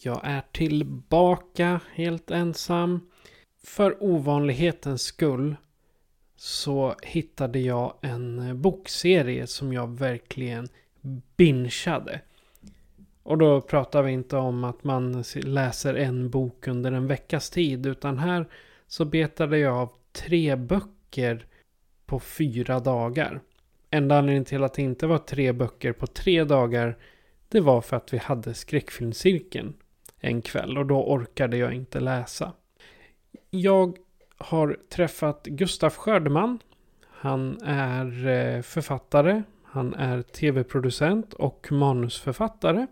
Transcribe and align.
Jag 0.00 0.20
är 0.22 0.42
tillbaka 0.52 1.80
helt 1.94 2.30
ensam. 2.30 3.00
För 3.64 4.02
ovanlighetens 4.02 5.02
skull 5.02 5.56
så 6.36 6.94
hittade 7.02 7.58
jag 7.58 7.94
en 8.00 8.60
bokserie 8.62 9.46
som 9.46 9.72
jag 9.72 9.98
verkligen 9.98 10.68
bingeade. 11.36 12.20
Och 13.22 13.38
då 13.38 13.60
pratar 13.60 14.02
vi 14.02 14.12
inte 14.12 14.36
om 14.36 14.64
att 14.64 14.84
man 14.84 15.24
läser 15.34 15.94
en 15.94 16.30
bok 16.30 16.68
under 16.68 16.92
en 16.92 17.06
veckas 17.06 17.50
tid. 17.50 17.86
Utan 17.86 18.18
här 18.18 18.46
så 18.86 19.04
betade 19.04 19.58
jag 19.58 19.76
av 19.76 19.92
tre 20.12 20.56
böcker 20.56 21.46
på 22.06 22.20
fyra 22.20 22.80
dagar. 22.80 23.40
Enda 23.90 24.18
anledningen 24.18 24.44
till 24.44 24.64
att 24.64 24.74
det 24.74 24.82
inte 24.82 25.06
var 25.06 25.18
tre 25.18 25.52
böcker 25.52 25.92
på 25.92 26.06
tre 26.06 26.44
dagar. 26.44 26.98
Det 27.48 27.60
var 27.60 27.80
för 27.80 27.96
att 27.96 28.12
vi 28.12 28.18
hade 28.18 28.54
skräckfilmscirkeln 28.54 29.74
en 30.20 30.42
kväll. 30.42 30.78
Och 30.78 30.86
då 30.86 31.04
orkade 31.04 31.56
jag 31.56 31.74
inte 31.74 32.00
läsa. 32.00 32.52
Jag 33.50 33.96
har 34.38 34.76
träffat 34.90 35.46
Gustaf 35.46 35.96
Skördeman. 35.96 36.58
Han 37.06 37.58
är 37.62 38.26
eh, 38.26 38.62
författare. 38.62 39.42
Han 39.64 39.94
är 39.94 40.22
tv-producent 40.22 41.34
och 41.34 41.72
manusförfattare. 41.72 42.86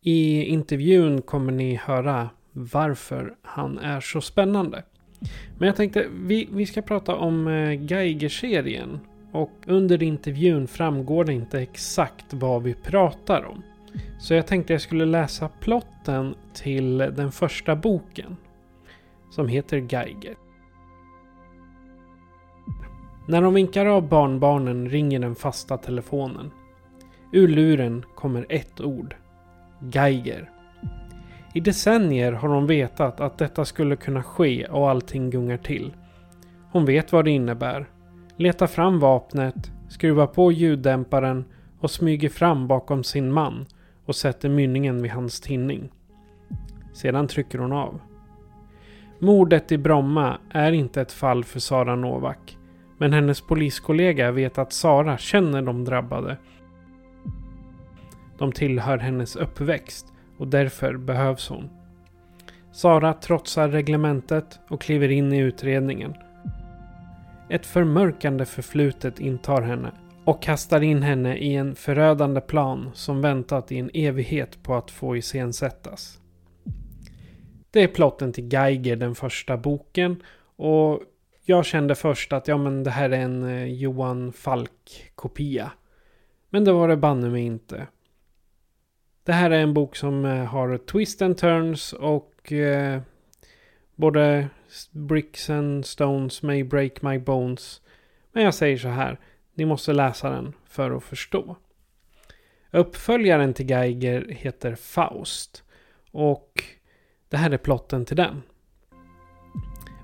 I 0.00 0.44
intervjun 0.44 1.22
kommer 1.22 1.52
ni 1.52 1.74
höra 1.74 2.30
varför 2.52 3.34
han 3.42 3.78
är 3.78 4.00
så 4.00 4.20
spännande. 4.20 4.82
Men 5.58 5.66
jag 5.66 5.76
tänkte 5.76 6.06
vi, 6.12 6.48
vi 6.52 6.66
ska 6.66 6.82
prata 6.82 7.16
om 7.16 7.48
eh, 7.48 7.82
Geiger-serien. 7.82 9.00
Och 9.32 9.52
under 9.66 10.02
intervjun 10.02 10.68
framgår 10.68 11.24
det 11.24 11.32
inte 11.32 11.60
exakt 11.60 12.32
vad 12.32 12.62
vi 12.62 12.74
pratar 12.74 13.44
om. 13.44 13.62
Så 14.18 14.34
jag 14.34 14.46
tänkte 14.46 14.72
jag 14.72 14.82
skulle 14.82 15.04
läsa 15.04 15.48
plotten 15.60 16.34
till 16.54 16.98
den 16.98 17.32
första 17.32 17.76
boken. 17.76 18.36
Som 19.30 19.48
heter 19.48 19.76
Geiger. 19.76 20.36
När 23.28 23.42
de 23.42 23.54
vinkar 23.54 23.86
av 23.86 24.08
barnbarnen 24.08 24.88
ringer 24.88 25.20
den 25.20 25.34
fasta 25.34 25.76
telefonen. 25.76 26.50
Ur 27.32 27.48
luren 27.48 28.04
kommer 28.14 28.46
ett 28.48 28.80
ord. 28.80 29.14
Geiger. 29.92 30.50
I 31.54 31.60
decennier 31.60 32.32
har 32.32 32.48
hon 32.48 32.66
vetat 32.66 33.20
att 33.20 33.38
detta 33.38 33.64
skulle 33.64 33.96
kunna 33.96 34.22
ske 34.22 34.66
och 34.66 34.90
allting 34.90 35.30
gungar 35.30 35.56
till. 35.56 35.92
Hon 36.72 36.84
vet 36.84 37.12
vad 37.12 37.24
det 37.24 37.30
innebär. 37.30 37.86
Letar 38.36 38.66
fram 38.66 39.00
vapnet, 39.00 39.70
skruvar 39.88 40.26
på 40.26 40.52
ljuddämparen 40.52 41.44
och 41.80 41.90
smyger 41.90 42.28
fram 42.28 42.66
bakom 42.66 43.04
sin 43.04 43.32
man 43.32 43.66
och 44.10 44.16
sätter 44.16 44.48
mynningen 44.48 45.02
vid 45.02 45.10
hans 45.10 45.40
tinning. 45.40 45.92
Sedan 46.92 47.28
trycker 47.28 47.58
hon 47.58 47.72
av. 47.72 48.00
Mordet 49.18 49.72
i 49.72 49.78
Bromma 49.78 50.38
är 50.50 50.72
inte 50.72 51.00
ett 51.00 51.12
fall 51.12 51.44
för 51.44 51.60
Sara 51.60 51.96
Novak. 51.96 52.58
Men 52.98 53.12
hennes 53.12 53.40
poliskollega 53.40 54.30
vet 54.30 54.58
att 54.58 54.72
Sara 54.72 55.18
känner 55.18 55.62
de 55.62 55.84
drabbade. 55.84 56.36
De 58.38 58.52
tillhör 58.52 58.98
hennes 58.98 59.36
uppväxt 59.36 60.06
och 60.38 60.48
därför 60.48 60.96
behövs 60.96 61.48
hon. 61.48 61.70
Sara 62.72 63.12
trotsar 63.12 63.68
reglementet 63.68 64.60
och 64.68 64.80
kliver 64.80 65.08
in 65.08 65.32
i 65.32 65.38
utredningen. 65.38 66.14
Ett 67.50 67.66
förmörkande 67.66 68.44
förflutet 68.44 69.20
intar 69.20 69.62
henne 69.62 69.92
och 70.30 70.42
kastar 70.42 70.82
in 70.82 71.02
henne 71.02 71.36
i 71.36 71.54
en 71.54 71.74
förödande 71.74 72.40
plan 72.40 72.90
som 72.94 73.20
väntat 73.20 73.72
i 73.72 73.78
en 73.78 73.90
evighet 73.94 74.62
på 74.62 74.74
att 74.74 74.90
få 74.90 75.16
iscensättas. 75.16 76.18
Det 77.70 77.82
är 77.82 77.88
plotten 77.88 78.32
till 78.32 78.52
Geiger, 78.52 78.96
den 78.96 79.14
första 79.14 79.56
boken. 79.56 80.22
Och 80.56 81.02
jag 81.44 81.66
kände 81.66 81.94
först 81.94 82.32
att 82.32 82.48
ja, 82.48 82.56
men 82.56 82.84
det 82.84 82.90
här 82.90 83.10
är 83.10 83.20
en 83.20 83.44
eh, 83.44 83.64
Johan 83.64 84.32
Falk-kopia. 84.32 85.72
Men 86.50 86.64
det 86.64 86.72
var 86.72 86.88
det 86.88 86.96
banne 86.96 87.28
mig 87.28 87.42
inte. 87.42 87.86
Det 89.24 89.32
här 89.32 89.50
är 89.50 89.62
en 89.62 89.74
bok 89.74 89.96
som 89.96 90.24
eh, 90.24 90.44
har 90.44 90.78
twist 90.78 91.22
and 91.22 91.38
turns 91.38 91.92
och 91.92 92.52
eh, 92.52 93.00
både 93.94 94.48
bricks 94.90 95.50
and 95.50 95.86
stones 95.86 96.42
may 96.42 96.64
break 96.64 97.02
my 97.02 97.18
bones. 97.18 97.80
Men 98.32 98.44
jag 98.44 98.54
säger 98.54 98.78
så 98.78 98.88
här. 98.88 99.18
Ni 99.54 99.64
måste 99.64 99.92
läsa 99.92 100.30
den 100.30 100.52
för 100.64 100.90
att 100.90 101.02
förstå. 101.04 101.56
Uppföljaren 102.70 103.54
till 103.54 103.70
Geiger 103.70 104.26
heter 104.28 104.74
Faust. 104.74 105.64
Och 106.10 106.64
det 107.28 107.36
här 107.36 107.50
är 107.50 107.58
plotten 107.58 108.04
till 108.04 108.16
den. 108.16 108.42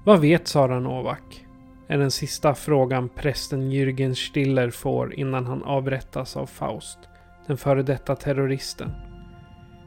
Vad 0.05 0.21
vet 0.21 0.49
Sara 0.49 0.81
Novak? 0.81 1.47
Är 1.89 1.99
den 1.99 2.11
sista 2.11 2.55
frågan 2.55 3.09
prästen 3.09 3.71
Jürgen 3.71 4.15
Stiller 4.15 4.71
får 4.71 5.15
innan 5.15 5.47
han 5.47 5.63
avrättas 5.63 6.37
av 6.37 6.47
Faust, 6.47 6.99
den 7.47 7.57
före 7.57 7.83
detta 7.83 8.17
terroristen. 8.17 8.91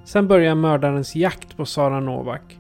Sen 0.06 0.28
börjar 0.28 0.56
mördarens 0.56 1.16
jakt 1.16 1.58
på 1.58 1.66
Sara 1.66 2.00
Novak. 2.00 2.59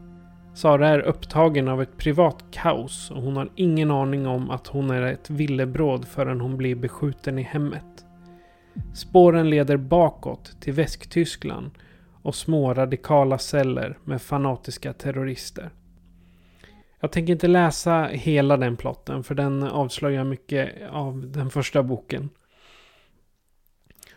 Sara 0.59 0.87
är 0.87 0.99
upptagen 0.99 1.67
av 1.67 1.81
ett 1.81 1.97
privat 1.97 2.43
kaos 2.51 3.11
och 3.11 3.21
hon 3.21 3.37
har 3.37 3.49
ingen 3.55 3.91
aning 3.91 4.27
om 4.27 4.49
att 4.49 4.67
hon 4.67 4.89
är 4.89 5.01
ett 5.01 5.29
villebråd 5.29 6.07
förrän 6.07 6.41
hon 6.41 6.57
blir 6.57 6.75
beskjuten 6.75 7.39
i 7.39 7.41
hemmet. 7.41 8.05
Spåren 8.95 9.49
leder 9.49 9.77
bakåt 9.77 10.61
till 10.61 10.73
Västtyskland 10.73 11.71
och 12.21 12.35
små 12.35 12.73
radikala 12.73 13.37
celler 13.37 13.97
med 14.03 14.21
fanatiska 14.21 14.93
terrorister. 14.93 15.69
Jag 16.99 17.11
tänker 17.11 17.33
inte 17.33 17.47
läsa 17.47 18.03
hela 18.03 18.57
den 18.57 18.77
plotten 18.77 19.23
för 19.23 19.35
den 19.35 19.63
avslöjar 19.63 20.23
mycket 20.23 20.89
av 20.91 21.31
den 21.31 21.49
första 21.49 21.83
boken. 21.83 22.29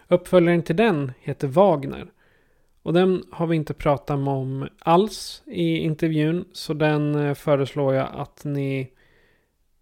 Uppföljaren 0.08 0.62
till 0.62 0.76
den 0.76 1.12
heter 1.20 1.48
Wagner. 1.48 2.06
Och 2.82 2.93
den 2.93 3.22
har 3.32 3.47
vi 3.47 3.56
inte 3.56 3.75
pratat 3.75 4.10
om 4.10 4.69
alls 4.78 5.43
i 5.47 5.76
intervjun. 5.76 6.44
Så 6.53 6.75
den 6.75 7.15
eh, 7.15 7.34
föreslår 7.34 7.94
jag 7.94 8.09
att 8.12 8.44
ni, 8.44 8.93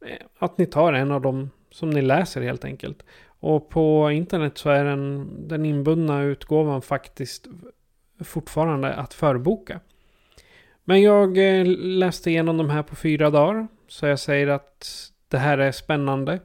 eh, 0.07 0.27
att 0.39 0.59
ni 0.59 0.67
tar 0.67 0.93
en 0.93 1.11
av 1.11 1.21
dem 1.21 1.51
som 1.71 1.91
ni 1.91 2.03
läser 2.03 2.41
helt 2.43 2.65
enkelt. 2.65 3.05
Och 3.27 3.69
på 3.69 4.11
internet 4.11 4.59
så 4.59 4.71
är 4.71 4.85
den, 4.85 5.29
den 5.49 5.67
inbundna 5.67 6.23
utgåvan 6.23 6.83
faktiskt 6.83 7.47
fortfarande 8.21 8.95
att 8.95 9.15
förboka. 9.15 9.81
Men 10.85 11.03
jag 11.03 11.39
eh, 11.39 11.67
läste 11.79 12.31
igenom 12.31 12.57
de 12.57 12.71
här 12.71 12.83
på 12.83 12.97
fyra 12.97 13.31
dagar. 13.31 13.69
Så 13.89 14.07
jag 14.07 14.19
säger 14.19 14.47
att 14.47 15.11
det 15.29 15.39
här 15.39 15.59
är 15.59 15.73
spännande. 15.73 16.41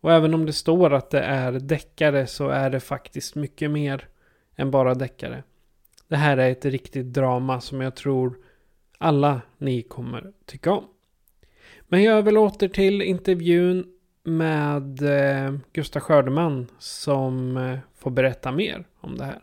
Och 0.00 0.12
även 0.12 0.34
om 0.34 0.46
det 0.46 0.52
står 0.52 0.94
att 0.94 1.10
det 1.10 1.20
är 1.20 1.52
deckare 1.52 2.26
så 2.26 2.48
är 2.48 2.70
det 2.70 2.80
faktiskt 2.80 3.34
mycket 3.34 3.70
mer 3.70 4.08
än 4.56 4.70
bara 4.70 4.94
deckare. 4.94 5.42
Det 6.08 6.16
här 6.16 6.36
är 6.36 6.50
ett 6.50 6.64
riktigt 6.64 7.12
drama 7.12 7.60
som 7.60 7.80
jag 7.80 7.96
tror 7.96 8.38
alla 8.98 9.40
ni 9.58 9.82
kommer 9.82 10.32
tycka 10.44 10.72
om. 10.72 10.84
Men 11.88 12.02
jag 12.02 12.18
överlåter 12.18 12.68
till 12.68 13.02
intervjun 13.02 13.86
med 14.22 15.02
eh, 15.02 15.54
Gustav 15.72 16.02
Skördeman 16.02 16.66
som 16.78 17.56
eh, 17.56 17.78
får 17.96 18.10
berätta 18.10 18.52
mer 18.52 18.86
om 19.00 19.16
det 19.16 19.24
här. 19.24 19.40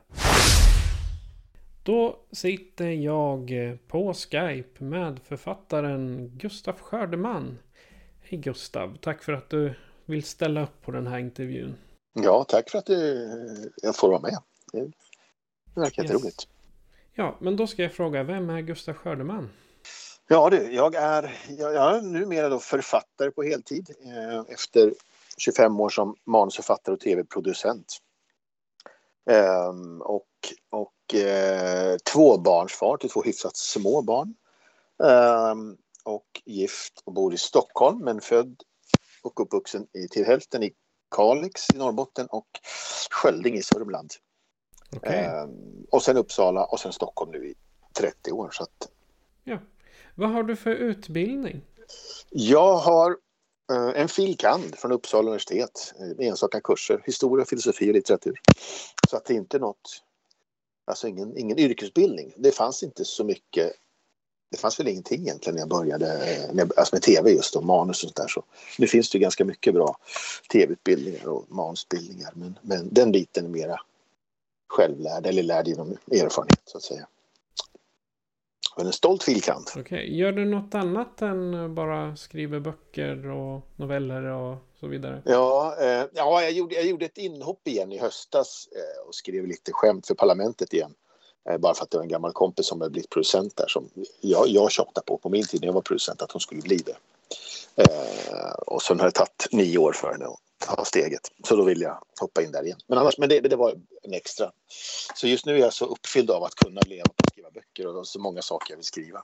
Då 1.83 2.19
sitter 2.31 2.89
jag 2.89 3.51
på 3.87 4.13
Skype 4.13 4.83
med 4.83 5.19
författaren 5.23 6.31
Gustav 6.37 6.79
Skördeman. 6.79 7.57
Hej 8.21 8.39
Gustav, 8.39 8.97
tack 9.01 9.23
för 9.23 9.33
att 9.33 9.49
du 9.49 9.73
vill 10.05 10.23
ställa 10.23 10.63
upp 10.63 10.81
på 10.81 10.91
den 10.91 11.07
här 11.07 11.19
intervjun. 11.19 11.75
Ja, 12.13 12.45
tack 12.47 12.69
för 12.69 12.77
att 12.77 12.89
jag 13.81 13.95
får 13.95 14.09
vara 14.09 14.21
med. 14.21 14.37
Det 15.73 15.81
verkar 15.81 16.03
yes. 16.03 16.11
roligt. 16.11 16.47
Ja, 17.17 17.37
men 17.41 17.55
då 17.55 17.67
ska 17.67 17.83
jag 17.83 17.93
fråga, 17.93 18.23
vem 18.23 18.49
är 18.49 18.61
Gustav 18.61 18.93
Skördeman? 18.93 19.49
Ja 20.27 20.49
du, 20.49 20.73
jag 20.73 20.95
är, 20.95 21.37
jag, 21.49 21.73
jag 21.73 21.95
är 21.95 22.01
numera 22.01 22.49
då 22.49 22.59
författare 22.59 23.31
på 23.31 23.43
heltid 23.43 23.89
eh, 24.05 24.53
efter 24.53 24.93
25 25.37 25.79
år 25.79 25.89
som 25.89 26.15
manusförfattare 26.25 26.93
och 26.93 26.99
tv-producent. 26.99 27.97
Ehm, 29.29 30.01
och 30.01 30.27
och 30.69 31.15
eh, 31.15 31.97
tvåbarnsfar 31.97 32.97
till 32.97 33.09
två 33.09 33.23
hyfsat 33.23 33.57
små 33.57 34.01
barn. 34.01 34.35
Ehm, 35.03 35.77
och 36.03 36.41
gift 36.45 37.01
och 37.05 37.13
bor 37.13 37.33
i 37.33 37.37
Stockholm 37.37 37.99
men 38.03 38.21
född 38.21 38.55
och 39.21 39.39
uppvuxen 39.39 39.87
i, 39.93 40.07
till 40.07 40.25
hälften 40.25 40.63
i 40.63 40.73
Kalix 41.15 41.69
i 41.73 41.77
Norrbotten 41.77 42.27
och 42.27 42.47
Skölding 43.11 43.55
i 43.55 43.63
Sörmland. 43.63 44.11
Okej. 44.95 45.25
Eh, 45.25 45.47
och 45.91 46.03
sen 46.03 46.17
Uppsala 46.17 46.65
och 46.65 46.79
sen 46.79 46.93
Stockholm 46.93 47.31
nu 47.31 47.47
i 47.47 47.55
30 47.93 48.31
år. 48.31 48.49
Så 48.51 48.63
att 48.63 48.89
Ja. 49.43 49.57
Vad 50.15 50.29
har 50.29 50.43
du 50.43 50.55
för 50.55 50.71
utbildning? 50.71 51.61
jag 52.29 52.75
har 52.75 53.17
eh, 53.71 54.01
en 54.01 54.07
filkand 54.07 54.75
från 54.75 54.91
Uppsala 54.91 55.27
universitet, 55.27 55.93
eh, 55.99 56.27
enstaka 56.27 56.61
kurser, 56.61 57.01
historia, 57.05 57.45
filosofi 57.45 57.89
och 57.89 57.93
litteratur. 57.93 58.41
Så 59.09 59.17
att 59.17 59.25
det 59.25 59.33
är 59.33 59.37
inte 59.37 59.59
något, 59.59 60.03
alltså 60.85 61.07
ingen, 61.07 61.37
ingen 61.37 61.59
yrkesutbildning. 61.59 62.33
Det 62.37 62.51
fanns 62.51 62.83
inte 62.83 63.05
så 63.05 63.23
mycket, 63.23 63.73
det 64.51 64.57
fanns 64.57 64.79
väl 64.79 64.87
ingenting 64.87 65.21
egentligen 65.21 65.55
när 65.55 65.61
jag 65.61 65.69
började 65.69 66.35
eh, 66.35 66.53
med, 66.53 66.71
alltså 66.77 66.95
med 66.95 67.01
tv 67.01 67.31
just 67.31 67.55
och 67.55 67.65
manus 67.65 68.03
och 68.03 68.09
sånt 68.09 68.15
där. 68.15 68.27
Så 68.27 68.43
nu 68.77 68.87
finns 68.87 69.09
det 69.09 69.19
ganska 69.19 69.45
mycket 69.45 69.73
bra 69.73 69.97
tv-utbildningar 70.51 71.27
och 71.27 71.45
manusutbildningar 71.49 72.31
men, 72.35 72.59
men 72.61 72.93
den 72.93 73.11
biten 73.11 73.45
är 73.45 73.49
mera 73.49 73.81
självlärd 74.67 75.25
eller 75.25 75.43
lärd 75.43 75.67
genom 75.67 75.97
erfarenhet 76.11 76.61
så 76.65 76.77
att 76.77 76.83
säga. 76.83 77.07
Men 78.77 78.85
en 78.85 78.93
stolt 78.93 79.23
filkand. 79.23 79.67
Okej. 79.77 80.17
Gör 80.17 80.31
du 80.31 80.45
något 80.45 80.75
annat 80.75 81.21
än 81.21 81.75
bara 81.75 82.15
skriver 82.15 82.59
böcker 82.59 83.27
och 83.29 83.61
noveller 83.75 84.23
och 84.23 84.57
så 84.79 84.87
vidare? 84.87 85.21
Ja, 85.25 85.75
eh, 85.79 86.05
ja 86.13 86.41
jag, 86.41 86.51
gjorde, 86.51 86.75
jag 86.75 86.85
gjorde 86.85 87.05
ett 87.05 87.17
inhopp 87.17 87.67
igen 87.67 87.91
i 87.91 87.97
höstas 87.97 88.69
eh, 88.75 89.07
och 89.07 89.15
skrev 89.15 89.47
lite 89.47 89.71
skämt 89.73 90.07
för 90.07 90.15
Parlamentet 90.15 90.73
igen. 90.73 90.93
Eh, 91.49 91.57
bara 91.57 91.73
för 91.73 91.83
att 91.83 91.91
det 91.91 91.97
var 91.97 92.03
en 92.03 92.09
gammal 92.09 92.31
kompis 92.31 92.65
som 92.65 92.81
hade 92.81 92.91
blivit 92.91 93.09
producent 93.09 93.55
där 93.55 93.67
som 93.67 93.89
jag, 94.21 94.47
jag 94.47 94.71
tjatade 94.71 95.05
på 95.05 95.17
på 95.17 95.29
min 95.29 95.45
tid 95.45 95.61
när 95.61 95.67
jag 95.67 95.73
var 95.73 95.81
producent 95.81 96.21
att 96.21 96.31
hon 96.31 96.41
skulle 96.41 96.61
bli 96.61 96.77
det. 96.77 96.97
Eh, 97.83 98.51
och 98.67 98.81
sen 98.81 98.99
har 98.99 99.05
det 99.05 99.11
tagit 99.11 99.47
nio 99.51 99.77
år 99.77 99.91
för 99.93 100.11
henne 100.11 100.25
ta 100.65 100.85
steget. 100.85 101.31
Så 101.43 101.55
då 101.55 101.63
vill 101.63 101.81
jag 101.81 102.03
hoppa 102.19 102.41
in 102.41 102.51
där 102.51 102.63
igen. 102.63 102.79
Men 102.87 102.97
annars, 102.97 103.17
men 103.17 103.29
det, 103.29 103.39
det 103.39 103.55
var 103.55 103.75
en 104.01 104.13
extra. 104.13 104.51
Så 105.15 105.27
just 105.27 105.45
nu 105.45 105.55
är 105.55 105.59
jag 105.59 105.73
så 105.73 105.85
uppfylld 105.85 106.31
av 106.31 106.43
att 106.43 106.55
kunna 106.55 106.83
leva 106.83 107.13
på 107.13 107.23
att 107.23 107.27
skriva 107.27 107.51
böcker 107.51 107.87
och 107.87 108.07
så 108.07 108.19
många 108.19 108.41
saker 108.41 108.71
jag 108.71 108.77
vill 108.77 108.85
skriva. 108.85 109.23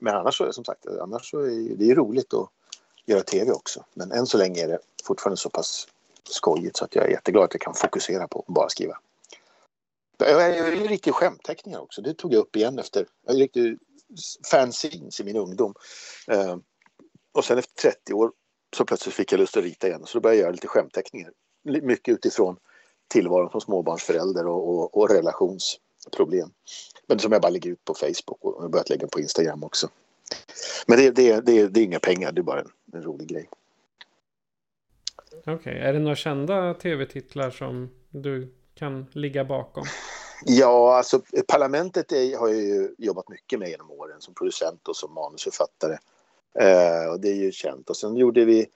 Men 0.00 0.16
annars 0.16 0.36
så 0.36 0.44
är 0.44 0.46
det 0.46 0.52
som 0.52 0.64
sagt, 0.64 0.86
annars 0.86 1.30
så 1.30 1.40
är 1.40 1.76
det 1.76 1.90
är 1.90 1.94
roligt 1.94 2.34
att 2.34 2.48
göra 3.06 3.22
tv 3.22 3.52
också. 3.52 3.84
Men 3.94 4.12
än 4.12 4.26
så 4.26 4.38
länge 4.38 4.64
är 4.64 4.68
det 4.68 4.78
fortfarande 5.04 5.36
så 5.36 5.50
pass 5.50 5.88
skojigt 6.30 6.76
så 6.76 6.84
att 6.84 6.94
jag 6.94 7.04
är 7.04 7.10
jätteglad 7.10 7.44
att 7.44 7.54
jag 7.54 7.60
kan 7.60 7.74
fokusera 7.74 8.28
på 8.28 8.38
att 8.38 8.54
bara 8.54 8.68
skriva. 8.68 8.98
Jag 10.18 10.42
är 10.42 10.74
ju 10.74 10.86
riktig 10.86 11.14
skämtteckningar 11.14 11.78
också. 11.78 12.02
Det 12.02 12.14
tog 12.14 12.34
jag 12.34 12.40
upp 12.40 12.56
igen 12.56 12.78
efter. 12.78 13.06
Jag 13.26 13.34
är 13.34 13.38
riktig 13.38 13.78
fanzines 14.50 15.20
i 15.20 15.24
min 15.24 15.36
ungdom. 15.36 15.74
Eh, 16.26 16.56
och 17.32 17.44
sen 17.44 17.58
efter 17.58 17.90
30 17.90 18.12
år 18.12 18.32
så 18.76 18.84
plötsligt 18.84 19.14
fick 19.14 19.32
jag 19.32 19.38
lust 19.38 19.56
att 19.56 19.64
rita 19.64 19.86
igen. 19.86 20.02
Så 20.06 20.18
då 20.18 20.22
började 20.22 20.36
jag 20.36 20.42
göra 20.42 20.52
lite 20.52 20.68
skämtteckningar. 20.68 21.32
Mycket 21.62 22.12
utifrån 22.12 22.56
tillvaron 23.08 23.50
som 23.50 23.60
småbarnsförälder 23.60 24.46
och, 24.46 24.68
och, 24.68 24.96
och 24.96 25.10
relationsproblem. 25.10 26.50
Men 27.06 27.18
som 27.18 27.32
jag 27.32 27.42
bara 27.42 27.50
lägger 27.50 27.70
ut 27.70 27.84
på 27.84 27.94
Facebook 27.94 28.44
och 28.44 28.62
har 28.62 28.68
börjat 28.68 28.88
lägga 28.88 29.06
på 29.06 29.20
Instagram 29.20 29.64
också. 29.64 29.88
Men 30.86 30.98
det, 30.98 31.10
det, 31.10 31.40
det, 31.40 31.68
det 31.68 31.80
är 31.80 31.84
inga 31.84 32.00
pengar, 32.00 32.32
det 32.32 32.40
är 32.40 32.42
bara 32.42 32.60
en, 32.60 32.70
en 32.92 33.02
rolig 33.02 33.28
grej. 33.28 33.48
Okej. 35.46 35.78
Är 35.78 35.92
det 35.92 35.98
några 35.98 36.16
kända 36.16 36.74
tv-titlar 36.74 37.50
som 37.50 37.90
du 38.08 38.54
kan 38.74 39.06
ligga 39.12 39.44
bakom? 39.44 39.84
Ja, 40.44 40.96
alltså 40.96 41.22
Parlamentet 41.48 42.12
är, 42.12 42.38
har 42.38 42.48
jag 42.48 42.56
ju 42.56 42.94
jobbat 42.98 43.28
mycket 43.28 43.58
med 43.58 43.68
genom 43.68 43.90
åren 43.90 44.20
som 44.20 44.34
producent 44.34 44.88
och 44.88 44.96
som 44.96 45.14
manusförfattare. 45.14 45.98
Eh, 46.54 47.10
och 47.10 47.20
det 47.20 47.28
är 47.28 47.34
ju 47.34 47.52
känt. 47.52 47.90
Och 47.90 47.96
sen 47.96 48.16
gjorde 48.16 48.44
vi 48.44 48.66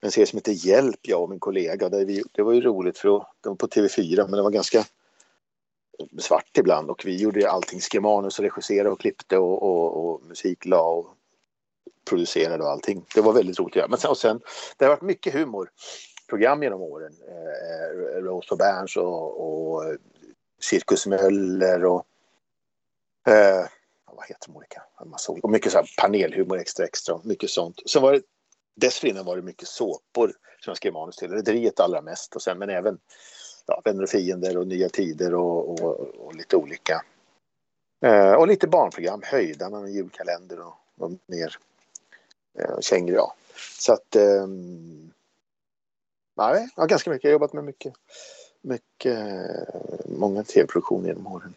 en 0.00 0.10
serie 0.10 0.26
som 0.26 0.36
heter 0.36 0.66
Hjälp, 0.66 1.00
jag 1.02 1.22
och 1.22 1.30
min 1.30 1.40
kollega. 1.40 1.88
Där 1.88 2.04
vi, 2.04 2.22
det 2.32 2.42
var 2.42 2.52
ju 2.52 2.60
roligt 2.60 2.98
för 2.98 3.08
då, 3.08 3.26
det 3.40 3.48
var 3.48 3.56
på 3.56 3.66
TV4 3.66 4.16
men 4.16 4.30
det 4.30 4.42
var 4.42 4.50
ganska 4.50 4.84
svart 6.18 6.58
ibland 6.58 6.90
och 6.90 7.02
vi 7.06 7.16
gjorde 7.16 7.50
allting, 7.50 7.80
skrev 7.80 8.02
manus 8.02 8.38
och 8.38 8.44
regisserade 8.44 8.90
och 8.90 9.00
klippte 9.00 9.38
och, 9.38 9.62
och, 9.62 10.04
och 10.04 10.22
musik 10.22 10.66
la 10.66 10.90
och 10.90 11.06
producerade 12.08 12.64
och 12.64 12.70
allting. 12.70 13.04
Det 13.14 13.20
var 13.20 13.32
väldigt 13.32 13.58
roligt 13.58 13.72
att 13.72 13.76
göra. 13.76 13.88
Men 13.88 13.98
sen, 13.98 14.10
och 14.10 14.18
sen, 14.18 14.40
det 14.76 14.84
har 14.84 14.90
varit 14.90 15.02
mycket 15.02 15.34
humorprogram 15.34 16.62
genom 16.62 16.80
åren. 16.80 17.12
Eh, 17.28 18.22
Rose 18.22 18.48
och 18.50 18.58
Berns 18.58 18.96
och, 18.96 19.72
och 19.72 19.84
eh, 19.84 19.96
Cirkus 20.60 21.06
Möller 21.06 21.84
och 21.84 22.06
eh, 23.26 23.66
vad 24.16 24.26
heter 24.26 24.46
de 24.46 24.56
olika? 24.56 24.82
En 25.00 25.08
massa 25.08 25.32
olika. 25.32 25.46
Och 25.46 25.50
mycket 25.50 25.72
så 25.72 25.78
här 25.78 25.90
panelhumor 25.98 26.58
extra 26.58 26.84
extra 26.84 27.20
mycket 27.24 27.50
sånt. 27.50 27.80
Sen 27.86 28.02
var 28.02 28.12
det 28.12 28.22
dessförinnan 28.74 29.24
var 29.24 29.36
det 29.36 29.42
mycket 29.42 29.68
såpor 29.68 30.28
som 30.60 30.70
jag 30.70 30.76
skrev 30.76 30.92
manus 30.92 31.16
till. 31.16 31.30
Rederiet 31.30 31.80
allra 31.80 32.00
mest 32.00 32.36
och 32.36 32.42
sen 32.42 32.58
men 32.58 32.70
även 32.70 32.98
ja, 33.66 33.82
Vänner 33.84 34.02
och 34.02 34.08
fiender 34.08 34.56
och 34.56 34.66
Nya 34.66 34.88
Tider 34.88 35.34
och, 35.34 35.80
och, 35.80 36.00
och 36.00 36.34
lite 36.34 36.56
olika. 36.56 37.04
Eh, 38.02 38.32
och 38.32 38.48
lite 38.48 38.66
barnprogram, 38.66 39.20
Höjdarna 39.24 39.78
och 39.78 39.90
julkalender 39.90 40.60
och, 40.60 40.74
och 40.98 41.12
mer 41.26 41.56
eh, 42.58 42.80
kängor, 42.80 43.14
ja. 43.14 43.34
Så 43.78 43.92
att 43.92 44.16
eh, 44.16 44.46
nej, 46.36 46.68
ja, 46.76 46.86
ganska 46.86 47.10
mycket. 47.10 47.24
Jag 47.24 47.30
har 47.30 47.32
jobbat 47.32 47.52
med 47.52 47.64
mycket, 47.64 47.94
mycket 48.60 49.18
eh, 49.18 49.74
många 50.04 50.44
tv-produktioner 50.44 51.08
genom 51.08 51.26
åren. 51.26 51.54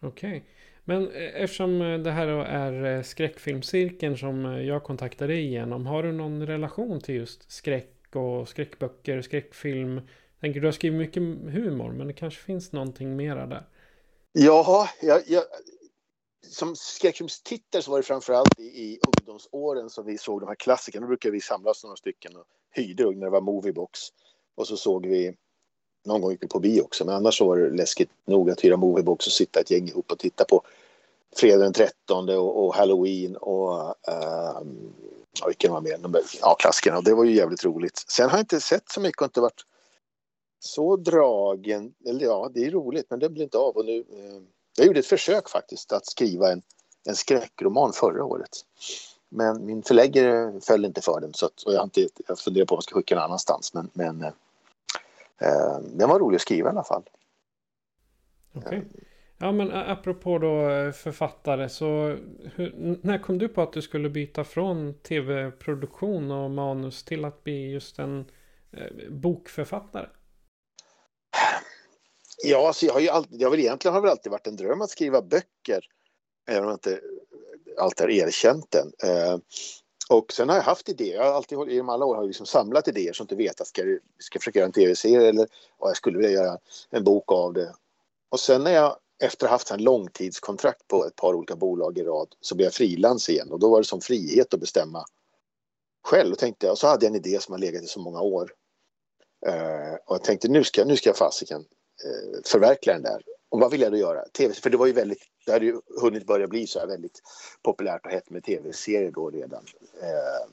Okej. 0.00 0.44
Men 0.84 1.10
eh, 1.10 1.42
eftersom 1.42 1.82
eh, 1.82 1.98
det 1.98 2.10
här 2.10 2.26
är 2.26 2.96
eh, 2.96 3.02
skräckfilmscirkeln 3.02 4.18
som 4.18 4.44
jag 4.44 4.84
kontaktade 4.84 5.32
dig 5.32 5.44
igenom. 5.44 5.86
Har 5.86 6.02
du 6.02 6.12
någon 6.12 6.46
relation 6.46 7.00
till 7.00 7.14
just 7.14 7.50
skräck 7.52 8.16
och 8.16 8.48
skräckböcker, 8.48 9.22
skräckfilm? 9.22 10.00
Tänker 10.40 10.60
du 10.60 10.66
har 10.66 10.72
skrivit 10.72 10.98
mycket 10.98 11.22
humor 11.54 11.92
men 11.92 12.06
det 12.06 12.12
kanske 12.12 12.40
finns 12.40 12.72
någonting 12.72 13.16
mera 13.16 13.46
där. 13.46 13.68
Ja, 14.32 14.88
jag, 15.02 15.22
jag, 15.26 15.44
som 16.50 16.76
skräckfilmstittare 16.76 17.82
så 17.82 17.90
var 17.90 17.98
det 17.98 18.02
framförallt 18.02 18.58
i, 18.58 18.62
i 18.62 18.98
ungdomsåren 19.08 19.90
som 19.90 20.06
vi 20.06 20.18
såg 20.18 20.40
de 20.40 20.48
här 20.48 20.54
klassikerna. 20.54 21.06
Då 21.06 21.08
brukade 21.08 21.32
vi 21.32 21.40
samlas 21.40 21.84
några 21.84 21.96
stycken 21.96 22.36
och 22.36 22.44
hyrde 22.70 23.04
när 23.04 23.24
det 23.24 23.30
var 23.30 23.40
Moviebox. 23.40 24.00
Och 24.54 24.66
så 24.66 24.76
såg 24.76 25.06
vi, 25.06 25.34
någon 26.04 26.20
gång 26.20 26.30
gick 26.30 26.42
vi 26.42 26.48
på 26.48 26.58
bio 26.58 26.82
också, 26.82 27.04
men 27.04 27.14
annars 27.14 27.38
så 27.38 27.46
var 27.46 27.56
det 27.56 27.70
läskigt 27.70 28.10
nog 28.24 28.50
att 28.50 28.64
hyra 28.64 28.76
Moviebox 28.76 29.26
och 29.26 29.32
sitta 29.32 29.60
ett 29.60 29.70
gäng 29.70 29.88
ihop 29.88 30.12
och 30.12 30.18
titta 30.18 30.44
på 30.44 30.62
Fredag 31.36 31.64
den 31.64 31.72
13 31.72 32.28
och, 32.28 32.64
och 32.64 32.74
Halloween 32.74 33.36
och 33.36 33.78
uh, 34.08 34.62
ja, 35.40 35.46
vilken 35.46 35.72
var 35.72 35.80
mer? 35.80 35.98
De, 35.98 36.12
där- 36.12 36.22
ja, 36.40 36.54
klassikerna. 36.58 36.96
Och 36.98 37.04
det 37.04 37.14
var 37.14 37.24
ju 37.24 37.32
jävligt 37.34 37.64
roligt. 37.64 38.04
Sen 38.08 38.30
har 38.30 38.38
jag 38.38 38.42
inte 38.42 38.60
sett 38.60 38.90
så 38.90 39.00
mycket 39.00 39.22
och 39.22 39.26
inte 39.26 39.40
varit 39.40 39.64
så 40.58 40.96
dragen. 40.96 41.94
Eller 42.06 42.24
ja, 42.24 42.50
det 42.54 42.64
är 42.64 42.70
roligt, 42.70 43.06
men 43.10 43.18
det 43.18 43.28
blir 43.28 43.44
inte 43.44 43.58
av. 43.58 43.76
Och 43.76 43.84
nu, 43.84 43.98
eh, 43.98 44.42
jag 44.76 44.86
gjorde 44.86 45.00
ett 45.00 45.06
försök 45.06 45.48
faktiskt 45.48 45.92
att 45.92 46.06
skriva 46.06 46.52
en, 46.52 46.62
en 47.08 47.16
skräckroman 47.16 47.92
förra 47.92 48.24
året. 48.24 48.50
Men 49.28 49.66
min 49.66 49.82
förläggare 49.82 50.60
föll 50.60 50.84
inte 50.84 51.00
för 51.00 51.20
den 51.20 51.34
så 51.34 51.46
att, 51.46 51.62
och 51.62 51.72
jag, 51.72 51.78
har 51.78 51.84
inte, 51.84 52.08
jag 52.26 52.38
funderar 52.38 52.66
på 52.66 52.74
om 52.74 52.76
jag 52.76 52.84
ska 52.84 52.94
skicka 52.94 53.14
den 53.14 53.24
annanstans. 53.24 53.74
Men, 53.74 53.90
men 53.92 54.22
eh, 54.22 54.32
eh, 55.40 55.78
den 55.80 56.08
var 56.08 56.18
rolig 56.18 56.36
att 56.36 56.42
skriva 56.42 56.68
i 56.68 56.70
alla 56.70 56.84
fall. 56.84 57.02
Okej. 58.54 58.84
Ja 59.38 59.52
men 59.52 59.72
apropå 59.72 60.38
då 60.38 60.70
eh, 60.70 60.92
författare 60.92 61.68
så 61.68 62.16
hur, 62.54 62.98
när 63.02 63.18
kom 63.18 63.38
du 63.38 63.48
på 63.48 63.62
att 63.62 63.72
du 63.72 63.82
skulle 63.82 64.10
byta 64.10 64.44
från 64.44 64.94
tv-produktion 64.94 66.30
och 66.30 66.50
manus 66.50 67.04
till 67.04 67.24
att 67.24 67.44
bli 67.44 67.70
just 67.70 67.98
en 67.98 68.30
eh, 68.72 69.10
bokförfattare? 69.10 70.08
Ja, 72.44 72.66
alltså 72.66 72.86
jag 72.86 72.92
har 72.92 73.00
ju 73.00 73.08
alltid, 73.08 73.40
jag 73.40 73.46
har 73.46 73.50
väl 73.50 73.60
egentligen 73.60 73.94
har 73.94 74.00
väl 74.00 74.10
alltid 74.10 74.32
varit 74.32 74.46
en 74.46 74.56
dröm 74.56 74.82
att 74.82 74.90
skriva 74.90 75.22
böcker. 75.22 75.80
Även 76.46 76.62
om 76.62 76.68
jag 76.68 76.76
inte 76.76 77.00
alltid 77.78 78.06
har 78.06 78.10
erkänt 78.10 78.70
den. 78.70 78.92
Eh, 79.10 79.38
och 80.10 80.32
sen 80.32 80.48
har 80.48 80.56
jag 80.56 80.62
haft 80.62 80.88
idéer. 80.88 81.16
Jag 81.16 81.24
har 81.24 81.32
alltid, 81.32 81.58
i 81.68 81.76
de 81.76 81.88
alla 81.88 82.04
år 82.04 82.14
har 82.14 82.22
jag 82.22 82.26
liksom 82.26 82.46
samlat 82.46 82.88
idéer 82.88 83.12
som 83.12 83.24
inte 83.24 83.34
vet 83.34 83.60
att 83.60 83.66
ska, 83.66 83.82
jag- 83.84 83.98
ska 84.18 84.36
jag 84.36 84.42
försöka 84.42 84.58
göra 84.58 84.66
en 84.66 84.72
tv-serie 84.72 85.28
eller 85.28 85.48
ja, 85.80 85.88
jag 85.88 85.96
skulle 85.96 86.18
vilja 86.18 86.32
göra 86.42 86.58
en 86.90 87.04
bok 87.04 87.32
av 87.32 87.52
det. 87.52 87.74
Och 88.30 88.40
sen 88.40 88.64
när 88.64 88.70
jag 88.72 88.96
efter 89.22 89.46
att 89.46 89.50
ha 89.50 89.54
haft 89.54 89.70
en 89.70 89.82
långtidskontrakt 89.82 90.88
på 90.88 91.06
ett 91.06 91.16
par 91.16 91.34
olika 91.34 91.56
bolag 91.56 91.98
i 91.98 92.02
rad 92.02 92.28
så 92.40 92.54
blev 92.54 92.66
jag 92.66 92.74
frilans 92.74 93.28
igen 93.28 93.52
och 93.52 93.58
då 93.58 93.70
var 93.70 93.78
det 93.78 93.84
som 93.84 94.00
frihet 94.00 94.54
att 94.54 94.60
bestämma 94.60 95.04
själv. 96.02 96.32
Och, 96.32 96.38
tänkte, 96.38 96.70
och 96.70 96.78
så 96.78 96.86
hade 96.86 97.06
jag 97.06 97.10
en 97.10 97.16
idé 97.16 97.40
som 97.40 97.52
har 97.52 97.58
legat 97.58 97.82
i 97.82 97.86
så 97.86 98.00
många 98.00 98.20
år. 98.20 98.52
Eh, 99.46 99.94
och 100.06 100.14
jag 100.14 100.24
tänkte 100.24 100.48
nu 100.48 100.64
ska, 100.64 100.84
nu 100.84 100.96
ska 100.96 101.08
jag 101.08 101.16
fasiken 101.16 101.60
eh, 102.04 102.40
förverkliga 102.44 102.94
den 102.94 103.02
där. 103.02 103.22
Och 103.54 103.60
vad 103.60 103.70
vill 103.70 103.80
jag 103.80 103.92
då 103.92 103.98
göra? 103.98 104.24
TV, 104.28 104.54
för 104.54 104.70
det 104.70 104.76
var 104.76 104.86
ju 104.86 104.92
väldigt, 104.92 105.22
det 105.46 105.52
hade 105.52 105.64
ju 105.64 105.80
hunnit 106.00 106.26
börja 106.26 106.46
bli 106.46 106.66
så 106.66 106.78
här 106.78 106.86
väldigt 106.86 107.22
populärt 107.62 108.06
och 108.06 108.12
hett 108.12 108.30
med 108.30 108.44
tv-serier 108.44 109.10
då 109.10 109.30
redan. 109.30 109.64
Eh, 110.02 110.50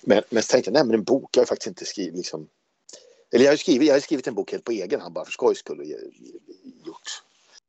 men, 0.00 0.22
men 0.30 0.42
så 0.42 0.52
tänkte 0.52 0.70
jag, 0.70 0.74
nej 0.74 0.84
men 0.84 0.94
en 0.94 1.04
bok, 1.04 1.36
jag 1.36 1.40
har 1.40 1.46
faktiskt 1.46 1.66
inte 1.66 1.84
skrivit 1.84 2.16
liksom. 2.16 2.48
Eller 3.32 3.44
jag 3.44 3.50
har 3.50 3.54
ju 3.54 3.58
skrivit, 3.58 3.88
jag 3.88 3.94
har 3.94 4.00
skrivit 4.00 4.26
en 4.26 4.34
bok 4.34 4.52
helt 4.52 4.64
på 4.64 4.72
egen 4.72 5.00
hand 5.00 5.14
bara 5.14 5.24
för 5.24 5.32
skojs 5.32 5.58
skull 5.58 5.80
och 5.80 5.86
gjort 6.86 7.22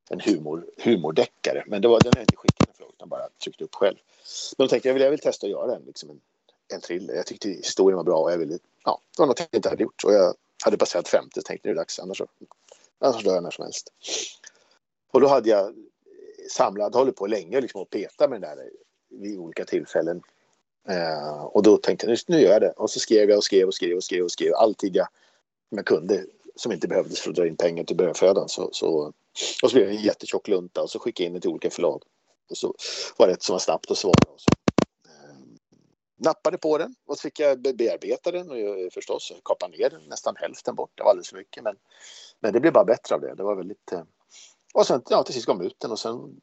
en 0.09 0.19
humor, 0.19 0.65
humordeckare. 0.77 1.63
Men 1.67 1.81
det 1.81 1.87
var, 1.87 2.01
den 2.01 2.13
har 2.13 2.17
jag 2.17 2.23
inte 2.23 2.35
skickat 2.35 2.77
för 2.77 2.89
utan 2.89 3.09
bara 3.09 3.29
tryckt 3.43 3.61
upp 3.61 3.75
själv. 3.75 3.97
Men 4.57 4.65
då 4.65 4.69
tänkte 4.69 4.89
jag, 4.89 4.99
jag 4.99 5.11
vill, 5.11 5.19
testa 5.19 5.45
att 5.47 5.51
göra 5.51 5.75
en, 5.75 5.83
liksom 5.85 6.09
en, 6.09 6.19
en 6.73 6.81
thriller. 6.81 7.13
Jag 7.13 7.25
tyckte 7.25 7.49
historien 7.49 7.97
var 7.97 8.03
bra 8.03 8.17
och 8.17 8.31
jag 8.31 8.37
ville, 8.37 8.59
ja, 8.85 9.01
det 9.15 9.21
var 9.21 9.27
något 9.27 9.39
jag 9.39 9.47
inte 9.51 9.69
hade 9.69 9.83
gjort. 9.83 10.03
Och 10.03 10.13
jag 10.13 10.35
hade 10.63 10.77
passerat 10.77 11.07
50 11.07 11.29
så 11.33 11.41
tänkte 11.41 11.67
nu 11.67 11.71
är 11.71 11.75
det 11.75 11.81
dags, 11.81 11.99
annars, 11.99 12.21
annars 12.99 13.23
dör 13.23 13.33
jag 13.33 13.43
när 13.43 13.51
som 13.51 13.63
helst. 13.63 13.93
Och 15.11 15.21
då 15.21 15.27
hade 15.27 15.49
jag 15.49 15.75
samlat, 16.49 16.95
hållit 16.95 17.15
på 17.15 17.27
länge 17.27 17.61
liksom 17.61 17.81
och 17.81 17.89
petat 17.89 18.29
med 18.29 18.41
den 18.41 18.57
där 18.57 18.69
vid 19.09 19.39
olika 19.39 19.65
tillfällen. 19.65 20.21
Eh, 20.89 21.43
och 21.43 21.63
då 21.63 21.77
tänkte 21.77 22.07
jag 22.07 22.19
nu 22.27 22.41
gör 22.41 22.51
jag 22.51 22.61
det. 22.61 22.71
Och 22.71 22.89
så 22.89 22.99
skrev 22.99 23.29
jag 23.29 23.37
och 23.37 23.43
skrev 23.43 23.67
och 23.67 23.73
skrev 23.73 23.95
och 23.95 24.03
skrev 24.03 24.23
och 24.23 24.31
skrev 24.31 24.53
alltid 24.53 24.95
jag, 24.95 25.07
jag 25.69 25.85
kunde 25.85 26.25
som 26.55 26.71
inte 26.71 26.87
behövdes 26.87 27.19
för 27.19 27.29
att 27.29 27.35
dra 27.35 27.47
in 27.47 27.55
pengar 27.55 27.83
till 27.83 27.95
brödfödan. 27.95 28.49
Så, 28.49 28.69
så, 28.71 29.13
och 29.63 29.69
så 29.69 29.75
blev 29.75 29.87
det 29.87 29.95
en 29.95 30.01
jättetjock 30.01 30.47
lunta 30.47 30.81
och 30.81 30.89
så 30.89 30.99
skickade 30.99 31.23
jag 31.23 31.27
in 31.27 31.33
den 31.33 31.41
till 31.41 31.49
olika 31.49 31.69
förlag. 31.69 32.03
Och 32.49 32.57
så 32.57 32.75
var 33.17 33.27
det 33.27 33.33
ett 33.33 33.43
som 33.43 33.53
var 33.53 33.59
snabbt 33.59 33.91
att 33.91 33.97
svara. 33.97 34.31
Och 34.33 34.41
så, 34.41 34.49
eh, 35.05 35.37
nappade 36.17 36.57
på 36.57 36.77
den 36.77 36.95
och 37.05 37.17
så 37.17 37.21
fick 37.21 37.39
jag 37.39 37.61
bearbeta 37.61 38.31
den 38.31 38.49
och 38.49 38.59
jag, 38.59 38.93
förstås 38.93 39.33
kapa 39.45 39.67
ner 39.67 39.89
den 39.89 40.01
nästan 40.03 40.35
hälften 40.35 40.75
bort. 40.75 40.91
Det 40.95 41.03
var 41.03 41.09
alldeles 41.09 41.29
för 41.29 41.37
mycket 41.37 41.63
men, 41.63 41.75
men 42.39 42.53
det 42.53 42.59
blev 42.59 42.73
bara 42.73 42.85
bättre 42.85 43.15
av 43.15 43.21
det. 43.21 43.35
Det 43.35 43.43
var 43.43 43.55
väldigt... 43.55 43.91
eh, 43.91 44.03
och 44.77 44.87
sen 44.87 45.01
ja, 45.09 45.23
till 45.23 45.33
sist 45.33 45.45
kom 45.45 45.61
ut 45.61 45.79
den 45.79 45.91
och 45.91 45.99
sen 45.99 46.41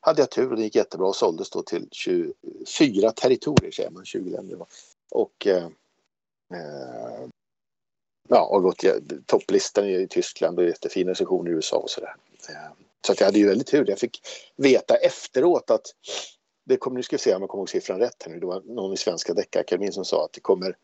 hade 0.00 0.22
jag 0.22 0.30
tur 0.30 0.50
och 0.50 0.56
det 0.56 0.62
gick 0.62 0.74
jättebra 0.74 1.08
och 1.08 1.16
såldes 1.16 1.50
då 1.50 1.62
till 1.62 1.88
24 1.92 3.10
territorier, 3.10 3.70
säger 3.70 3.90
man, 3.90 4.04
20 4.04 4.30
länder. 4.30 4.66
Och, 5.10 5.46
eh, 5.46 5.64
eh, 6.54 7.28
ja, 8.28 8.46
och 8.46 8.62
gått 8.62 8.84
topplistan 9.26 9.84
i 9.84 10.06
Tyskland 10.10 10.58
och 10.58 10.64
jättefina 10.64 11.10
recensioner 11.10 11.50
i 11.50 11.54
USA 11.54 11.76
och 11.76 11.90
sådär. 11.90 12.16
Eh, 12.48 12.72
så 13.06 13.12
att 13.12 13.20
jag 13.20 13.26
hade 13.26 13.38
ju 13.38 13.48
väldigt 13.48 13.66
tur. 13.66 13.84
Jag 13.88 13.98
fick 13.98 14.20
veta 14.56 14.96
efteråt 14.96 15.70
att 15.70 15.86
det 16.64 16.76
kommer, 16.76 16.96
nu 16.96 17.02
ska 17.02 17.16
vi 17.16 17.20
se 17.20 17.34
om 17.34 17.42
jag 17.42 17.50
kommer 17.50 17.60
ihåg 17.60 17.70
siffran 17.70 17.98
rätt 17.98 18.22
här 18.22 18.32
nu, 18.32 18.40
det 18.40 18.46
var 18.46 18.62
någon 18.64 18.92
i 18.92 18.96
Svenska 18.96 19.34
Deckarakademin 19.34 19.92
som 19.92 20.04
sa 20.04 20.24
att 20.24 20.32
det 20.32 20.40
kommer 20.40 20.76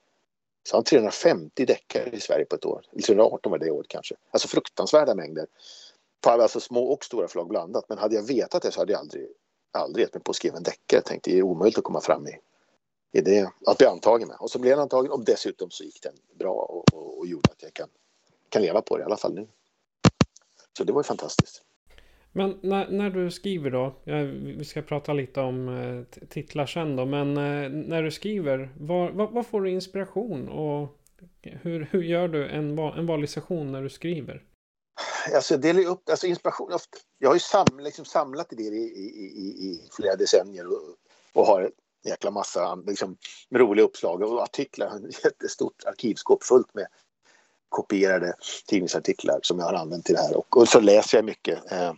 så 0.68 0.82
350 0.82 1.64
deckare 1.66 2.10
i 2.10 2.20
Sverige 2.20 2.44
på 2.44 2.56
ett 2.56 2.64
år. 2.64 2.84
318 3.06 3.50
var 3.52 3.58
det 3.58 3.70
året 3.70 3.88
kanske. 3.88 4.14
Alltså 4.30 4.48
fruktansvärda 4.48 5.14
mängder 5.14 5.46
på 6.22 6.30
alltså 6.30 6.60
små 6.60 6.84
och 6.84 7.04
stora 7.04 7.28
förlag 7.28 7.48
blandat. 7.48 7.88
Men 7.88 7.98
hade 7.98 8.14
jag 8.14 8.22
vetat 8.22 8.62
det 8.62 8.70
så 8.70 8.80
hade 8.80 8.92
jag 8.92 8.98
aldrig, 9.00 9.28
aldrig 9.72 10.04
gett 10.04 10.14
mig 10.14 10.22
på 10.22 10.30
att 10.30 10.36
skriva 10.36 10.56
en 10.56 10.62
deckare. 10.62 10.98
Jag 10.98 11.04
tänkte 11.04 11.30
det 11.30 11.38
är 11.38 11.42
omöjligt 11.42 11.78
att 11.78 11.84
komma 11.84 12.00
fram 12.00 12.26
i, 12.28 12.38
i 13.12 13.20
det, 13.20 13.50
att 13.66 13.78
bli 13.78 13.86
antagen 13.86 14.28
med. 14.28 14.36
Och 14.40 14.50
så 14.50 14.58
blev 14.58 14.70
jag 14.70 14.80
antagen 14.80 15.10
och 15.10 15.24
dessutom 15.24 15.70
så 15.70 15.84
gick 15.84 16.02
den 16.02 16.14
bra 16.38 16.52
och, 16.52 16.94
och, 16.94 17.18
och 17.18 17.26
gjorde 17.26 17.50
att 17.50 17.62
jag 17.62 17.74
kan, 17.74 17.88
kan 18.48 18.62
leva 18.62 18.82
på 18.82 18.96
det 18.96 19.02
i 19.02 19.04
alla 19.04 19.16
fall 19.16 19.34
nu. 19.34 19.46
Så 20.78 20.84
det 20.84 20.92
var 20.92 21.00
ju 21.00 21.04
fantastiskt. 21.04 21.62
Men 22.32 22.58
när, 22.62 22.90
när 22.90 23.10
du 23.10 23.30
skriver 23.30 23.70
då, 23.70 23.94
ja, 24.04 24.22
vi 24.58 24.64
ska 24.64 24.82
prata 24.82 25.12
lite 25.12 25.40
om 25.40 25.68
eh, 25.68 26.26
titlar 26.28 26.66
sen 26.66 26.96
då, 26.96 27.04
men 27.04 27.36
eh, 27.36 27.70
när 27.70 28.02
du 28.02 28.10
skriver, 28.10 28.74
var, 28.80 29.10
var, 29.10 29.26
var, 29.26 29.42
får 29.42 29.60
du 29.60 29.70
inspiration 29.70 30.48
och 30.48 30.98
hur, 31.42 31.88
hur 31.90 32.02
gör 32.02 32.28
du 32.28 32.48
en, 32.48 32.78
en 32.78 33.06
vanlig 33.06 33.30
session 33.30 33.72
när 33.72 33.82
du 33.82 33.90
skriver? 33.90 34.42
Alltså 35.34 35.56
delar 35.56 35.86
upp, 35.86 36.08
alltså 36.10 36.26
inspiration, 36.26 36.78
jag 37.18 37.28
har 37.28 37.34
ju 37.34 37.40
sam, 37.40 37.66
liksom 37.80 38.04
samlat 38.04 38.52
idéer 38.52 38.72
i, 38.72 38.76
i, 38.76 39.06
i, 39.36 39.66
i 39.66 39.88
flera 39.96 40.16
decennier 40.16 40.66
och, 40.66 40.96
och 41.32 41.46
har 41.46 41.62
en 41.62 41.70
jäkla 42.04 42.30
massa 42.30 42.74
liksom, 42.74 43.16
med 43.48 43.60
roliga 43.60 43.84
uppslag 43.84 44.22
och 44.22 44.42
artiklar, 44.42 44.86
ett 45.08 45.24
jättestort 45.24 45.84
arkivskåp 45.84 46.44
fullt 46.44 46.74
med 46.74 46.86
kopierade 47.68 48.34
tidningsartiklar 48.66 49.38
som 49.42 49.58
jag 49.58 49.66
har 49.66 49.74
använt 49.74 50.04
till 50.04 50.14
det 50.14 50.20
här 50.20 50.36
och, 50.36 50.56
och 50.56 50.68
så 50.68 50.80
läser 50.80 51.18
jag 51.18 51.24
mycket. 51.24 51.72
Eh, 51.72 51.92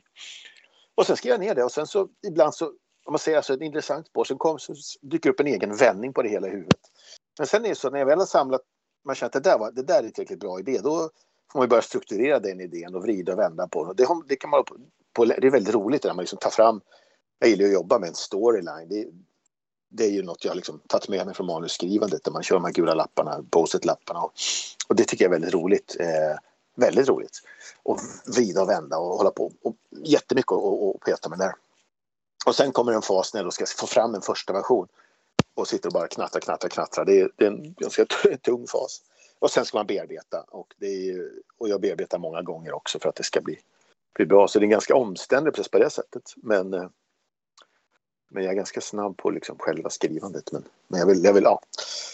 och 0.95 1.07
sen 1.07 1.17
skriver 1.17 1.35
jag 1.35 1.47
ner 1.47 1.55
det 1.55 1.65
och 1.65 1.73
sen 1.73 1.87
så 1.87 2.09
ibland 2.27 2.55
så, 2.55 2.67
om 3.05 3.13
man 3.13 3.19
säger 3.19 3.37
alltså 3.37 3.55
ett 3.55 3.61
intressant 3.61 4.07
spår, 4.07 4.25
sen 4.25 4.39
kom, 4.39 4.59
så 4.59 4.75
dyker 5.03 5.31
upp 5.31 5.41
en 5.41 5.47
egen 5.47 5.77
vändning 5.77 6.13
på 6.13 6.23
det 6.23 6.29
hela 6.29 6.49
i 6.49 6.51
huvudet. 6.51 6.81
Men 7.39 7.47
sen 7.47 7.65
är 7.65 7.69
det 7.69 7.75
så 7.75 7.91
när 7.91 7.99
jag 7.99 8.07
väl 8.07 8.19
har 8.19 8.27
samlat, 8.27 8.61
man 9.05 9.15
känner 9.15 9.27
att 9.27 9.45
det 9.45 9.51
där, 9.51 9.59
var, 9.59 9.73
det 9.73 9.83
där 9.83 9.99
är 9.99 10.03
en 10.03 10.13
tillräckligt 10.13 10.41
bra 10.41 10.61
idé, 10.61 10.81
då 10.83 11.11
får 11.55 11.59
man 11.59 11.69
börja 11.69 11.83
strukturera 11.83 12.39
den 12.39 12.61
idén 12.61 12.95
och 12.95 13.03
vrida 13.03 13.33
och 13.33 13.39
vända 13.39 13.69
på 13.69 13.85
den. 13.85 13.97
Det, 13.97 14.07
det, 14.29 14.37
kan 14.37 14.51
man, 14.51 14.65
på, 15.13 15.25
det 15.25 15.47
är 15.47 15.51
väldigt 15.51 15.75
roligt 15.75 16.05
när 16.05 16.15
man 16.15 16.23
liksom 16.23 16.39
tar 16.39 16.51
fram, 16.51 16.81
jag 17.39 17.51
gillar 17.51 17.67
att 17.67 17.73
jobba 17.73 17.99
med 17.99 18.09
en 18.09 18.15
storyline. 18.15 18.89
Det, 18.89 19.07
det 19.91 20.05
är 20.05 20.11
ju 20.11 20.23
något 20.23 20.45
jag 20.45 20.57
liksom 20.57 20.81
tagit 20.89 21.09
med 21.09 21.27
mig 21.27 21.35
från 21.35 21.47
manusskrivandet 21.47 22.25
där 22.25 22.33
man 22.33 22.43
kör 22.43 22.57
de 22.57 22.65
här 22.65 22.73
gula 22.73 22.95
lapparna, 22.95 23.45
post-it-lapparna 23.51 24.21
och, 24.21 24.33
och, 24.89 24.97
det 24.97 25.05
tycker 25.05 25.25
jag 25.25 25.29
är 25.29 25.39
väldigt 25.39 25.55
roligt. 25.55 25.97
Eh, 26.01 26.39
väldigt 26.77 27.09
roligt. 27.09 27.43
Och 27.83 28.01
vrida 28.37 28.63
och 28.63 28.69
vända 28.69 28.99
och 28.99 29.17
hålla 29.17 29.31
på. 29.31 29.53
Och 29.63 29.77
jättemycket 29.91 30.53
att 30.53 31.01
peta 31.01 31.29
med 31.29 31.39
där. 31.39 31.55
Och 32.47 32.55
sen 32.55 32.73
kommer 32.73 32.93
en 32.93 33.03
fas 33.03 33.35
när 33.35 33.41
jag 33.41 33.47
då 33.47 33.51
ska 33.51 33.65
få 33.67 33.87
fram 33.87 34.15
en 34.15 34.23
första 34.23 34.53
version 34.53 34.89
och 35.55 35.69
sitter 35.69 35.89
och 35.89 35.93
bara 35.93 36.09
knattrar, 36.09 36.41
knattrar, 36.41 36.69
knattrar. 36.69 37.05
Det 37.05 37.21
är, 37.21 37.31
det 37.37 37.45
är 37.45 37.51
en 37.51 37.75
ganska 37.75 38.07
tung 38.43 38.67
fas. 38.67 39.03
Och 39.45 39.51
sen 39.51 39.65
ska 39.65 39.79
man 39.79 39.87
bearbeta 39.87 40.41
och, 40.41 40.75
det 40.79 40.87
är, 40.87 41.31
och 41.59 41.69
jag 41.69 41.81
bearbetar 41.81 42.19
många 42.19 42.43
gånger 42.43 42.73
också 42.73 42.99
för 42.99 43.09
att 43.09 43.15
det 43.15 43.23
ska 43.23 43.41
bli, 43.41 43.59
bli 44.15 44.27
bra. 44.27 44.49
Så 44.49 44.59
det 44.59 44.63
är 44.63 44.67
en 44.67 44.71
ganska 44.71 44.95
omständlig 44.97 45.55
process 45.55 45.71
på 45.71 45.79
det 45.79 45.91
sättet. 45.91 46.23
Men, 46.37 46.75
eh, 46.75 46.89
men 48.31 48.45
jag 48.45 48.53
är 48.53 48.57
ganska 48.57 48.81
snabb 48.81 49.17
på 49.17 49.31
liksom 49.31 49.59
själva 49.59 49.91
skrivandet. 49.91 50.53
Men, 50.53 50.65
men 50.89 51.01
jag 51.01 51.07
vill, 51.07 51.25
jag 51.25 51.33
vill, 51.33 51.45
ja. 51.45 51.61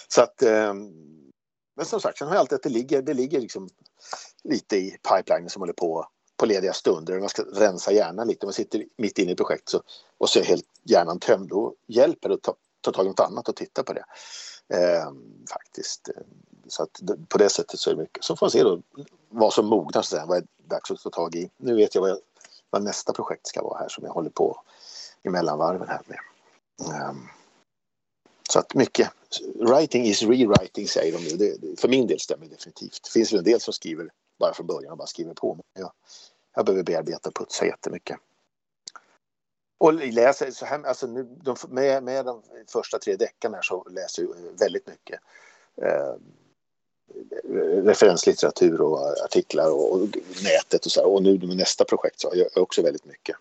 Så 0.09 0.23
att, 0.23 0.43
eh, 0.43 0.75
men 1.77 1.87
som 1.87 2.01
sagt, 2.01 2.19
sen 2.19 2.29
har 2.29 2.35
jag 2.35 2.41
alltid 2.41 2.57
att 2.57 2.63
det 2.63 2.69
ligger, 2.69 3.03
det 3.03 3.15
ligger 3.15 3.41
liksom 3.41 3.69
lite 4.45 4.77
i 4.77 4.99
pipelinen 5.09 5.51
som 5.51 5.63
håller 5.63 5.73
på 5.73 6.09
på 6.37 6.47
lediga 6.47 6.73
stunder. 6.73 7.21
Man 7.21 7.29
ska 7.29 7.43
rensa 7.43 7.93
hjärnan 7.93 8.29
lite. 8.29 8.47
Om 8.47 8.49
man 8.49 8.55
sitter 8.55 8.85
mitt 8.97 9.19
inne 9.19 9.31
i 9.31 9.33
ett 9.33 9.39
projekt 9.39 9.69
så, 9.69 9.83
och 10.19 10.29
så 10.29 10.39
är 10.39 10.45
helt 10.45 10.67
hjärnan 10.83 11.19
tömd. 11.19 11.49
Då 11.49 11.75
hjälper 11.87 12.29
det 12.29 12.35
att 12.35 12.43
ta, 12.43 12.55
ta 12.81 12.93
tag 12.93 13.05
i 13.07 13.09
något 13.09 13.21
annat 13.21 13.49
och 13.49 13.57
titta 13.57 13.83
på 13.83 13.93
det. 13.93 14.05
Eh, 14.75 15.13
faktiskt. 15.51 16.09
Eh, 16.09 16.23
så 16.71 16.83
att 16.83 17.01
på 17.29 17.39
det 17.39 17.49
sättet 17.49 17.81
så 17.81 17.91
är 17.91 17.95
det 17.95 18.01
mycket. 18.01 18.25
Så 18.25 18.37
får 18.37 18.47
man 18.47 18.51
se 18.51 18.63
då 18.63 18.83
vad 19.29 19.53
som 19.53 19.67
mognar, 19.67 19.93
så 19.93 19.99
att 19.99 20.05
säga, 20.05 20.27
vad 20.27 20.39
är 20.39 20.47
dags 20.65 20.91
att 20.91 21.01
ta 21.01 21.11
tag 21.11 21.35
i. 21.35 21.51
Nu 21.57 21.75
vet 21.75 21.95
jag 21.95 22.03
vad, 22.03 22.11
jag, 22.11 22.19
vad 22.71 22.83
nästa 22.83 23.13
projekt 23.13 23.47
ska 23.47 23.63
vara 23.63 23.79
här 23.79 23.89
som 23.89 24.05
jag 24.05 24.13
håller 24.13 24.31
på 24.31 24.63
i 25.23 25.29
mellanvarven 25.29 25.89
här 25.89 26.03
med. 26.07 26.19
Um, 27.11 27.29
så 28.51 28.59
att 28.59 28.75
mycket. 28.75 29.11
Writing 29.55 30.05
is 30.05 30.23
rewriting 30.23 30.89
säger 30.89 31.13
de 31.13 31.25
nu. 31.25 31.37
Det, 31.37 31.81
för 31.81 31.89
min 31.89 32.07
del 32.07 32.21
stämmer 32.21 32.47
det 32.47 32.55
definitivt. 32.55 33.01
Det 33.05 33.11
finns 33.11 33.33
väl 33.33 33.39
en 33.39 33.45
del 33.45 33.61
som 33.61 33.73
skriver 33.73 34.11
bara 34.39 34.55
från 34.55 34.67
början 34.67 34.93
och 34.93 34.99
bara 34.99 35.07
skriver 35.07 35.35
på. 35.35 35.55
Men 35.55 35.83
jag, 35.83 35.93
jag 36.55 36.67
behöver 36.67 36.83
bearbeta 36.83 37.29
och 37.29 37.35
putsa 37.35 37.67
jättemycket. 37.67 38.17
Och 39.79 39.95
läser 39.95 40.51
så 40.51 40.67
här, 40.67 40.85
alltså 40.85 41.07
nu, 41.07 41.23
de, 41.23 41.57
med, 41.69 42.03
med 42.03 42.25
de 42.25 42.43
första 42.69 42.99
tre 42.99 43.17
deckarna 43.17 43.59
så 43.63 43.89
läser 43.89 44.23
jag 44.23 44.35
väldigt 44.59 44.87
mycket. 44.87 45.21
Eh, 45.83 46.15
referenslitteratur 47.85 48.81
och 48.81 48.99
artiklar 49.25 49.71
och, 49.71 49.93
och 49.93 50.01
nätet 50.45 50.87
och 50.87 50.93
så. 50.93 51.01
Här. 51.01 51.09
Och 51.09 51.23
nu 51.23 51.39
med 51.39 51.57
nästa 51.57 51.85
projekt 51.85 52.21
så 52.21 52.29
har 52.29 52.37
jag 52.37 52.49
också 52.63 52.83
väldigt 52.83 53.05
mycket. 53.05 53.37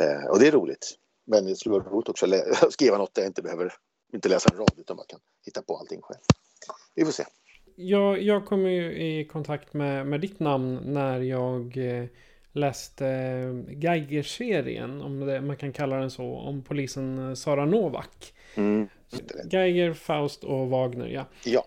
Eh, 0.00 0.26
och 0.30 0.38
det 0.38 0.46
är 0.46 0.52
roligt. 0.52 0.98
Men 1.24 1.46
det 1.46 1.56
skulle 1.56 1.72
vara 1.72 1.84
roligt 1.84 2.08
också 2.08 2.26
att 2.62 2.72
skriva 2.72 2.98
något 2.98 3.14
där 3.14 3.22
jag 3.22 3.30
inte 3.30 3.42
behöver 3.42 3.72
inte 4.12 4.28
läsa 4.28 4.48
en 4.52 4.58
rad 4.58 4.74
utan 4.76 4.96
man 4.96 5.06
kan 5.08 5.20
hitta 5.44 5.62
på 5.62 5.76
allting 5.76 6.00
själv. 6.02 6.20
Vi 6.94 7.04
får 7.04 7.12
se. 7.12 7.24
Jag, 7.76 8.22
jag 8.22 8.46
kom 8.46 8.66
ju 8.66 8.92
i 8.92 9.24
kontakt 9.24 9.72
med, 9.72 10.06
med 10.06 10.20
ditt 10.20 10.40
namn 10.40 10.80
när 10.84 11.20
jag 11.20 11.76
eh, 11.76 12.04
läste 12.52 13.06
eh, 13.06 13.78
Geiger-serien, 13.78 15.02
om 15.02 15.20
det, 15.20 15.40
man 15.40 15.56
kan 15.56 15.72
kalla 15.72 15.96
den 15.96 16.10
så, 16.10 16.24
om 16.24 16.62
polisen 16.62 17.36
Sara 17.36 17.64
Novak. 17.64 18.34
Mm. 18.54 18.88
Geiger, 19.50 19.92
Faust 19.92 20.44
och 20.44 20.68
Wagner, 20.68 21.06
ja. 21.06 21.26
ja. 21.44 21.64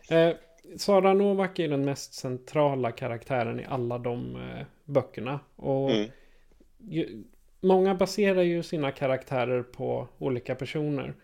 Sara 0.78 1.14
Novak 1.14 1.60
är 1.60 1.68
den 1.68 1.86
mest 1.86 2.14
centrala 2.14 2.92
karaktären 2.92 3.60
i 3.60 3.66
alla 3.66 3.98
de 3.98 4.36
eh, 4.36 4.66
böckerna. 4.86 5.40
Och 5.56 5.92
mm. 5.92 6.12
ju, 6.78 7.24
många 7.62 7.96
baserar 7.96 8.42
ju 8.42 8.64
sina 8.64 8.92
karaktärer 8.92 9.64
på 9.64 10.08
olika 10.18 10.56
personer. 10.56 11.16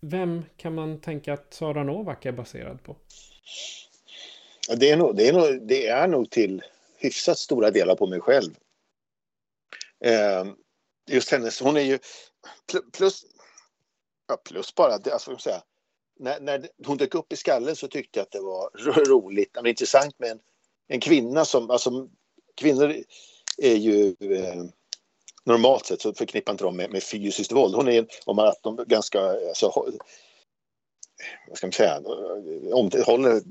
Vem 0.00 0.44
kan 0.56 0.74
man 0.74 1.00
tänka 1.00 1.32
att 1.32 1.54
Sara 1.54 1.84
Novak 1.84 2.26
är 2.26 2.32
baserad 2.32 2.82
på? 2.82 2.96
Det 4.76 4.90
är 4.90 4.96
nog, 4.96 5.16
det 5.16 5.28
är 5.28 5.32
nog, 5.32 5.68
det 5.68 5.86
är 5.86 6.08
nog 6.08 6.30
till 6.30 6.62
hyfsat 6.98 7.38
stora 7.38 7.70
delar 7.70 7.96
på 7.96 8.06
mig 8.06 8.20
själv. 8.20 8.50
Eh, 10.04 10.44
just 11.10 11.30
hennes, 11.30 11.60
hon 11.60 11.76
är 11.76 11.80
ju 11.80 11.98
plus, 12.92 13.24
ja, 14.28 14.36
plus 14.36 14.74
bara, 14.74 14.92
alltså, 15.12 15.38
säga, 15.38 15.62
när, 16.18 16.40
när 16.40 16.68
hon 16.86 16.96
dök 16.96 17.14
upp 17.14 17.32
i 17.32 17.36
skallen 17.36 17.76
så 17.76 17.88
tyckte 17.88 18.18
jag 18.18 18.24
att 18.24 18.30
det 18.30 18.40
var 18.40 18.70
roligt, 19.08 19.50
men 19.54 19.66
intressant 19.66 20.18
med 20.18 20.30
en, 20.30 20.40
en 20.88 21.00
kvinna 21.00 21.44
som, 21.44 21.70
alltså 21.70 22.08
kvinnor 22.54 22.94
är 23.58 23.76
ju 23.76 24.16
eh, 24.20 24.64
normalt 25.44 25.86
sett 25.86 26.00
så 26.00 26.14
förknippar 26.14 26.52
inte 26.52 26.64
de 26.64 26.76
med, 26.76 26.90
med 26.90 27.02
fysiskt 27.02 27.52
våld. 27.52 27.74
Hon 27.74 27.88
är, 27.88 28.06
om 28.24 28.36
man 28.36 28.48
att 28.48 28.62
de 28.62 28.84
ganska, 28.88 29.20
alltså, 29.20 29.92
vad 31.48 31.56
ska 31.58 31.66
man 31.66 31.72
säga, 31.72 32.00
om, 32.72 32.90
håller 33.06 33.42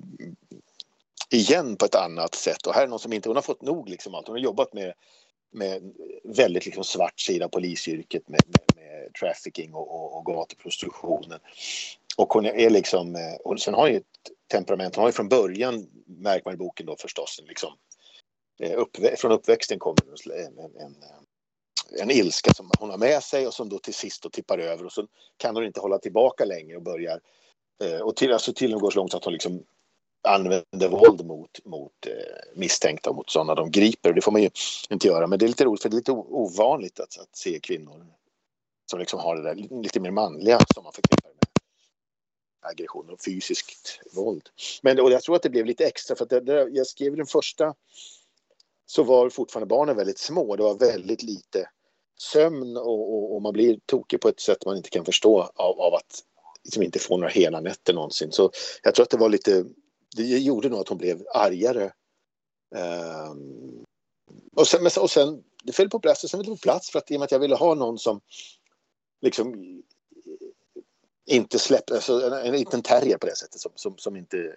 igen 1.29 1.75
på 1.75 1.85
ett 1.85 1.95
annat 1.95 2.35
sätt 2.35 2.67
och 2.67 2.73
här 2.73 2.83
är 2.83 2.87
någon 2.87 2.99
som 2.99 3.13
inte, 3.13 3.29
hon 3.29 3.35
har 3.35 3.41
fått 3.41 3.61
nog 3.61 3.89
liksom 3.89 4.15
allt, 4.15 4.27
hon 4.27 4.35
har 4.35 4.43
jobbat 4.43 4.73
med 4.73 4.93
med 5.53 5.93
väldigt 6.23 6.65
liksom 6.65 6.83
svart 6.83 7.19
sida 7.19 7.45
av 7.45 7.49
polisyrket 7.49 8.29
med, 8.29 8.43
med, 8.47 8.63
med 8.75 9.13
trafficking 9.19 9.73
och, 9.73 9.95
och, 9.95 10.17
och 10.17 10.25
gatuprostitutionen. 10.25 11.39
Och 12.17 12.33
hon 12.33 12.45
är 12.45 12.69
liksom, 12.69 13.15
eh, 13.15 13.35
och 13.43 13.59
sen 13.59 13.73
har 13.73 13.87
ju 13.87 13.97
ett 13.97 14.03
temperament, 14.51 14.95
hon 14.95 15.01
har 15.01 15.09
ju 15.09 15.13
från 15.13 15.29
början, 15.29 15.87
märker 16.05 16.45
man 16.45 16.53
i 16.53 16.57
boken 16.57 16.85
då 16.85 16.95
förstås, 16.95 17.41
liksom, 17.47 17.73
eh, 18.59 18.79
uppvä 18.79 19.15
från 19.15 19.31
uppväxten 19.31 19.79
kommer 19.79 20.03
en, 20.31 20.59
en, 20.59 20.75
en, 20.75 20.95
eh, 21.03 22.01
en, 22.01 22.11
ilska 22.11 22.53
som 22.53 22.71
hon 22.77 22.89
har 22.89 22.97
med 22.97 23.23
sig 23.23 23.47
och 23.47 23.53
som 23.53 23.69
då 23.69 23.79
till 23.79 23.93
sist 23.93 24.23
då 24.23 24.29
tippar 24.29 24.57
över. 24.57 24.85
Och 24.85 24.91
så 24.91 25.07
kan 25.37 25.55
hon 25.55 25.65
inte 25.65 25.79
hålla 25.79 25.97
tillbaka 25.97 26.45
längre 26.45 26.77
och 26.77 26.83
börjar 26.83 27.19
och 28.03 28.15
till, 28.15 28.33
alltså 28.33 28.53
till 28.53 28.73
och 28.73 28.77
med 28.77 28.81
går 28.81 28.91
så 28.91 28.99
långt 28.99 29.13
att 29.13 29.23
hon 29.23 29.33
liksom 29.33 29.63
använder 30.27 30.89
våld 30.89 31.25
mot, 31.25 31.65
mot 31.65 31.91
misstänkta 32.55 33.09
och 33.09 33.15
mot 33.15 33.29
sådana 33.29 33.55
de 33.55 33.71
griper. 33.71 34.13
Det 34.13 34.21
får 34.21 34.31
man 34.31 34.41
ju 34.41 34.49
inte 34.89 35.07
göra, 35.07 35.27
men 35.27 35.39
det 35.39 35.45
är 35.45 35.47
lite 35.47 35.65
roligt 35.65 35.81
för 35.81 35.89
det 35.89 35.95
är 35.95 35.97
lite 35.97 36.11
ovanligt 36.11 36.99
att, 36.99 37.19
att 37.19 37.35
se 37.35 37.59
kvinnor 37.59 38.05
som 38.85 38.99
liksom 38.99 39.19
har 39.19 39.35
det 39.35 39.41
där 39.43 39.81
lite 39.81 39.99
mer 39.99 40.11
manliga 40.11 40.63
som 40.67 40.83
man 40.83 40.93
förknippar 40.93 41.32
aggression 42.63 43.09
och 43.09 43.21
fysiskt 43.25 43.99
våld. 44.15 44.49
Men 44.81 44.99
och 44.99 45.11
jag 45.11 45.23
tror 45.23 45.35
att 45.35 45.43
det 45.43 45.49
blev 45.49 45.65
lite 45.65 45.85
extra 45.85 46.15
för 46.15 46.23
att 46.23 46.29
det, 46.29 46.39
det, 46.39 46.69
jag 46.69 46.87
skrev 46.87 47.15
den 47.15 47.25
första 47.25 47.73
så 48.85 49.03
var 49.03 49.29
fortfarande 49.29 49.67
barnen 49.67 49.95
väldigt 49.95 50.19
små. 50.19 50.55
Det 50.55 50.63
var 50.63 50.75
väldigt 50.75 51.23
lite 51.23 51.69
sömn 52.17 52.77
och, 52.77 53.13
och, 53.13 53.35
och 53.35 53.41
man 53.41 53.53
blir 53.53 53.79
tokig 53.85 54.21
på 54.21 54.29
ett 54.29 54.39
sätt 54.39 54.65
man 54.65 54.77
inte 54.77 54.89
kan 54.89 55.05
förstå 55.05 55.41
av, 55.41 55.81
av 55.81 55.93
att 55.93 56.23
liksom 56.63 56.83
inte 56.83 56.99
få 56.99 57.17
några 57.17 57.29
hela 57.29 57.59
nätter 57.61 57.93
någonsin. 57.93 58.31
Så 58.31 58.51
jag 58.83 58.95
tror 58.95 59.03
att 59.03 59.09
det 59.09 59.17
var 59.17 59.29
lite, 59.29 59.65
det 60.15 60.23
gjorde 60.23 60.69
nog 60.69 60.79
att 60.79 60.89
hon 60.89 60.97
blev 60.97 61.23
argare. 61.33 61.91
Um, 63.31 63.83
och, 64.55 64.67
sen, 64.67 64.85
och 64.99 65.11
sen, 65.11 65.43
det 65.63 65.73
föll 65.73 65.89
på 65.89 65.99
plats, 65.99 66.23
och 66.23 66.29
sen 66.29 66.37
föll 66.37 66.45
det 66.45 66.51
på 66.51 66.63
plats 66.63 66.91
för 66.91 66.99
att 66.99 67.11
i 67.11 67.15
och 67.15 67.19
med 67.19 67.25
att 67.25 67.31
jag 67.31 67.39
ville 67.39 67.55
ha 67.55 67.73
någon 67.75 67.97
som 67.97 68.21
liksom 69.21 69.81
inte 71.25 71.59
släppte, 71.59 71.93
alltså 71.95 72.21
en, 72.21 72.33
en 72.33 72.51
liten 72.51 72.81
terrier 72.81 73.17
på 73.17 73.25
det 73.25 73.35
sättet 73.35 73.61
som, 73.61 73.71
som, 73.75 73.97
som 73.97 74.15
inte 74.15 74.55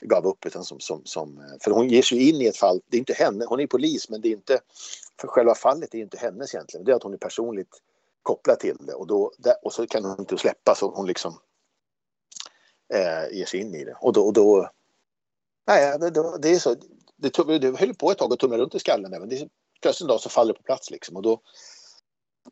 gav 0.00 0.26
upp 0.26 0.46
utan 0.46 0.64
som, 0.64 0.80
som, 0.80 1.02
som, 1.04 1.38
eh, 1.38 1.56
för 1.60 1.70
hon 1.70 1.88
ger 1.88 2.02
sig 2.02 2.28
in 2.28 2.40
i 2.40 2.46
ett 2.46 2.56
fall, 2.56 2.80
det 2.86 2.96
är 2.96 2.98
inte 2.98 3.14
henne, 3.14 3.44
hon 3.44 3.60
är 3.60 3.66
polis 3.66 4.08
men 4.08 4.20
det 4.20 4.28
är 4.28 4.32
inte, 4.32 4.60
för 5.20 5.28
själva 5.28 5.54
fallet 5.54 5.94
är 5.94 5.98
inte 5.98 6.18
hennes 6.18 6.54
egentligen, 6.54 6.84
det 6.84 6.92
är 6.92 6.96
att 6.96 7.02
hon 7.02 7.14
är 7.14 7.18
personligt 7.18 7.80
kopplad 8.22 8.58
till 8.58 8.76
det 8.80 8.94
och, 8.94 9.06
då, 9.06 9.32
och 9.62 9.72
så 9.72 9.86
kan 9.86 10.04
hon 10.04 10.20
inte 10.20 10.38
släppa 10.38 10.74
så 10.74 10.90
hon 10.90 11.06
liksom 11.06 11.38
eh, 12.94 13.36
ger 13.36 13.46
sig 13.46 13.60
in 13.60 13.74
i 13.74 13.84
det. 13.84 13.96
Och 14.00 14.12
då, 14.12 14.26
och 14.26 14.32
då 14.32 14.70
nej 15.66 15.98
det, 15.98 16.10
det, 16.10 16.38
det 16.38 16.48
är 16.48 16.58
så, 16.58 16.76
det, 17.16 17.58
det 17.58 17.78
höll 17.78 17.94
på 17.94 18.10
ett 18.10 18.18
tag 18.18 18.32
att 18.32 18.38
tumla 18.38 18.58
runt 18.58 18.74
i 18.74 18.78
skallen 18.78 19.10
men 19.10 19.28
det, 19.28 19.48
plötsligt 19.82 20.04
en 20.04 20.08
dag 20.08 20.20
så 20.20 20.28
faller 20.28 20.52
det 20.52 20.58
på 20.58 20.62
plats 20.62 20.90
liksom 20.90 21.16
och 21.16 21.22
då 21.22 21.40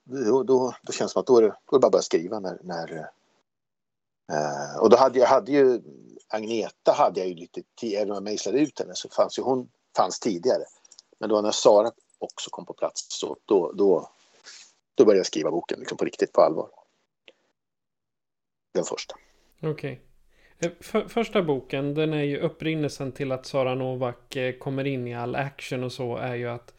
då, 0.04 0.42
då, 0.42 0.75
då 0.83 0.92
känns 0.92 1.11
det 1.11 1.12
som 1.12 1.21
att 1.21 1.26
då 1.26 1.38
är 1.38 1.42
det, 1.42 1.49
då 1.49 1.76
är 1.76 1.78
det 1.78 1.81
bara 1.81 1.87
att 1.87 1.92
börja 1.92 2.02
skriva 2.02 2.40
när, 2.40 2.59
när 2.62 3.11
Eh, 4.33 4.81
och 4.81 4.91
då 4.91 4.97
hade 4.97 5.19
jag 5.19 5.27
hade 5.27 5.53
ju 5.53 5.81
Agneta 6.29 6.93
hade 6.93 7.21
jag 7.21 7.29
ju 7.29 7.35
lite 7.35 7.62
även 7.83 8.11
om 8.11 8.15
jag 8.15 8.23
mejslade 8.23 8.59
ut 8.59 8.79
henne 8.79 8.95
så 8.95 9.09
fanns 9.09 9.39
ju 9.39 9.43
hon 9.43 9.69
fanns 9.97 10.21
tidigare. 10.21 10.65
Men 11.19 11.29
då 11.29 11.41
när 11.41 11.51
Sara 11.51 11.91
också 12.19 12.51
kom 12.51 12.67
på 12.67 12.73
plats 12.73 13.07
så 13.09 13.37
då, 13.45 13.73
då, 13.73 14.11
då 14.95 15.05
började 15.05 15.19
jag 15.19 15.27
skriva 15.27 15.51
boken 15.51 15.79
liksom 15.79 15.99
på 15.99 16.05
riktigt 16.05 16.33
på 16.33 16.41
allvar. 16.41 16.69
Den 18.75 18.85
första. 18.85 19.15
Okej. 19.62 20.03
Okay. 20.61 20.75
För, 20.81 21.09
första 21.09 21.43
boken, 21.43 21.95
den 21.95 22.12
är 22.12 22.23
ju 22.23 22.39
upprinnelsen 22.39 23.12
till 23.12 23.33
att 23.33 23.47
Sara 23.47 23.75
Novak 23.75 24.37
eh, 24.37 24.59
kommer 24.59 24.85
in 24.85 25.07
i 25.09 25.15
all 25.15 25.35
action 25.35 25.85
och 25.85 25.93
så 25.93 26.17
är 26.17 26.35
ju 26.35 26.49
att 26.49 26.75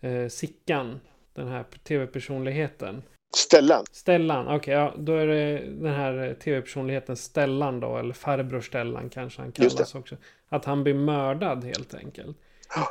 eh, 0.00 0.28
Sickan, 0.28 1.00
den 1.32 1.48
här 1.48 1.64
tv-personligheten, 1.84 3.02
Stellan. 3.36 3.84
Stellan, 3.92 4.46
okej, 4.46 4.56
okay, 4.56 4.74
ja, 4.74 4.94
då 4.96 5.16
är 5.16 5.26
det 5.26 5.58
den 5.58 5.94
här 5.94 6.36
tv-personligheten 6.44 7.16
Stellan 7.16 7.80
då, 7.80 7.96
eller 7.96 8.14
farbror 8.14 8.60
Stellan 8.60 9.10
kanske 9.10 9.42
han 9.42 9.52
kallas 9.52 9.94
också. 9.94 10.16
Att 10.48 10.64
han 10.64 10.82
blir 10.82 10.94
mördad 10.94 11.64
helt 11.64 11.94
enkelt. 11.94 12.36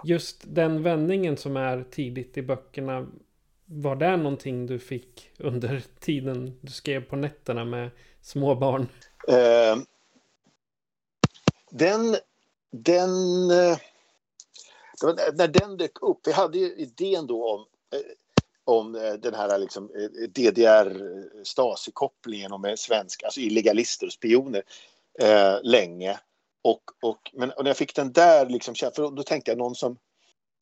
Just 0.03 0.41
den 0.43 0.83
vändningen 0.83 1.37
som 1.37 1.57
är 1.57 1.83
tidigt 1.91 2.37
i 2.37 2.41
böckerna, 2.41 3.07
var 3.65 3.95
det 3.95 4.17
någonting 4.17 4.65
du 4.65 4.79
fick 4.79 5.29
under 5.37 5.83
tiden 5.99 6.57
du 6.61 6.71
skrev 6.71 7.03
på 7.03 7.15
nätterna 7.15 7.65
med 7.65 7.89
små 8.21 8.55
barn? 8.55 8.81
Uh, 9.29 9.83
den, 11.69 12.15
den, 12.71 13.11
uh, 13.51 13.77
när 15.33 15.47
den 15.47 15.77
dök 15.77 16.01
upp, 16.01 16.19
vi 16.27 16.31
hade 16.31 16.57
ju 16.57 16.75
idén 16.75 17.27
då 17.27 17.49
om 17.53 17.59
uh, 17.59 17.99
om 18.65 18.95
eh, 18.95 19.13
den 19.13 19.33
här 19.33 19.57
liksom 19.57 19.89
eh, 19.95 20.09
DDR-Stasi-kopplingen 20.29 22.51
eh, 22.51 22.53
och 22.53 22.61
med 22.61 22.79
svenska, 22.79 23.25
alltså 23.25 23.39
illegalister 23.39 24.05
och 24.05 24.13
spioner 24.13 24.63
eh, 25.19 25.55
länge. 25.63 26.19
Och, 26.63 26.81
och, 27.01 27.31
men 27.33 27.51
och 27.51 27.63
när 27.63 27.69
jag 27.69 27.77
fick 27.77 27.95
den 27.95 28.11
där, 28.11 28.45
liksom, 28.45 28.75
för 28.75 29.15
då 29.15 29.23
tänkte 29.23 29.51
jag 29.51 29.57
någon 29.57 29.75
som 29.75 29.97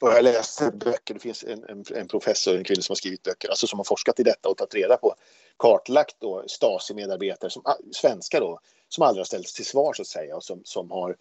jag 0.01 0.23
läste 0.23 0.71
böcker, 0.71 1.13
det 1.13 1.19
finns 1.19 1.43
en, 1.43 1.63
en, 1.63 1.83
en, 1.95 2.07
professor, 2.07 2.57
en 2.57 2.63
kvinna 2.63 2.81
som 2.81 2.91
har 2.91 2.95
skrivit 2.95 3.23
böcker, 3.23 3.49
alltså 3.49 3.67
som 3.67 3.79
har 3.79 3.83
forskat 3.83 4.19
i 4.19 4.23
detta 4.23 4.49
och 4.49 4.57
tagit 4.57 4.75
reda 4.75 4.97
på, 4.97 5.15
kartlagt 5.57 6.15
då 6.19 6.43
Stasi-medarbetare, 6.47 7.49
som, 7.49 7.61
ah, 7.65 7.75
svenskar 7.91 8.39
då, 8.39 8.59
som 8.89 9.03
aldrig 9.03 9.19
har 9.19 9.25
ställts 9.25 9.53
till 9.53 9.65
svar 9.65 9.93
så 9.93 10.01
att 10.01 10.07
säga 10.07 10.35
och 10.35 10.43
som, 10.43 10.61
som 10.63 10.91
har 10.91 11.15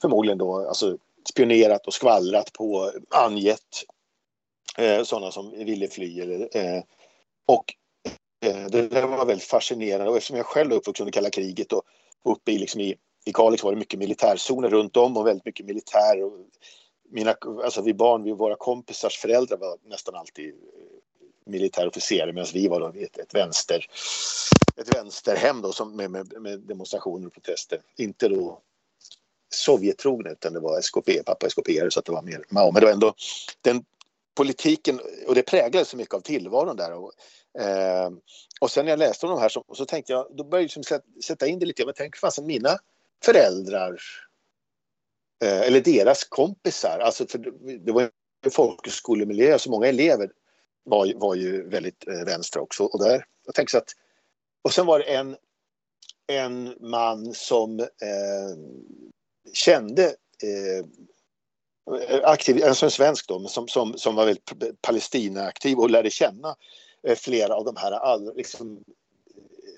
förmodligen 0.00 0.38
då 0.38 0.68
alltså, 0.68 0.98
spionerat 1.30 1.86
och 1.86 1.94
skvallrat 1.94 2.52
på, 2.52 2.92
angett 3.10 3.84
eh, 4.78 5.02
sådana 5.02 5.30
som 5.30 5.50
ville 5.50 5.88
fly. 5.88 6.20
Eller, 6.20 6.56
eh, 6.56 6.82
och 7.46 7.74
eh, 8.46 8.66
det 8.66 8.88
där 8.88 9.06
var 9.06 9.26
väldigt 9.26 9.48
fascinerande 9.48 10.10
och 10.10 10.16
eftersom 10.16 10.36
jag 10.36 10.46
själv 10.46 10.72
är 10.72 10.76
uppvuxen 10.76 11.04
under 11.04 11.12
kalla 11.12 11.30
kriget 11.30 11.72
och 11.72 11.82
uppe 12.24 12.52
i, 12.52 12.58
liksom 12.58 12.80
i, 12.80 12.94
i 13.24 13.32
Kalix 13.32 13.64
var 13.64 13.72
det 13.72 13.78
mycket 13.78 13.98
militärzoner 13.98 14.68
runt 14.68 14.96
om 14.96 15.16
och 15.16 15.26
väldigt 15.26 15.44
mycket 15.44 15.66
militär. 15.66 16.22
Och 16.22 16.32
mina, 17.10 17.34
alltså 17.64 17.82
vi 17.82 17.94
barn, 17.94 18.22
vi, 18.22 18.32
våra 18.32 18.56
kompisars 18.56 19.18
föräldrar 19.18 19.56
var 19.56 19.78
nästan 19.84 20.14
alltid 20.14 20.48
eh, 20.48 20.52
militärofficerare 21.46 22.32
medan 22.32 22.48
vi 22.54 22.68
var 22.68 22.80
då 22.80 22.86
ett, 22.86 23.18
ett 23.18 23.34
vänster 23.34 23.86
ett 24.76 24.94
vänsterhem 24.94 25.62
då 25.62 25.72
som 25.72 25.96
med, 25.96 26.10
med, 26.10 26.32
med 26.40 26.60
demonstrationer 26.60 27.26
och 27.26 27.32
protester. 27.32 27.80
Inte 27.96 28.28
då 28.28 28.60
Sovjettrogna 29.54 30.30
utan 30.30 30.52
det 30.52 30.60
var 30.60 30.78
SKP, 30.78 31.22
pappa 31.26 31.46
SKP 31.46 31.90
så 31.90 31.98
att 31.98 32.04
det 32.04 32.12
var 32.12 32.22
mer 32.22 32.44
Mao. 32.48 32.72
Men 32.72 32.80
det 32.80 32.86
var 32.86 32.92
ändå 32.92 33.14
den 33.60 33.84
politiken, 34.34 35.00
och 35.26 35.34
det 35.34 35.42
präglade 35.42 35.84
så 35.84 35.96
mycket 35.96 36.14
av 36.14 36.20
tillvaron 36.20 36.76
där. 36.76 36.92
Och, 36.92 37.12
eh, 37.62 38.10
och 38.60 38.70
sen 38.70 38.84
när 38.84 38.92
jag 38.92 38.98
läste 38.98 39.26
om 39.26 39.32
de 39.32 39.40
här 39.40 39.48
så, 39.48 39.64
så 39.74 39.84
tänkte 39.84 40.12
jag, 40.12 40.26
då 40.30 40.44
började 40.44 40.68
jag 40.72 40.76
liksom 40.76 41.00
sätta 41.24 41.46
in 41.46 41.58
det 41.58 41.66
lite, 41.66 41.84
men 41.84 41.94
tänk 41.96 42.16
fasen 42.16 42.46
mina 42.46 42.78
föräldrar 43.24 44.00
eh, 45.44 45.60
eller 45.60 45.80
deras 45.80 46.24
kompisar, 46.24 46.98
alltså 46.98 47.26
för 47.26 47.38
det 47.78 47.92
var 47.92 48.10
en 48.44 48.50
folkhögskolemiljö 48.50 49.58
så 49.58 49.70
många 49.70 49.86
elever 49.86 50.30
var, 50.84 51.12
var 51.14 51.34
ju 51.34 51.68
väldigt 51.68 52.08
eh, 52.08 52.24
vänstra 52.24 52.62
också. 52.62 52.84
Och 52.84 53.04
där, 53.04 53.24
jag 53.46 53.54
tänkte 53.54 53.70
så 53.70 53.78
att, 53.78 53.90
och 54.62 54.72
sen 54.72 54.86
var 54.86 54.98
det 54.98 55.04
en, 55.04 55.36
en 56.26 56.74
man 56.80 57.34
som 57.34 57.80
eh, 57.80 57.86
kände 59.52 60.04
eh, 60.42 60.86
Eh, 62.08 62.20
aktiv, 62.24 62.64
alltså 62.64 62.86
en 62.86 62.90
svensk 62.90 63.28
då, 63.28 63.48
som, 63.48 63.68
som, 63.68 63.98
som 63.98 64.14
var 64.14 64.26
väldigt 64.26 64.82
Palestina-aktiv 64.82 65.78
och 65.78 65.90
lärde 65.90 66.10
känna 66.10 66.56
eh, 67.08 67.16
flera 67.16 67.54
av 67.54 67.64
de 67.64 67.76
här 67.76 67.92
all, 67.92 68.36
liksom, 68.36 68.84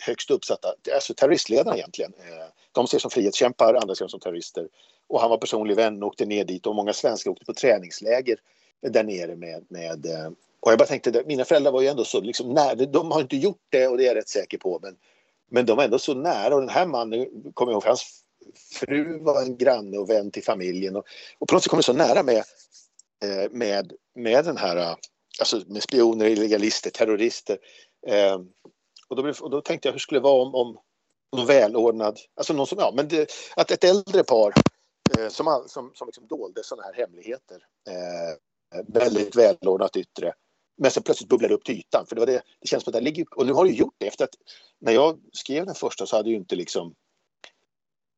högst 0.01 0.31
uppsatta, 0.31 0.75
alltså 0.95 1.14
terroristledarna 1.14 1.77
egentligen. 1.77 2.12
Eh, 2.19 2.47
de 2.73 2.87
ser 2.87 2.99
som 2.99 3.11
frihetskämpar, 3.11 3.75
andra 3.75 3.95
ser 3.95 4.09
som 4.09 4.21
terrorister. 4.21 4.69
Och 5.09 5.21
han 5.21 5.31
var 5.31 5.38
personlig 5.38 5.77
vän 5.77 6.03
och 6.03 6.09
åkte 6.09 6.27
ner 6.27 6.45
dit 6.45 6.66
och 6.66 6.75
många 6.75 6.92
svenskar 6.92 7.31
åkte 7.31 7.45
på 7.45 7.55
träningsläger 7.55 8.38
där 8.81 9.05
nere 9.05 9.37
med, 9.37 9.64
med 9.69 10.07
eh, 10.07 10.31
och 10.61 10.73
jag 10.73 10.79
bara 10.79 10.88
tänkte, 10.88 11.23
mina 11.27 11.45
föräldrar 11.45 11.73
var 11.73 11.83
ju 11.83 11.88
ändå 11.88 12.05
så 12.05 12.21
liksom 12.21 12.55
nära, 12.55 12.75
de 12.75 13.11
har 13.11 13.21
inte 13.21 13.37
gjort 13.37 13.62
det 13.69 13.88
och 13.88 13.97
det 13.97 14.05
är 14.05 14.07
jag 14.07 14.16
rätt 14.16 14.29
säker 14.29 14.59
på 14.59 14.79
men, 14.83 14.97
men 15.51 15.66
de 15.66 15.77
var 15.77 15.85
ändå 15.85 15.99
så 15.99 16.14
nära 16.14 16.55
och 16.55 16.61
den 16.61 16.71
här 16.71 16.87
mannen, 16.87 17.27
kommer 17.55 17.73
jag 17.73 17.77
ihåg, 17.77 17.85
hans 17.85 18.23
fru 18.55 19.19
var 19.19 19.43
en 19.43 19.57
granne 19.57 19.99
och 19.99 20.11
vän 20.11 20.31
till 20.31 20.45
familjen. 20.45 20.97
Och, 20.97 21.05
och 21.39 21.49
på 21.49 21.55
något 21.55 21.63
sätt 21.63 21.71
kom 21.71 21.77
det 21.77 21.83
så 21.83 21.93
nära 21.93 22.23
med, 22.23 22.45
eh, 23.25 23.51
med, 23.51 23.93
med 24.15 24.45
den 24.45 24.57
här, 24.57 24.77
eh, 24.77 24.95
alltså 25.41 25.63
med 25.67 25.83
spioner, 25.83 26.27
illegalister, 26.27 26.91
terrorister. 26.91 27.59
Eh, 28.07 28.39
och, 29.09 29.17
då, 29.17 29.33
och 29.41 29.51
då 29.51 29.61
tänkte 29.61 29.89
jag 29.89 29.93
hur 29.93 29.99
skulle 29.99 30.21
det 30.21 30.25
vara 30.25 30.43
om, 30.43 30.55
om 30.55 30.79
någon 31.37 31.47
välordnad, 31.47 32.19
alltså 32.35 32.53
någon 32.53 32.67
som, 32.67 32.79
ja 32.79 32.93
men 32.97 33.09
det, 33.09 33.33
att 33.57 33.71
ett 33.71 33.85
äldre 33.85 34.25
par 34.25 34.55
som, 35.29 35.65
som, 35.67 35.91
som 35.95 36.09
liksom 36.09 36.27
dolde 36.27 36.65
sådana 36.65 36.83
här 36.83 36.95
hemligheter, 36.95 37.63
väldigt 38.87 39.37
välordnat 39.37 39.97
yttre, 39.97 40.35
men 40.79 40.91
sen 40.91 41.03
plötsligt 41.03 41.29
bubblade 41.29 41.55
upp 41.55 41.65
till 41.65 41.79
ytan. 41.79 42.07
För 42.07 42.17
det, 42.17 42.21
var 42.21 42.27
det, 42.27 42.43
det 42.61 42.69
känns 42.69 42.85
som 42.85 42.91
att 42.91 42.95
det 42.95 43.01
ligger, 43.01 43.27
och 43.37 43.47
nu 43.47 43.53
har 43.53 43.65
det 43.65 43.71
gjort 43.71 43.95
det 43.99 44.07
efter 44.07 44.25
att 44.25 44.35
när 44.79 44.93
jag 44.93 45.21
skrev 45.33 45.67
den 45.67 45.75
första 45.75 46.07
så 46.07 46.17
hade 46.17 46.31
ju 46.31 46.37
inte 46.37 46.57
liksom 46.57 46.95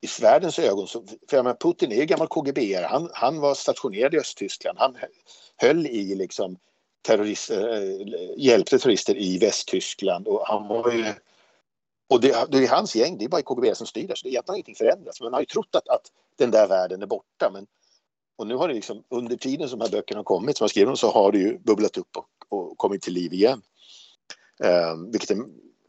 i 0.01 0.23
världens 0.23 0.59
ögon, 0.59 0.89
så, 0.89 1.05
för 1.29 1.37
jag 1.37 1.45
menar, 1.45 1.57
Putin 1.61 1.93
är 1.93 1.97
ju 1.97 2.05
gammal 2.05 2.29
KGB, 2.29 2.75
han, 2.75 3.11
han 3.13 3.41
var 3.41 3.55
stationerad 3.55 4.15
i 4.15 4.19
Östtyskland, 4.19 4.79
han 4.79 4.97
höll 5.57 5.87
i 5.87 6.15
liksom 6.15 6.57
terrorist, 7.03 7.51
eh, 7.51 7.59
hjälpte 8.37 8.79
terrorister 8.79 9.17
i 9.17 9.39
Västtyskland 9.39 10.29
och 10.29 10.47
han 10.47 10.69
var 10.69 10.93
ju 10.93 11.15
och 12.09 12.21
det, 12.21 12.47
det, 12.51 12.59
är 12.59 12.69
hans 12.69 12.97
gäng, 12.97 13.19
det 13.19 13.25
är 13.25 13.29
bara 13.29 13.43
KGB 13.43 13.75
som 13.75 13.87
styr 13.87 14.09
där, 14.09 14.15
så 14.15 14.23
det 14.23 14.29
är 14.29 14.31
egentligen 14.31 14.57
ingenting 14.57 14.75
förändrats. 14.75 15.21
Man 15.21 15.33
har 15.33 15.41
ju 15.41 15.47
trott 15.47 15.75
att, 15.75 15.89
att 15.89 16.13
den 16.37 16.51
där 16.51 16.69
världen 16.69 17.03
är 17.03 17.07
borta. 17.07 17.51
Men, 17.53 17.67
och 18.37 18.47
nu 18.47 18.55
har 18.55 18.69
det 18.69 18.75
liksom, 18.75 19.03
under 19.09 19.37
tiden 19.37 19.69
som 19.69 19.79
de 19.79 19.85
här 19.85 19.93
böckerna 19.93 20.19
har 20.19 20.25
kommit, 20.25 20.57
som 20.57 20.65
jag 20.65 20.71
skrivit 20.71 20.89
dem, 20.89 20.97
så 20.97 21.11
har 21.11 21.33
det 21.33 21.39
ju 21.39 21.59
bubblat 21.59 21.97
upp 21.97 22.17
och, 22.17 22.27
och 22.49 22.79
kommit 22.79 23.03
till 23.03 23.13
liv 23.13 23.33
igen. 23.33 23.63
Um, 24.93 25.11
vilket 25.11 25.31
är, 25.31 25.39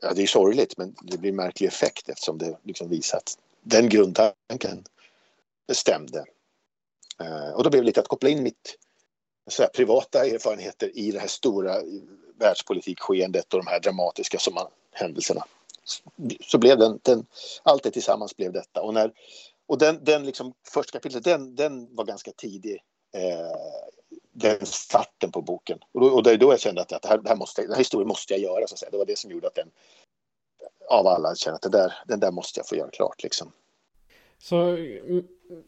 ja, 0.02 0.14
det 0.16 0.24
är 0.24 0.28
sorgligt, 0.28 0.78
men 0.78 0.96
det 1.02 1.18
blir 1.18 1.30
en 1.30 1.36
märklig 1.36 1.68
effekt 1.68 2.10
eftersom 2.10 2.38
det 2.38 2.58
liksom 2.64 2.90
visar 2.90 3.18
att 3.18 3.38
den 3.62 3.90
grundtanken 3.90 4.84
stämde. 5.74 6.26
Eh, 7.22 7.52
och 7.56 7.64
då 7.64 7.70
blev 7.70 7.82
det 7.82 7.86
lite 7.86 8.00
att 8.00 8.08
koppla 8.08 8.30
in 8.30 8.44
mitt 8.44 8.78
så 9.50 9.64
här, 9.64 9.70
privata 9.70 10.26
erfarenheter 10.26 10.98
i 10.98 11.12
det 11.12 11.20
här 11.20 11.28
stora 11.28 11.76
världspolitikskeendet 12.40 13.54
och 13.54 13.60
de 13.60 13.68
här 13.68 13.80
dramatiska 13.80 14.40
som 14.40 14.54
man, 14.54 14.68
händelserna. 14.92 15.46
Så 16.42 16.58
blev 16.58 16.78
den, 16.78 17.00
den, 17.04 17.26
allt 17.64 17.84
det 17.84 17.92
tillsammans 17.92 18.38
blev 18.38 18.52
detta. 18.52 18.82
Och, 18.82 18.94
när, 18.94 19.14
och 19.68 19.78
den, 19.78 20.04
den 20.04 20.26
liksom, 20.26 20.54
första 20.68 20.92
kapitlet, 20.92 21.24
den, 21.24 21.56
den 21.56 21.96
var 21.96 22.06
ganska 22.06 22.32
tidig. 22.32 22.84
Eh, 23.14 23.58
den 24.32 24.66
starten 24.66 25.32
på 25.32 25.42
boken. 25.42 25.80
Och, 25.92 26.02
då, 26.02 26.08
och 26.08 26.24
det 26.24 26.32
är 26.32 26.38
då 26.38 26.54
jag 26.54 26.60
kände 26.60 26.82
att, 26.82 26.92
att 26.92 27.02
det 27.02 27.08
här, 27.08 27.18
det 27.18 27.30
här 27.30 27.36
måste, 27.36 27.62
den 27.62 27.72
här 27.72 27.78
historien 27.78 28.08
måste 28.08 28.34
jag 28.34 28.42
göra. 28.42 28.68
Så 28.68 28.74
att 28.74 28.80
säga. 28.80 28.90
Det 28.90 28.98
var 28.98 29.06
det 29.06 29.18
som 29.18 29.32
gjorde 29.32 29.48
att 29.48 29.56
den 29.56 29.72
av 30.90 31.08
alla 31.08 31.36
känner 31.36 31.56
att 31.56 31.62
det 31.62 31.70
där, 31.70 31.94
den 32.08 32.20
där 32.20 32.32
måste 32.32 32.60
jag 32.60 32.68
få 32.68 32.76
göra 32.76 32.90
klart. 32.90 33.24
Liksom. 33.24 33.52
Så 34.38 34.58
mm, 34.58 35.24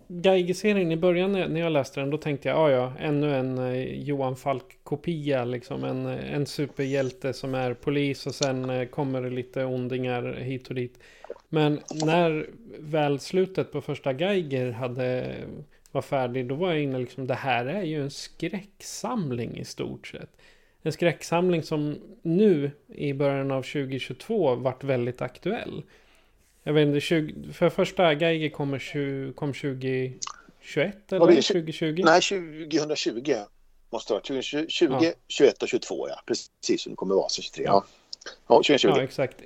Geiger-serien 0.08 0.92
i 0.92 0.98
början 0.98 1.32
när 1.32 1.60
jag 1.60 1.72
läste 1.72 2.00
den, 2.00 2.10
då 2.10 2.18
tänkte 2.18 2.50
jag, 2.50 2.58
ja 2.58 2.72
ja, 2.72 2.94
ännu 3.00 3.36
en 3.36 3.58
eh, 3.58 4.02
Johan 4.02 4.36
Falk-kopia 4.36 5.46
liksom. 5.46 5.84
En, 5.84 6.06
eh, 6.06 6.34
en 6.34 6.46
superhjälte 6.46 7.34
som 7.34 7.56
är 7.56 7.74
polis 7.74 8.28
och 8.28 8.36
sen 8.36 8.70
eh, 8.70 8.88
kommer 8.88 9.22
det 9.22 9.30
lite 9.30 9.66
ondingar 9.66 10.34
hit 10.34 10.68
och 10.68 10.76
dit. 10.76 11.00
Men 11.50 11.80
när 11.90 12.50
väl 12.80 13.20
slutet 13.20 13.72
på 13.72 13.82
första 13.82 14.14
Geiger 14.14 14.72
hade 14.72 15.36
var 15.92 16.02
färdig, 16.02 16.48
då 16.48 16.56
var 16.56 16.72
jag 16.72 16.84
inne 16.84 17.00
liksom, 17.00 17.28
det 17.28 17.34
här 17.34 17.66
är 17.66 17.84
ju 17.84 18.02
en 18.02 18.12
skräcksamling 18.12 19.58
i 19.58 19.66
stort 19.66 20.08
sett. 20.08 20.38
En 20.84 20.92
skräcksamling 20.92 21.64
som 21.64 22.00
nu 22.22 22.72
i 22.88 23.14
början 23.14 23.52
av 23.52 23.62
2022 23.62 24.56
vart 24.56 24.84
väldigt 24.84 25.22
aktuell. 25.22 25.84
Jag 26.64 26.74
vet 26.74 26.88
inte, 26.88 27.00
20, 27.00 27.54
för 27.54 27.70
första 27.70 28.14
Geiger 28.14 28.50
kommer 28.50 28.80
20, 28.80 29.34
kom 29.34 29.54
2021 29.54 30.20
eller 31.12 31.28
det, 31.28 31.42
2020? 31.42 32.02
Nej, 32.06 32.22
2020 32.22 33.36
måste 33.90 34.14
det 34.14 34.14
vara. 34.14 34.22
2020, 34.22 34.98
ja. 35.02 35.14
21 35.28 35.64
och 35.64 35.70
22 35.70 36.08
ja. 36.10 36.16
Precis 36.26 36.82
som 36.82 36.92
det 36.92 36.96
kommer 36.96 37.16
vara, 37.16 37.30
så 37.30 37.42
23. 37.42 37.64
Ja, 37.64 37.86
ja 38.48 38.56
2020. 38.56 38.88
Ja, 38.88 39.04
exakt. 39.04 39.42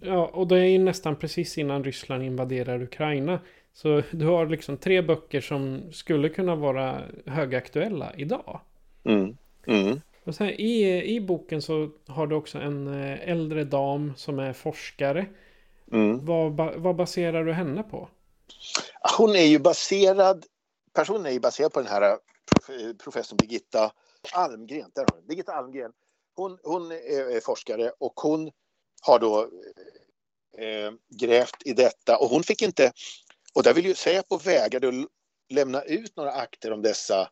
Ja, 0.00 0.26
och 0.26 0.48
det 0.48 0.58
är 0.58 0.64
ju 0.64 0.78
nästan 0.78 1.16
precis 1.16 1.58
innan 1.58 1.84
Ryssland 1.84 2.22
invaderar 2.22 2.82
Ukraina. 2.82 3.40
Så 3.74 4.02
du 4.10 4.26
har 4.26 4.46
liksom 4.46 4.76
tre 4.76 5.02
böcker 5.02 5.40
som 5.40 5.92
skulle 5.92 6.28
kunna 6.28 6.54
vara 6.54 7.02
högaktuella 7.26 8.12
idag. 8.16 8.60
Mm. 9.04 9.36
Mm. 9.66 10.00
Och 10.24 10.34
sen 10.34 10.48
i, 10.48 11.02
i 11.16 11.20
boken 11.20 11.62
så 11.62 11.90
har 12.06 12.26
du 12.26 12.34
också 12.34 12.58
en 12.58 12.86
eh, 12.86 13.28
äldre 13.28 13.64
dam 13.64 14.12
som 14.16 14.38
är 14.38 14.52
forskare. 14.52 15.26
Mm. 15.92 16.24
Vad, 16.24 16.56
vad 16.76 16.96
baserar 16.96 17.44
du 17.44 17.52
henne 17.52 17.82
på? 17.82 18.08
Hon 19.18 19.36
är 19.36 19.46
ju 19.46 19.58
baserad, 19.58 20.46
personen 20.92 21.26
är 21.26 21.30
ju 21.30 21.40
baserad 21.40 21.72
på 21.72 21.80
den 21.80 21.88
här 21.88 22.02
eh, 22.02 22.96
professorn 23.04 23.36
Birgitta 23.36 23.92
Almgren. 24.32 24.90
Där 24.94 25.06
har 25.12 25.22
Birgitta 25.28 25.52
Almgren. 25.52 25.92
Hon, 26.36 26.58
hon 26.62 26.92
är 26.92 27.40
forskare 27.40 27.92
och 27.98 28.20
hon 28.20 28.50
har 29.02 29.18
då 29.18 29.40
eh, 30.58 30.92
grävt 31.20 31.62
i 31.64 31.72
detta 31.72 32.18
och 32.18 32.28
hon 32.28 32.42
fick 32.42 32.62
inte, 32.62 32.92
och 33.54 33.62
där 33.62 33.74
vill 33.74 33.86
ju 33.86 33.94
Säpo 33.94 34.38
vägrade 34.38 34.88
att 34.88 34.94
lämna 35.48 35.82
ut 35.82 36.16
några 36.16 36.32
akter 36.32 36.72
om 36.72 36.82
dessa 36.82 37.30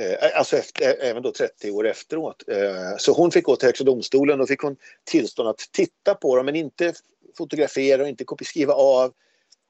Eh, 0.00 0.12
eh, 0.12 0.38
Alltså 0.38 0.56
efter, 0.56 0.84
eh, 0.84 1.10
även 1.10 1.22
då 1.22 1.32
30 1.32 1.70
år 1.70 1.86
efteråt. 1.86 2.48
Eh, 2.48 2.96
så 2.98 3.12
hon 3.12 3.30
fick 3.30 3.44
gå 3.44 3.56
till 3.56 3.68
Högsta 3.68 3.84
domstolen 3.84 4.40
och 4.40 4.48
fick 4.48 4.60
hon 4.60 4.76
tillstånd 5.04 5.48
att 5.48 5.58
titta 5.72 6.14
på 6.14 6.36
dem 6.36 6.46
men 6.46 6.56
inte 6.56 6.94
fotografera 7.38 8.02
och 8.02 8.08
inte 8.08 8.24
skriva 8.44 8.74
av. 8.74 9.06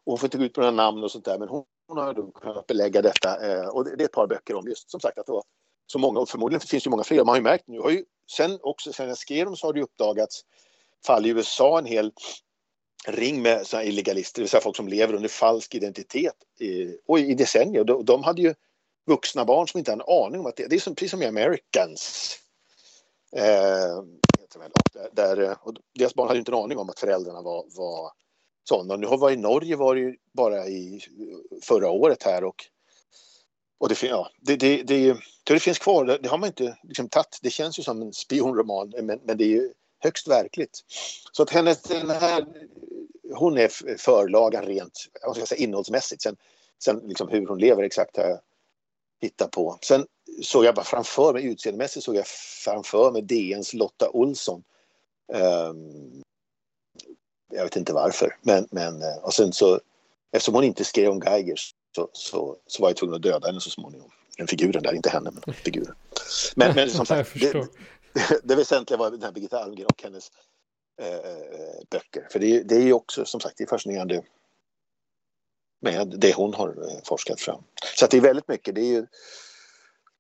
Och 0.05 0.13
hon 0.13 0.19
får 0.19 0.27
inte 0.27 0.39
gå 0.39 0.45
ut 0.45 0.53
på 0.53 0.61
några 0.61 0.73
namn 0.73 1.05
och 1.05 1.11
sånt 1.11 1.25
där. 1.25 1.39
Men 1.39 1.49
hon, 1.49 1.65
hon 1.89 1.99
har 1.99 2.15
då 2.15 2.31
kunnat 2.31 2.67
belägga 2.67 3.03
detta. 3.03 3.53
Eh, 3.53 3.69
och 3.69 3.85
det, 3.85 3.97
det, 3.97 4.05
är 4.05 4.07
ett 4.07 4.13
par 4.13 4.27
böcker 4.27 4.55
om 4.55 4.69
just 4.69 4.91
som 4.91 5.01
sagt 5.01 5.19
att 5.19 5.27
det 5.27 5.33
var 5.33 5.45
så 5.87 5.99
många. 5.99 6.21
Och 6.21 6.29
förmodligen 6.29 6.61
finns 6.61 6.85
det 6.85 6.91
många 6.91 7.05
fler. 7.05 7.19
Man 7.19 7.29
har 7.29 7.37
ju 7.37 7.43
märkt 7.43 7.65
nu. 7.67 7.81
Har 7.81 7.91
ju, 7.91 8.05
sen 8.37 8.59
också 8.63 8.93
sen 8.93 9.09
jag 9.09 9.19
skrev 9.19 9.45
dem 9.45 9.57
så 9.57 9.67
har 9.67 9.73
det 9.73 9.83
uppdagats 9.83 10.45
fall 11.07 11.27
i 11.27 11.29
USA 11.29 11.79
en 11.79 11.87
hel 11.87 12.13
ring 13.07 13.43
med 13.43 13.67
såna 13.67 13.85
illegalister, 13.85 14.41
det 14.41 14.43
vill 14.43 14.51
säga 14.51 14.61
folk 14.61 14.77
som 14.77 14.89
lever 14.89 15.15
under 15.15 15.29
falsk 15.29 15.75
identitet 15.75 16.35
i, 16.59 16.97
och 17.07 17.19
i 17.19 17.35
decennier. 17.35 17.85
De, 17.85 18.05
de 18.05 18.25
hade 18.25 18.43
ju 18.43 18.55
vuxna 19.07 19.45
barn 19.45 19.69
som 19.69 19.79
inte 19.79 19.91
har 19.91 19.97
en 19.97 20.25
aning 20.25 20.41
om 20.41 20.47
att 20.47 20.57
det, 20.57 20.67
det 20.67 20.77
är 20.77 20.81
som, 20.81 20.95
precis 20.95 21.11
som 21.11 21.23
i 21.23 21.27
Americans. 21.27 22.37
Eh, 23.37 24.03
där, 24.93 25.09
där, 25.13 25.43
eh, 25.43 25.57
och 25.63 25.75
deras 25.99 26.15
barn 26.15 26.29
hade 26.29 26.39
inte 26.39 26.53
en 26.53 26.59
aning 26.59 26.79
om 26.79 26.91
att 26.91 27.01
föräldrarna 27.01 27.43
var, 27.43 27.65
var 27.77 28.13
sådana. 28.69 28.97
Nu 28.97 29.07
har 29.07 29.29
vi 29.29 29.35
i 29.35 29.37
Norge 29.37 29.77
var 29.77 29.95
det 29.95 30.01
ju 30.01 30.17
bara 30.33 30.67
i 30.69 31.01
förra 31.63 31.91
året 31.91 32.23
här 32.23 32.45
och, 32.45 32.65
och 33.79 33.89
det, 33.89 34.03
ja, 34.03 34.31
det, 34.41 34.57
det, 34.57 34.83
det, 34.83 35.17
det, 35.45 35.61
finns 35.61 35.79
kvar. 35.79 36.05
Det, 36.05 36.19
det 36.19 36.29
har 36.29 36.39
man 36.39 36.47
inte 36.47 36.79
liksom 36.83 37.09
tagit. 37.09 37.39
Det 37.43 37.51
känns 37.51 37.79
ju 37.79 37.83
som 37.83 38.03
en 38.03 38.13
spionroman 38.13 38.93
men, 39.03 39.21
men 39.25 39.37
det 39.37 39.45
är 39.45 39.49
ju 39.49 39.73
högst 39.99 40.29
verkligt. 40.29 40.85
Så 41.33 41.43
att 41.43 41.51
hennes, 41.51 41.83
den 41.83 42.11
här, 42.11 42.47
hon 43.35 43.59
är 43.59 43.97
förlagan 43.99 44.65
rent 44.65 45.09
jag 45.23 45.37
ska 45.37 45.47
säga, 45.47 45.63
innehållsmässigt. 45.63 46.23
Sen, 46.23 46.37
sen 46.85 47.01
liksom 47.05 47.29
hur 47.29 47.47
hon 47.47 47.59
lever 47.59 47.83
exakt 47.83 48.17
har 48.17 48.41
jag 49.21 49.27
hittat 49.27 49.51
på. 49.51 49.79
Sen 49.83 50.07
såg 50.43 50.65
jag 50.65 50.75
bara 50.75 50.85
framför 50.85 51.33
mig, 51.33 51.45
utseendemässigt 51.45 52.05
såg 52.05 52.17
jag 52.17 52.27
framför 52.65 53.11
mig 53.11 53.23
DNs 53.23 53.75
Lotta 53.75 54.11
Olsson. 54.11 54.63
Um, 55.33 56.23
jag 57.53 57.65
vet 57.65 57.77
inte 57.77 57.93
varför, 57.93 58.37
men, 58.43 58.69
men 58.71 59.03
eh, 59.03 59.17
och 59.23 59.35
sen 59.35 59.53
så 59.53 59.81
eftersom 60.33 60.55
hon 60.55 60.65
inte 60.65 60.85
skrev 60.85 61.11
om 61.11 61.23
Geigers 61.27 61.75
så, 61.95 62.09
så, 62.13 62.57
så 62.67 62.83
var 62.83 62.89
jag 62.89 62.97
tvungen 62.97 63.15
att 63.15 63.23
döda 63.23 63.47
henne 63.47 63.61
så 63.61 63.71
småningom. 63.71 64.11
Den 64.37 64.47
figuren 64.47 64.83
där, 64.83 64.95
inte 64.95 65.11
henne, 65.11 65.31
men 65.31 65.55
figuren. 65.55 65.95
Men, 66.57 66.75
men 66.75 66.91
som 66.91 67.07
sagt, 67.07 67.41
det, 67.41 67.69
det 68.43 68.55
väsentliga 68.55 68.99
var 68.99 69.11
den 69.11 69.23
här 69.23 69.33
Birgitta 69.33 69.59
Almgren 69.59 69.87
och 69.87 70.03
hennes 70.03 70.31
eh, 71.01 71.15
eh, 71.15 71.83
böcker. 71.91 72.29
För 72.31 72.39
det, 72.39 72.63
det 72.63 72.75
är 72.75 72.83
ju 72.83 72.93
också 72.93 73.25
som 73.25 73.41
sagt 73.41 73.59
det 73.59 73.65
är 73.65 73.69
fascinerande 73.69 74.23
med 75.81 76.15
det 76.19 76.35
hon 76.35 76.55
har 76.55 76.69
eh, 76.69 77.01
forskat 77.05 77.41
fram. 77.41 77.63
Så 77.97 78.05
att 78.05 78.11
det 78.11 78.17
är 78.17 78.21
väldigt 78.21 78.49
mycket. 78.49 78.75
Det 78.75 78.81
är 78.81 78.93
ju 78.93 79.07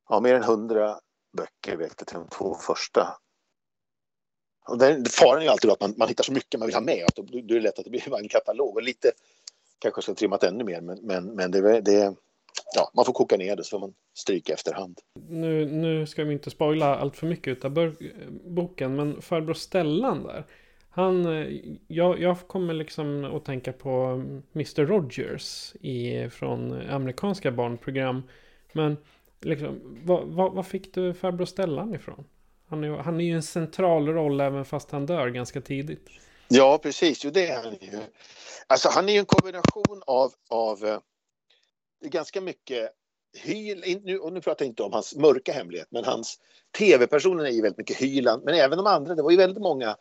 ja, 0.08 0.20
mer 0.20 0.34
än 0.34 0.42
hundra 0.42 0.98
böcker 1.36 1.76
vet 1.76 1.94
jag 1.98 2.06
till 2.06 2.16
de 2.16 2.28
två 2.28 2.54
första. 2.54 3.16
Och 4.68 4.78
den, 4.78 5.04
faran 5.04 5.38
är 5.38 5.42
ju 5.42 5.48
alltid 5.48 5.70
att 5.70 5.80
man, 5.80 5.94
man 5.96 6.08
hittar 6.08 6.24
så 6.24 6.32
mycket 6.32 6.60
man 6.60 6.66
vill 6.66 6.74
ha 6.74 6.82
med. 6.82 7.04
Att 7.04 7.16
då, 7.16 7.22
då 7.22 7.38
är 7.38 7.42
det 7.42 7.60
lätt 7.60 7.78
att 7.78 7.84
det 7.84 7.90
blir 7.90 8.16
en 8.16 8.28
katalog. 8.28 8.76
Och 8.76 8.82
lite 8.82 9.12
kanske 9.78 10.02
ska 10.02 10.14
trimmat 10.14 10.42
ännu 10.42 10.64
mer 10.64 10.80
men, 10.80 10.98
men, 11.02 11.34
men 11.34 11.50
det, 11.50 11.80
det, 11.80 12.14
ja, 12.74 12.90
man 12.94 13.04
får 13.04 13.12
koka 13.12 13.36
ner 13.36 13.56
det 13.56 13.64
så 13.64 13.70
får 13.70 13.78
man 13.78 13.94
stryka 14.14 14.52
efterhand. 14.52 14.98
Nu, 15.28 15.66
nu 15.66 16.06
ska 16.06 16.24
vi 16.24 16.32
inte 16.32 16.50
spoila 16.50 16.96
allt 16.96 17.16
för 17.16 17.26
mycket 17.26 17.64
av 17.64 17.78
eh, 17.78 17.92
boken, 18.30 18.96
men 18.96 19.22
farbror 19.22 19.54
Stellan 19.54 20.22
där. 20.22 20.46
Han, 20.90 21.26
eh, 21.26 21.60
jag, 21.88 22.20
jag 22.20 22.48
kommer 22.48 22.74
liksom 22.74 23.24
att 23.24 23.44
tänka 23.44 23.72
på 23.72 24.22
Mr. 24.54 24.86
Rogers 24.86 25.74
i, 25.80 26.28
från 26.30 26.88
amerikanska 26.90 27.50
barnprogram. 27.50 28.22
Men 28.72 28.96
liksom, 29.40 29.98
vad, 30.04 30.26
vad, 30.26 30.52
vad 30.52 30.66
fick 30.66 30.94
du 30.94 31.14
farbror 31.14 31.44
Stellan 31.44 31.94
ifrån? 31.94 32.24
Han 32.68 32.84
är, 32.84 32.90
han 32.90 33.20
är 33.20 33.24
ju 33.24 33.34
en 33.34 33.42
central 33.42 34.08
roll 34.08 34.40
även 34.40 34.64
fast 34.64 34.90
han 34.90 35.06
dör 35.06 35.28
ganska 35.28 35.60
tidigt. 35.60 36.08
Ja, 36.48 36.78
precis. 36.82 37.24
Jo, 37.24 37.30
det 37.30 37.46
är 37.46 37.62
han 37.62 37.72
ju. 37.80 37.98
Alltså, 38.66 38.88
han 38.88 39.08
är 39.08 39.12
ju 39.12 39.18
en 39.18 39.26
kombination 39.26 40.02
av, 40.06 40.32
av 40.50 40.84
eh, 40.84 40.98
ganska 42.04 42.40
mycket 42.40 42.90
Hyl, 43.38 44.00
nu, 44.04 44.18
och 44.18 44.32
nu 44.32 44.40
pratar 44.40 44.64
jag 44.64 44.70
inte 44.70 44.82
om 44.82 44.92
hans 44.92 45.16
mörka 45.16 45.52
hemlighet, 45.52 45.88
men 45.90 46.04
hans 46.04 46.38
tv-personen 46.78 47.46
är 47.46 47.50
ju 47.50 47.62
väldigt 47.62 47.78
mycket 47.78 47.96
Hyland, 47.96 48.44
men 48.44 48.54
även 48.54 48.78
de 48.78 48.86
andra, 48.86 49.14
det 49.14 49.22
var 49.22 49.30
ju 49.30 49.36
väldigt 49.36 49.62
många, 49.62 49.96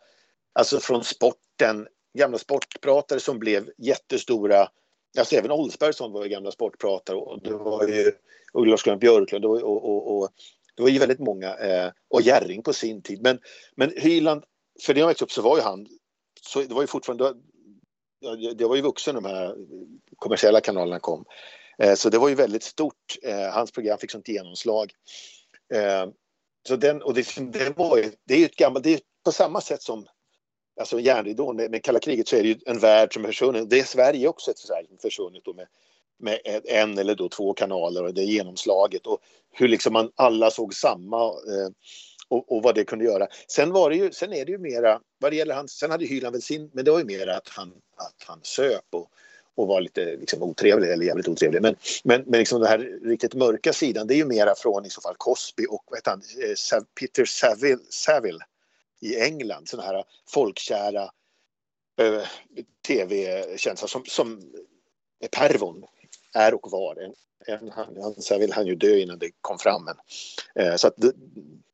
alltså 0.52 0.80
från 0.80 1.04
sporten, 1.04 1.88
gamla 2.18 2.38
sportpratare 2.38 3.20
som 3.20 3.38
blev 3.38 3.70
jättestora, 3.78 4.68
alltså 5.18 5.36
även 5.36 5.50
Oldsbergsson 5.50 6.12
var 6.12 6.24
ju 6.24 6.30
gamla 6.30 6.50
sportpratare 6.50 7.16
och 7.16 7.42
det 7.42 7.52
var 7.52 7.88
ju 7.88 8.12
och 8.52 8.66
Lars-Gunnar 8.66 8.98
Björklund 8.98 9.44
och, 9.44 9.62
och, 9.62 9.84
och, 9.84 10.18
och, 10.18 10.28
det 10.76 10.82
var 10.82 10.90
ju 10.90 10.98
väldigt 10.98 11.18
många, 11.18 11.56
eh, 11.56 11.92
och 12.08 12.22
Jerring 12.22 12.62
på 12.62 12.72
sin 12.72 13.02
tid, 13.02 13.22
men, 13.22 13.38
men 13.76 13.92
Hyland, 13.96 14.44
för 14.82 14.94
när 14.94 15.00
jag 15.00 15.08
växte 15.08 15.24
upp 15.24 15.32
så 15.32 15.42
var 15.42 15.56
ju 15.56 15.62
han, 15.62 15.86
så 16.40 16.62
det 16.62 16.74
var 16.74 16.80
ju 16.80 16.86
fortfarande, 16.86 17.34
det 18.54 18.64
var 18.64 18.76
ju 18.76 18.82
vuxen 18.82 19.14
de 19.14 19.24
här 19.24 19.56
kommersiella 20.16 20.60
kanalerna 20.60 20.98
kom. 20.98 21.24
Eh, 21.78 21.94
så 21.94 22.10
det 22.10 22.18
var 22.18 22.28
ju 22.28 22.34
väldigt 22.34 22.62
stort. 22.62 23.16
Eh, 23.22 23.52
hans 23.52 23.72
program 23.72 23.98
fick 23.98 24.10
sånt 24.10 24.28
genomslag. 24.28 24.92
Eh, 25.74 26.06
så 26.68 26.76
den, 26.76 27.02
och 27.02 27.14
det, 27.14 27.52
det, 27.52 27.76
var 27.76 27.96
ju, 27.98 28.10
det 28.24 28.34
är 28.34 28.38
ju 28.38 28.44
ett 28.44 28.56
gammalt, 28.56 28.84
det 28.84 28.94
är 28.94 29.00
på 29.24 29.32
samma 29.32 29.60
sätt 29.60 29.82
som 29.82 30.06
alltså 30.80 31.00
järnridån 31.00 31.56
med, 31.56 31.70
med 31.70 31.82
kalla 31.82 31.98
kriget 31.98 32.28
så 32.28 32.36
är 32.36 32.42
det 32.42 32.48
ju 32.48 32.58
en 32.66 32.78
värld 32.78 33.14
som 33.14 33.24
är 33.24 33.28
försvunnen. 33.28 33.68
Det 33.68 33.80
är 33.80 33.84
Sverige 33.84 34.28
också 34.28 34.50
ett 34.50 34.58
Sverige 34.58 34.86
som 34.86 34.96
är 34.96 35.00
försvunnet 35.00 35.44
då 35.44 35.52
med, 35.54 35.66
med 36.18 36.60
en 36.64 36.98
eller 36.98 37.14
då 37.14 37.28
två 37.28 37.54
kanaler 37.54 38.04
och 38.04 38.14
det 38.14 38.22
genomslaget 38.22 39.06
och 39.06 39.18
hur 39.52 39.68
liksom 39.68 39.92
man 39.92 40.10
alla 40.14 40.50
såg 40.50 40.74
samma 40.74 41.24
eh, 41.24 41.70
och, 42.28 42.52
och, 42.52 42.62
vad 42.62 42.74
det 42.74 42.84
kunde 42.84 43.04
göra. 43.04 43.26
Sen 43.48 43.72
var 43.72 43.90
det 43.90 43.96
ju, 43.96 44.12
sen 44.12 44.32
är 44.32 44.44
det 44.44 44.52
ju 44.52 44.58
mera, 44.58 45.00
vad 45.18 45.32
det 45.32 45.36
gäller 45.36 45.54
han, 45.54 45.68
sen 45.68 45.90
hade 45.90 46.04
Hyland 46.04 46.32
väl 46.32 46.42
sin, 46.42 46.70
men 46.72 46.84
det 46.84 46.90
var 46.90 46.98
ju 46.98 47.04
mera 47.04 47.36
att 47.36 47.48
han, 47.48 47.72
att 47.96 48.24
han 48.26 48.40
söp 48.42 48.84
och, 48.90 49.10
och 49.54 49.66
var 49.66 49.80
lite 49.80 50.16
liksom, 50.16 50.42
otrevlig, 50.42 50.90
eller 50.90 51.06
jävligt 51.06 51.28
otrevlig. 51.28 51.62
Men, 51.62 51.76
men, 52.04 52.22
men 52.26 52.38
liksom 52.38 52.60
den 52.60 52.68
här 52.68 52.78
riktigt 53.04 53.34
mörka 53.34 53.72
sidan, 53.72 54.06
det 54.06 54.14
är 54.14 54.16
ju 54.16 54.24
mera 54.24 54.54
från 54.54 54.86
i 54.86 54.90
så 54.90 55.00
fall 55.00 55.14
Cosby 55.18 55.66
och 55.68 55.84
vad 55.86 55.98
heter 55.98 56.10
han, 56.10 56.22
eh, 56.80 56.84
Peter 57.00 57.24
Saville, 57.24 57.80
Saville 57.88 58.44
i 59.00 59.20
England. 59.20 59.68
Sådana 59.68 59.88
här 59.88 60.04
folkkära 60.28 61.02
eh, 62.00 62.22
tv-känsla 62.86 63.88
som, 63.88 64.04
som 64.04 64.52
Pervon 65.36 65.84
är 66.34 66.54
och 66.54 66.70
var. 66.70 66.96
En, 66.96 67.14
en, 67.46 67.70
han, 67.70 68.14
han 68.30 68.40
vill 68.40 68.52
han 68.52 68.66
ju 68.66 68.74
dö 68.74 68.96
innan 68.96 69.18
det 69.18 69.30
kom 69.40 69.58
fram. 69.58 69.84
Men, 69.84 69.96
eh, 70.54 70.76
så 70.76 70.86
att 70.86 70.94
det, 70.96 71.12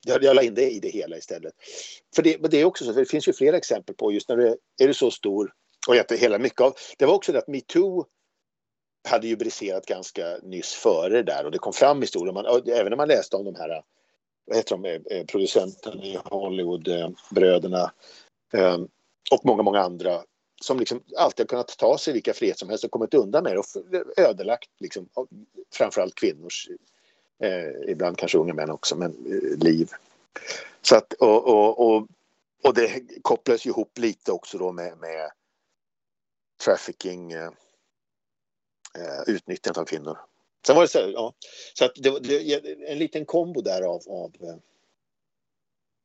jag, 0.07 0.25
jag 0.25 0.37
la 0.37 0.43
in 0.43 0.55
det 0.55 0.71
i 0.71 0.81
det 0.81 0.89
hela 0.89 1.17
istället. 1.17 1.55
För 2.15 2.23
det, 2.23 2.41
men 2.41 2.51
det 2.51 2.61
är 2.61 2.65
också 2.65 2.85
så, 2.85 2.93
för 2.93 3.01
det 3.01 3.11
finns 3.11 3.29
ju 3.29 3.33
flera 3.33 3.57
exempel 3.57 3.95
på 3.95 4.13
just 4.13 4.29
när 4.29 4.37
du 4.37 4.57
är 4.81 4.87
du 4.87 4.95
så 4.95 5.11
stor 5.11 5.53
och 5.89 5.97
att 5.97 6.13
hela 6.13 6.39
mycket 6.39 6.61
av, 6.61 6.75
det 6.99 7.07
var 7.07 7.15
också 7.15 7.33
det 7.33 7.39
att 7.39 7.49
metoo 7.49 8.07
hade 9.09 9.27
ju 9.27 9.37
briserat 9.37 9.87
ganska 9.87 10.39
nyss 10.43 10.75
före 10.75 11.17
det 11.17 11.23
där 11.23 11.45
och 11.45 11.51
det 11.51 11.59
kom 11.59 11.73
fram 11.73 12.01
historier. 12.01 12.33
Man, 12.33 12.47
även 12.67 12.91
när 12.91 12.97
man 12.97 13.09
läste 13.09 13.37
om 13.37 13.45
de 13.45 13.55
här 13.55 13.83
vad 14.47 14.57
heter 14.57 14.77
de, 14.77 14.85
eh, 14.85 15.19
eh, 15.19 15.27
producenten 15.27 16.03
i 16.03 16.19
Hollywood, 16.25 16.89
eh, 16.89 17.09
bröderna 17.31 17.93
och 19.31 19.41
många, 19.45 19.63
många 19.63 19.81
andra 19.81 20.23
som 20.63 20.79
liksom 20.79 21.03
alltid 21.17 21.45
har 21.45 21.49
kunnat 21.49 21.79
ta 21.79 21.99
sig 21.99 22.13
vilka 22.13 22.35
friheter 22.35 22.59
som 22.59 22.69
helst 22.69 22.85
och 22.85 22.91
kommit 22.91 23.15
undan 23.15 23.45
med 23.45 23.53
det 23.53 23.59
och 23.59 23.67
ödelagt 24.17 24.71
liksom, 24.79 25.09
framförallt 25.73 26.15
kvinnors, 26.15 26.69
eh, 27.43 27.91
ibland 27.91 28.19
kanske 28.19 28.39
unga 28.39 28.55
män 28.55 28.71
också, 28.71 28.97
men 28.97 29.11
eh, 29.11 29.59
liv. 29.59 29.91
Så 30.83 30.97
att, 30.97 31.13
och, 31.13 31.49
och, 31.49 31.87
och, 31.87 32.07
och 32.63 32.75
det 32.75 33.03
kopplas 33.23 33.67
ju 33.67 33.71
ihop 33.71 33.99
lite 33.99 34.33
också 34.33 34.59
då 34.59 34.73
med, 34.73 34.99
med 34.99 35.31
trafficking, 36.65 37.33
eh, 37.33 37.51
utnyttjandet 39.27 39.79
av 39.79 39.85
kvinnor. 39.85 40.19
Sen 40.67 40.77
var 40.77 40.83
det 40.83 40.89
så, 40.89 40.99
ja, 41.15 41.33
så 41.75 41.85
att 41.85 41.93
det, 41.95 42.21
det, 42.21 42.91
en 42.91 42.99
liten 42.99 43.25
kombo 43.25 43.61
där 43.61 43.83
av, 43.83 44.03
av, 44.09 44.33
eh, 44.41 44.57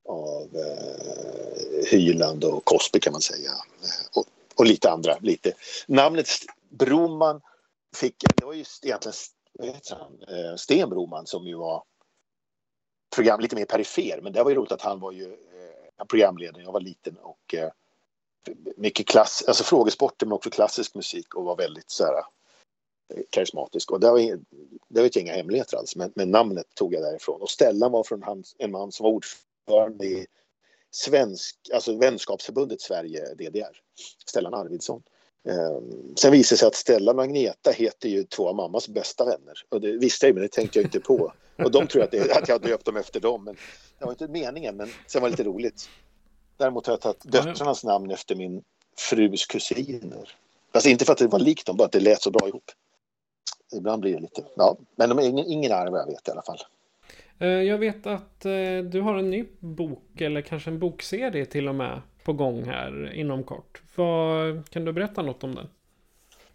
av 0.10 0.56
uh, 0.56 1.86
Hyland 1.86 2.44
och 2.44 2.66
Cosby 2.66 3.00
kan 3.00 3.14
man 3.14 3.22
säga. 3.22 3.50
Eh, 3.50 4.20
och, 4.20 4.26
och, 4.56 4.66
lite 4.66 4.92
andra. 4.92 5.18
Lite. 5.22 5.54
Namnet 5.88 6.28
Broman 6.70 7.42
fick, 7.96 8.16
det 8.36 8.46
var 8.46 8.54
ju 8.54 8.66
egentligen 8.84 9.16
han? 9.90 10.58
Sten 10.58 10.90
Broman 10.90 11.28
som 11.28 11.48
ju 11.48 11.56
var 11.56 11.84
program, 13.16 13.40
lite 13.40 13.56
mer 13.56 13.66
perifer. 13.66 14.20
Men 14.22 14.34
det 14.34 14.44
var 14.44 14.50
ju 14.50 14.56
roligt 14.56 14.72
att 14.72 14.82
han 14.82 15.00
var 15.00 15.12
ju 15.12 15.26
eh, 15.26 16.06
programledare. 16.10 16.64
Jag 16.64 16.72
var 16.72 16.82
liten 16.82 17.18
och 17.18 17.54
eh, 17.54 17.70
mycket 18.78 19.08
klass, 19.08 19.44
alltså 19.48 19.64
frågesporter 19.64 20.26
men 20.26 20.34
också 20.34 20.50
klassisk 20.50 20.96
musik 20.96 21.36
och 21.36 21.44
var 21.44 21.56
väldigt 21.56 21.92
så 21.92 22.06
här 22.06 22.24
karismatisk. 23.30 23.92
Och 23.92 24.00
det 24.00 24.12
var, 24.12 24.40
det 24.88 25.02
var 25.02 25.18
inga 25.18 25.34
hemligheter 25.34 25.78
alls, 25.78 25.96
men, 25.96 26.12
men, 26.16 26.32
namnet 26.32 26.66
tog 26.76 26.94
jag 26.94 27.04
därifrån. 27.04 27.42
Och 27.42 27.50
Stellan 27.50 27.92
var 27.92 28.04
från 28.04 28.24
hans, 28.24 28.56
en 28.60 28.72
man 28.72 28.92
som 28.92 29.04
var 29.04 29.12
ordförande 29.12 30.06
i 30.06 30.26
svensk, 30.92 31.58
alltså 31.74 31.98
vänskapsförbundet 31.98 32.82
Sverige-DDR. 32.82 33.78
Stellan 34.26 34.54
Arvidsson. 34.54 35.04
Um, 35.44 36.16
sen 36.16 36.32
visade 36.32 36.56
det 36.56 36.60
sig 36.60 36.68
att 36.68 36.76
Stellan 36.76 37.20
och 37.20 37.24
Agneta 37.24 37.72
heter 37.72 38.10
ju 38.10 38.24
två 38.24 38.50
av 38.50 38.56
mammas 38.56 38.88
bästa 38.88 39.26
vänner. 39.26 39.54
Och 39.70 39.82
det 39.82 39.98
visste 39.98 40.26
jag 40.26 40.36
men 40.36 40.44
det 40.44 40.52
tänkte 40.52 40.80
jag 40.80 40.86
inte 40.86 41.00
på. 41.00 41.34
Och 41.58 41.72
de 41.72 41.88
tror 41.88 42.04
att, 42.04 42.12
det, 42.12 42.32
att 42.32 42.48
jag 42.48 42.62
döpt 42.62 42.86
dem 42.86 42.98
efter 42.98 43.20
dem. 43.20 43.44
Men 43.44 43.56
det 44.00 44.06
var 44.06 44.12
inte 44.12 44.28
meningen, 44.28 44.78
men 44.78 44.90
sen 45.08 45.22
var 45.22 45.30
det 45.30 45.32
lite 45.32 45.44
roligt. 45.44 45.90
Däremot 46.58 46.88
har 46.88 46.94
jag 46.94 47.02
tagit 47.02 47.32
döttrarnas 47.32 47.84
namn 47.84 48.12
efter 48.12 48.36
min 48.36 48.64
frus 48.98 49.46
kusiner. 49.46 50.36
Alltså 50.72 50.90
inte 50.90 51.06
för 51.06 51.14
att 51.14 51.20
det 51.20 51.28
var 51.28 51.40
likt 51.40 51.66
dem, 51.66 51.78
bara 51.78 51.86
att 51.86 51.92
det 51.92 52.00
lät 52.00 52.22
så 52.22 52.32
bra 52.32 52.48
ihop. 52.48 52.72
Ibland 53.74 54.02
blir 54.02 54.14
det 54.14 54.20
lite, 54.20 54.44
ja. 54.56 54.78
Men 54.96 55.10
de 55.10 55.20
är 55.20 55.30
ingen, 55.30 55.46
ingen 55.46 55.72
arv 55.72 55.94
jag 55.94 56.06
vet 56.06 56.28
i 56.28 56.32
alla 56.32 56.42
fall. 56.42 56.60
Eh, 57.40 57.48
jag 57.48 57.78
vet 57.78 58.08
att 58.08 58.46
eh, 58.46 58.78
du 58.92 59.02
har 59.02 59.16
en 59.16 59.30
ny 59.30 59.46
bok 59.60 60.22
eller 60.22 60.42
kanske 60.42 60.70
en 60.70 60.80
bokserie 60.80 61.46
till 61.46 61.68
och 61.68 61.76
med 61.76 62.02
på 62.24 62.34
gång 62.34 62.64
här 62.64 63.14
inom 63.14 63.44
kort. 63.44 63.82
Vad, 63.96 64.70
kan 64.70 64.86
du 64.86 64.94
berätta 64.94 65.22
något 65.22 65.44
om 65.44 65.56
den? 65.56 65.70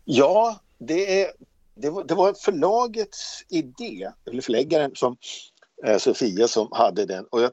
Ja, 0.04 0.60
det, 0.78 1.22
är, 1.22 1.30
det, 1.74 1.90
var, 1.90 2.04
det 2.04 2.14
var 2.14 2.32
förlagets 2.32 3.44
idé, 3.48 4.10
eller 4.26 4.42
förläggaren 4.42 4.90
som 4.94 5.16
eh, 5.84 5.98
Sofia 5.98 6.48
som 6.48 6.68
hade 6.72 7.06
den 7.06 7.24
och, 7.30 7.42
jag, 7.42 7.50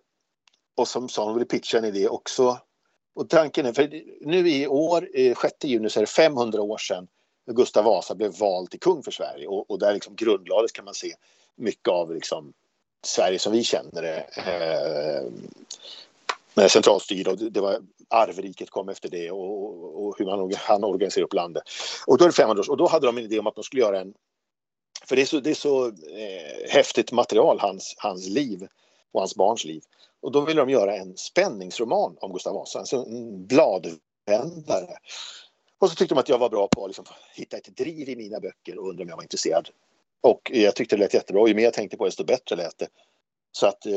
och 0.76 0.88
som 0.88 1.10
sa 1.10 1.26
hon 1.26 1.34
ville 1.34 1.46
pitcha 1.46 1.78
en 1.78 1.86
idé 1.86 2.08
också. 2.08 2.58
Och 3.16 3.30
tanken 3.30 3.66
är, 3.66 3.74
för 3.74 4.02
nu 4.22 4.50
i 4.50 4.68
år, 4.68 5.10
6 5.42 5.54
juni, 5.64 5.90
så 5.90 6.00
är 6.00 6.02
det 6.02 6.08
500 6.08 6.62
år 6.62 6.78
sedan 6.78 7.08
Gustav 7.46 7.84
Vasa 7.84 8.16
blev 8.16 8.32
vald 8.40 8.70
till 8.70 8.80
kung 8.80 9.04
för 9.04 9.12
Sverige 9.12 9.48
och, 9.48 9.72
och 9.72 9.80
där 9.80 9.94
liksom 9.94 10.16
grundlades 10.16 10.72
kan 10.72 10.86
man 10.86 10.94
se 10.94 11.14
mycket 11.56 11.88
av 11.88 12.14
liksom 12.14 12.54
Sverige 13.06 13.40
som 13.40 13.52
vi 13.54 13.64
känner 13.64 14.02
det. 14.02 14.26
Eh, 14.38 15.32
med 16.56 16.72
centralstyre 16.72 17.32
och 17.32 17.38
det 17.38 17.62
var 17.62 17.80
arvriket 18.10 18.70
kom 18.70 18.90
efter 18.90 19.10
det 19.10 19.32
och, 19.32 19.64
och, 19.64 20.06
och 20.06 20.16
hur 20.20 20.26
man 20.26 20.54
han 20.58 20.84
organiserade 20.84 21.26
upp 21.26 21.34
landet. 21.34 21.64
Och 22.08 22.18
då 22.18 22.26
är 22.26 22.30
det 22.30 22.36
500 22.36 22.62
år 22.62 22.70
och 22.70 22.78
då 22.78 22.88
hade 22.88 23.06
de 23.06 23.18
en 23.18 23.24
idé 23.24 23.40
om 23.40 23.48
att 23.48 23.56
de 23.56 23.64
skulle 23.64 23.82
göra 23.82 24.00
en 24.00 24.14
för 25.06 25.16
det 25.16 25.22
är 25.22 25.26
så, 25.26 25.40
det 25.40 25.50
är 25.50 25.56
så 25.56 25.88
eh, 25.88 26.70
häftigt 26.70 27.12
material, 27.12 27.60
hans, 27.60 27.96
hans 27.98 28.30
liv 28.30 28.68
och 29.12 29.22
hans 29.22 29.36
barns 29.36 29.66
liv. 29.66 29.84
Och 30.22 30.32
då 30.32 30.42
ville 30.42 30.62
de 30.62 30.70
göra 30.70 30.96
en 30.96 31.18
spänningsroman 31.18 32.18
om 32.22 32.34
Gustav 32.34 32.54
Vasa, 32.54 32.80
alltså 32.80 32.96
en 32.96 33.48
bladvändare. 33.48 34.98
Och 35.84 35.90
så 35.90 35.96
tyckte 35.96 36.16
de 36.16 36.20
att 36.20 36.30
jag 36.30 36.38
var 36.38 36.50
bra 36.50 36.68
på 36.68 36.84
att 36.84 36.90
liksom 36.90 37.06
hitta 37.34 37.58
ett 37.58 37.78
driv 37.78 38.10
i 38.10 38.16
mina 38.16 38.40
böcker 38.40 38.78
och 38.78 38.90
undrade 38.90 39.04
om 39.04 39.10
jag 39.10 39.16
var 39.16 39.24
intresserad. 39.24 39.70
Och 40.22 40.52
jag 40.54 40.76
tyckte 40.76 40.96
det 40.96 41.00
lät 41.00 41.14
jättebra. 41.14 41.42
Och 41.42 41.50
ju 41.50 41.56
mer 41.56 41.64
jag 41.64 41.74
tänkte 41.74 41.98
på 41.98 42.04
det, 42.04 42.08
desto 42.10 42.24
bättre 42.24 42.56
lät 42.56 42.78
det. 42.78 42.88
Så 43.52 43.68
att 43.68 43.86
eh, 43.86 43.92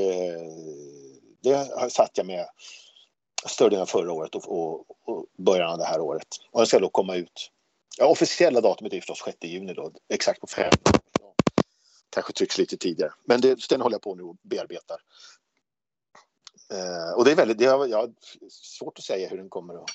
det 1.42 1.90
satt 1.90 2.18
jag 2.18 2.26
med 2.26 2.46
större 3.46 3.68
delen 3.68 3.82
av 3.82 3.86
förra 3.86 4.12
året 4.12 4.34
och, 4.34 4.48
och, 4.48 4.84
och 5.04 5.26
början 5.36 5.70
av 5.70 5.78
det 5.78 5.84
här 5.84 6.00
året. 6.00 6.26
Och 6.50 6.60
den 6.60 6.66
ska 6.66 6.78
då 6.78 6.88
komma 6.88 7.16
ut. 7.16 7.50
Ja, 7.98 8.06
officiella 8.06 8.60
datumet 8.60 8.92
är 8.92 9.00
förstås 9.00 9.22
6 9.24 9.38
juni 9.40 9.74
då, 9.74 9.92
exakt 10.08 10.40
på 10.40 10.46
fem. 10.46 10.72
Kanske 12.10 12.32
trycks 12.32 12.58
lite 12.58 12.76
tidigare. 12.76 13.12
Men 13.24 13.40
det, 13.40 13.68
den 13.68 13.80
håller 13.80 13.94
jag 13.94 14.02
på 14.02 14.14
nu 14.14 14.22
och 14.22 14.36
bearbetar. 14.42 15.00
Eh, 16.72 17.16
och 17.16 17.24
det 17.24 17.30
är 17.30 17.36
väldigt, 17.36 17.58
det 17.58 17.66
har, 17.66 17.86
jag 17.86 17.98
har 17.98 18.12
svårt 18.50 18.98
att 18.98 19.04
säga 19.04 19.28
hur 19.28 19.36
den 19.36 19.48
kommer 19.48 19.74
att 19.74 19.90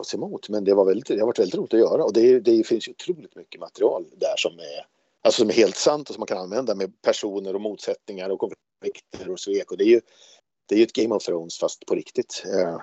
tas 0.00 0.14
emot. 0.14 0.48
Men 0.48 0.64
det, 0.64 0.74
var 0.74 0.84
väldigt, 0.84 1.06
det 1.06 1.18
har 1.18 1.26
varit 1.26 1.38
väldigt 1.38 1.54
roligt 1.54 1.74
att 1.74 1.80
göra 1.80 2.04
och 2.04 2.12
det, 2.12 2.40
det 2.40 2.66
finns 2.66 2.88
otroligt 2.88 3.36
mycket 3.36 3.60
material 3.60 4.04
där 4.16 4.34
som 4.36 4.58
är, 4.58 4.86
alltså 5.22 5.40
som 5.40 5.48
är 5.48 5.54
helt 5.54 5.76
sant 5.76 6.08
och 6.08 6.14
som 6.14 6.20
man 6.20 6.26
kan 6.26 6.38
använda 6.38 6.74
med 6.74 7.02
personer 7.02 7.54
och 7.54 7.60
motsättningar 7.60 8.30
och 8.30 8.38
konflikter 8.38 9.30
och 9.30 9.40
svek. 9.40 9.70
Och 9.70 9.78
det 9.78 9.84
är 9.84 9.88
ju 9.88 10.00
det 10.68 10.74
är 10.74 10.78
ju 10.78 10.84
ett 10.84 10.92
Game 10.92 11.14
of 11.14 11.24
Thrones 11.24 11.58
fast 11.58 11.86
på 11.86 11.94
riktigt. 11.94 12.44
Eh, 12.46 12.80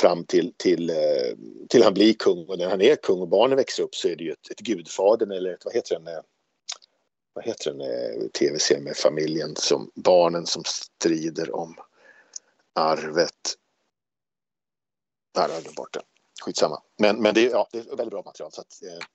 fram 0.00 0.24
till, 0.24 0.54
till, 0.56 0.90
eh, 0.90 1.36
till 1.68 1.82
han 1.82 1.94
blir 1.94 2.14
kung 2.14 2.46
och 2.46 2.58
när 2.58 2.68
han 2.68 2.80
är 2.80 2.96
kung 2.96 3.20
och 3.20 3.28
barnen 3.28 3.56
växer 3.56 3.82
upp 3.82 3.94
så 3.94 4.08
är 4.08 4.16
det 4.16 4.24
ju 4.24 4.32
ett, 4.32 4.50
ett 4.50 4.60
gudfadern 4.60 5.30
eller 5.30 5.54
ett, 5.54 5.64
vad 5.64 5.74
heter 5.74 5.94
den, 5.94 6.06
eh, 6.06 6.22
vad 7.32 7.44
heter 7.44 7.70
den 7.72 7.80
eh, 7.80 8.28
tv-serien 8.28 8.84
med 8.84 8.96
familjen 8.96 9.56
som 9.56 9.90
barnen 9.94 10.46
som 10.46 10.62
strider 10.64 11.56
om 11.56 11.74
arvet 12.74 13.56
Nej, 15.36 15.46
jag 15.50 15.62
glömt 15.62 15.76
bort 15.76 15.92
det. 15.92 16.00
Skitsamma. 16.44 16.82
Men, 16.98 17.22
men 17.22 17.34
det, 17.34 17.42
ja, 17.42 17.68
det 17.72 17.78
är 17.78 17.82
väldigt 17.82 18.10
bra 18.10 18.22
material 18.22 18.52
så 18.52 18.60
att, 18.60 18.82
eh, 18.82 19.06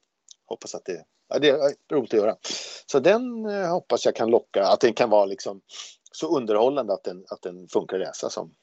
hoppas 0.46 0.76
att 0.76 0.86
det, 0.86 1.06
ja, 1.30 1.40
det 1.40 1.50
är 1.50 1.76
roligt 1.92 2.14
att 2.14 2.20
göra. 2.20 2.38
Så 2.86 3.00
den 3.00 3.46
eh, 3.46 3.70
hoppas 3.70 4.06
jag 4.06 4.16
kan 4.16 4.30
locka, 4.30 4.68
att 4.68 4.80
den 4.80 4.94
kan 4.94 5.10
vara 5.10 5.26
liksom 5.26 5.62
så 6.12 6.38
underhållande 6.38 6.94
att 6.94 7.04
den, 7.04 7.26
att 7.30 7.42
den 7.42 7.68
funkar 7.68 7.96
att 8.00 8.08
läsa 8.08 8.30
som. 8.30 8.56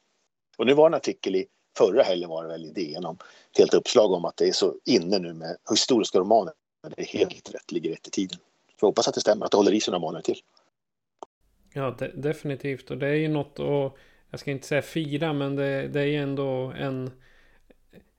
Och 0.57 0.65
nu 0.65 0.73
var 0.73 0.87
en 0.87 0.93
artikel 0.93 1.35
i 1.35 1.47
förra 1.77 2.03
helgen 2.03 2.29
var 2.29 2.43
det 2.43 2.49
väl 2.49 2.65
i 2.65 2.71
DN 2.71 3.05
om 3.05 3.17
ett 3.51 3.57
helt 3.57 3.73
uppslag 3.73 4.11
om 4.11 4.25
att 4.25 4.37
det 4.37 4.47
är 4.47 4.51
så 4.51 4.75
inne 4.85 5.19
nu 5.19 5.33
med 5.33 5.57
historiska 5.71 6.19
romaner. 6.19 6.53
Men 6.83 6.93
Det 6.95 7.01
är 7.01 7.05
helt 7.05 7.53
rätt, 7.53 7.71
ligger 7.71 7.91
rätt 7.91 8.07
i 8.07 8.11
tiden. 8.11 8.37
Så 8.67 8.75
jag 8.79 8.87
hoppas 8.87 9.07
att 9.07 9.13
det 9.13 9.21
stämmer, 9.21 9.45
att 9.45 9.51
det 9.51 9.57
håller 9.57 9.73
i 9.73 9.81
sig 9.81 9.91
några 9.91 10.01
månader 10.01 10.23
till. 10.23 10.41
Ja, 11.73 11.95
de 11.99 12.07
definitivt. 12.07 12.91
Och 12.91 12.97
det 12.97 13.07
är 13.07 13.13
ju 13.13 13.27
något 13.27 13.59
att, 13.59 13.93
jag 14.31 14.39
ska 14.39 14.51
inte 14.51 14.67
säga 14.67 14.81
fira, 14.81 15.33
men 15.33 15.55
det, 15.55 15.87
det 15.87 16.01
är 16.01 16.05
ju 16.05 16.17
ändå 16.17 16.73
en 16.77 17.11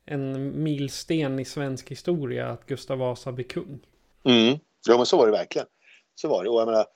en 0.06 0.62
milsten 0.62 1.38
i 1.38 1.44
svensk 1.44 1.90
historia 1.90 2.48
att 2.48 2.66
Gustav 2.66 2.98
Vasa 2.98 3.32
blir 3.32 3.44
kung. 3.44 3.80
Mm. 4.24 4.58
Ja, 4.88 4.96
men 4.96 5.06
så 5.06 5.16
var 5.16 5.26
det 5.26 5.32
verkligen. 5.32 5.66
Så 6.14 6.28
var 6.28 6.44
det. 6.44 6.50
Och 6.50 6.60
jag 6.60 6.66
menar, 6.66 6.86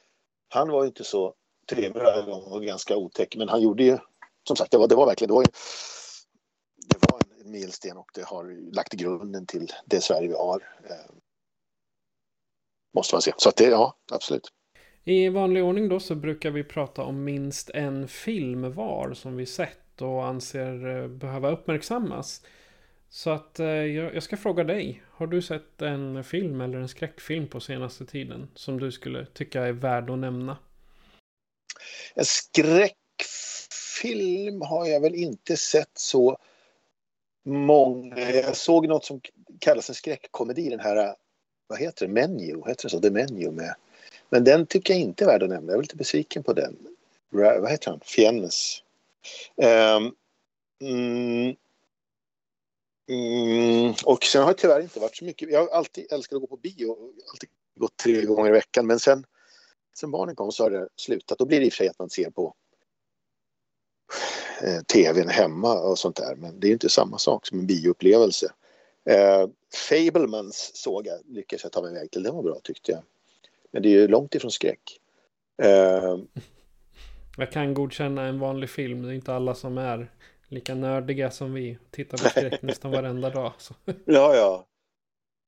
han 0.48 0.68
var 0.68 0.82
ju 0.82 0.88
inte 0.88 1.04
så 1.04 1.34
trevlig 1.70 2.02
och 2.28 2.62
ganska 2.62 2.96
otäck. 2.96 3.36
Men 3.36 3.48
han 3.48 3.62
gjorde 3.62 3.84
ju, 3.84 3.98
som 4.46 4.56
sagt, 4.56 4.70
det 4.70 4.78
var, 4.78 4.88
det 4.88 4.94
var 4.94 5.06
verkligen, 5.06 5.28
det 5.28 5.34
var, 5.34 5.44
det 6.86 6.96
var 7.10 7.20
en 7.40 7.50
milsten 7.50 7.96
och 7.96 8.10
det 8.14 8.24
har 8.24 8.72
lagt 8.74 8.92
grunden 8.92 9.46
till 9.46 9.72
det 9.86 10.00
Sverige 10.00 10.28
vi 10.28 10.34
har. 10.34 10.62
Eh, 10.90 11.14
måste 12.94 13.14
man 13.14 13.22
se. 13.22 13.32
Så 13.36 13.48
att 13.48 13.56
det, 13.56 13.64
ja, 13.64 13.96
absolut. 14.12 14.52
I 15.04 15.28
vanlig 15.28 15.64
ordning 15.64 15.88
då 15.88 16.00
så 16.00 16.14
brukar 16.14 16.50
vi 16.50 16.64
prata 16.64 17.02
om 17.02 17.24
minst 17.24 17.70
en 17.70 18.08
film 18.08 18.72
var 18.72 19.14
som 19.14 19.36
vi 19.36 19.46
sett 19.46 20.02
och 20.02 20.24
anser 20.24 20.88
eh, 20.88 21.08
behöva 21.08 21.50
uppmärksammas. 21.50 22.42
Så 23.12 23.30
att 23.30 23.60
eh, 23.60 23.66
jag 23.66 24.22
ska 24.22 24.36
fråga 24.36 24.64
dig. 24.64 25.02
Har 25.10 25.26
du 25.26 25.42
sett 25.42 25.82
en 25.82 26.24
film 26.24 26.60
eller 26.60 26.78
en 26.78 26.88
skräckfilm 26.88 27.48
på 27.48 27.60
senaste 27.60 28.06
tiden 28.06 28.50
som 28.54 28.80
du 28.80 28.92
skulle 28.92 29.26
tycka 29.26 29.62
är 29.62 29.72
värd 29.72 30.10
att 30.10 30.18
nämna? 30.18 30.56
En 32.14 32.24
skräckfilm 32.24 32.92
har 34.62 34.86
jag 34.86 35.00
väl 35.00 35.14
inte 35.14 35.56
sett 35.56 35.98
så 35.98 36.38
många. 37.44 38.30
Jag 38.30 38.56
såg 38.56 38.88
något 38.88 39.04
som 39.04 39.20
kallas 39.58 39.88
en 39.88 39.94
skräckkomedi, 39.94 40.68
den 40.68 40.80
här, 40.80 41.14
vad 41.66 41.78
heter 41.78 42.06
det, 42.06 42.12
Menu, 42.12 42.62
heter 42.66 42.82
det 42.82 42.90
så? 42.90 43.00
The 43.00 43.10
Menu 43.10 43.50
med. 43.50 43.74
Men 44.28 44.44
den 44.44 44.66
tycker 44.66 44.94
jag 44.94 45.00
inte 45.00 45.24
är 45.24 45.26
värd 45.26 45.42
att 45.42 45.48
nämna. 45.48 45.72
Jag 45.72 45.78
är 45.78 45.82
lite 45.82 45.96
besviken 45.96 46.42
på 46.42 46.52
den. 46.52 46.76
Vad 47.30 47.70
heter 47.70 47.90
han? 47.90 48.00
Fiennes. 48.04 48.82
Um, 49.56 49.66
ehm, 49.66 50.12
mm, 50.80 51.56
Mm, 53.10 53.94
och 54.04 54.24
sen 54.24 54.42
har 54.42 54.48
det 54.48 54.58
tyvärr 54.58 54.80
inte 54.80 55.00
varit 55.00 55.16
så 55.16 55.24
mycket. 55.24 55.50
Jag 55.50 55.60
har 55.60 55.68
alltid 55.68 56.12
älskat 56.12 56.36
att 56.36 56.40
gå 56.40 56.46
på 56.46 56.56
bio. 56.56 57.12
Alltid 57.32 57.48
gått 57.74 57.96
tre 57.96 58.24
gånger 58.24 58.48
i 58.48 58.52
veckan. 58.52 58.86
Men 58.86 59.00
sen, 59.00 59.24
sen 59.98 60.10
barnen 60.10 60.36
kom 60.36 60.52
så 60.52 60.62
har 60.62 60.70
det 60.70 60.88
slutat. 60.96 61.38
Då 61.38 61.44
blir 61.44 61.60
det 61.60 61.66
i 61.66 61.68
och 61.68 61.72
för 61.72 61.76
sig 61.76 61.88
att 61.88 61.98
man 61.98 62.10
ser 62.10 62.30
på 62.30 62.54
eh, 64.62 64.80
tvn 64.92 65.28
hemma 65.28 65.80
och 65.80 65.98
sånt 65.98 66.16
där. 66.16 66.34
Men 66.36 66.60
det 66.60 66.68
är 66.68 66.72
inte 66.72 66.88
samma 66.88 67.18
sak 67.18 67.46
som 67.46 67.58
en 67.58 67.66
bioupplevelse. 67.66 68.52
Eh, 69.04 69.48
Fablemans 69.88 70.70
såg 70.74 71.06
jag, 71.06 71.18
lyckades 71.26 71.62
jag 71.62 71.72
ta 71.72 71.82
mig 71.82 71.90
iväg 71.90 72.10
till. 72.10 72.22
Den 72.22 72.34
var 72.34 72.42
bra 72.42 72.60
tyckte 72.64 72.92
jag. 72.92 73.02
Men 73.70 73.82
det 73.82 73.88
är 73.88 73.92
ju 73.92 74.08
långt 74.08 74.34
ifrån 74.34 74.50
skräck. 74.50 75.00
Eh, 75.62 76.18
jag 77.36 77.52
kan 77.52 77.74
godkänna 77.74 78.22
en 78.22 78.38
vanlig 78.38 78.70
film. 78.70 79.02
Det 79.02 79.08
är 79.08 79.14
inte 79.14 79.34
alla 79.34 79.54
som 79.54 79.78
är 79.78 80.10
lika 80.50 80.74
nördiga 80.74 81.30
som 81.30 81.54
vi. 81.54 81.78
Tittar 81.90 82.18
på 82.18 82.28
skräck 82.30 82.62
nästan 82.62 82.90
varenda 82.90 83.30
dag. 83.30 83.52
Så. 83.58 83.74
Ja, 84.04 84.34
ja. 84.34 84.66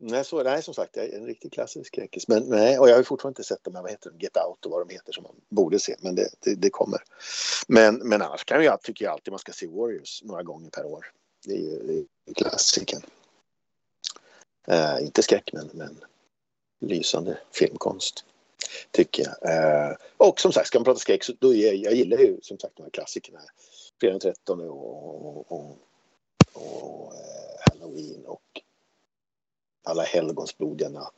Nej, 0.05 0.25
så, 0.25 0.43
nej, 0.43 0.63
som 0.63 0.75
sagt, 0.75 0.97
en 0.97 1.27
riktigt 1.27 1.53
klassisk 1.53 1.87
skräckis. 1.87 2.29
Men 2.29 2.43
nej, 2.43 2.79
och 2.79 2.89
jag 2.89 2.97
har 2.97 3.03
fortfarande 3.03 3.41
inte 3.41 3.49
sett 3.49 3.65
de 3.65 3.75
här, 3.75 3.83
vad 3.83 3.91
heter 3.91 4.11
de, 4.11 4.19
Get 4.19 4.37
Out 4.37 4.67
och 4.67 4.73
vad 4.73 4.89
de 4.89 4.95
heter 4.95 5.13
som 5.13 5.23
man 5.23 5.35
borde 5.49 5.79
se, 5.79 5.97
men 6.01 6.15
det, 6.15 6.29
det, 6.41 6.55
det 6.55 6.71
kommer. 6.71 7.01
Men, 7.69 7.95
men 7.95 8.23
annars 8.23 8.45
kan 8.45 8.65
jag, 8.65 8.83
tycker 8.83 9.05
jag 9.05 9.13
alltid 9.13 9.33
man 9.33 9.39
ska 9.39 9.53
se 9.53 9.67
Warriors 9.67 10.23
några 10.23 10.43
gånger 10.43 10.71
per 10.71 10.85
år. 10.85 11.07
Det 11.47 11.55
är 11.55 11.59
ju 11.59 11.79
det 12.25 12.31
är 12.31 12.35
klassiken. 12.35 13.03
Uh, 14.71 15.03
inte 15.03 15.23
skräck, 15.23 15.51
men, 15.53 15.71
men 15.73 16.05
lysande 16.81 17.39
filmkonst. 17.53 18.25
Tycker 18.91 19.25
jag. 19.25 19.91
Uh, 19.91 19.97
och 20.17 20.41
som 20.41 20.53
sagt, 20.53 20.67
ska 20.67 20.79
man 20.79 20.85
prata 20.85 21.01
skräck 21.01 21.25
så 21.25 21.33
då 21.39 21.55
jag, 21.55 21.75
jag 21.75 21.95
gillar 21.95 22.19
ju 22.19 22.39
som 22.43 22.59
sagt 22.59 22.77
de 22.77 22.83
här 22.83 22.91
klassikerna 22.91 23.41
fredag 24.03 24.13
den 24.13 24.21
13 24.21 24.61
och, 24.61 25.53
och, 25.53 25.79
och 26.53 27.15
eh, 27.15 27.73
halloween 27.73 28.25
och 28.27 28.61
alla 29.85 30.03
helgons 30.03 30.59
blodiga 30.59 30.89
natt 30.89 31.13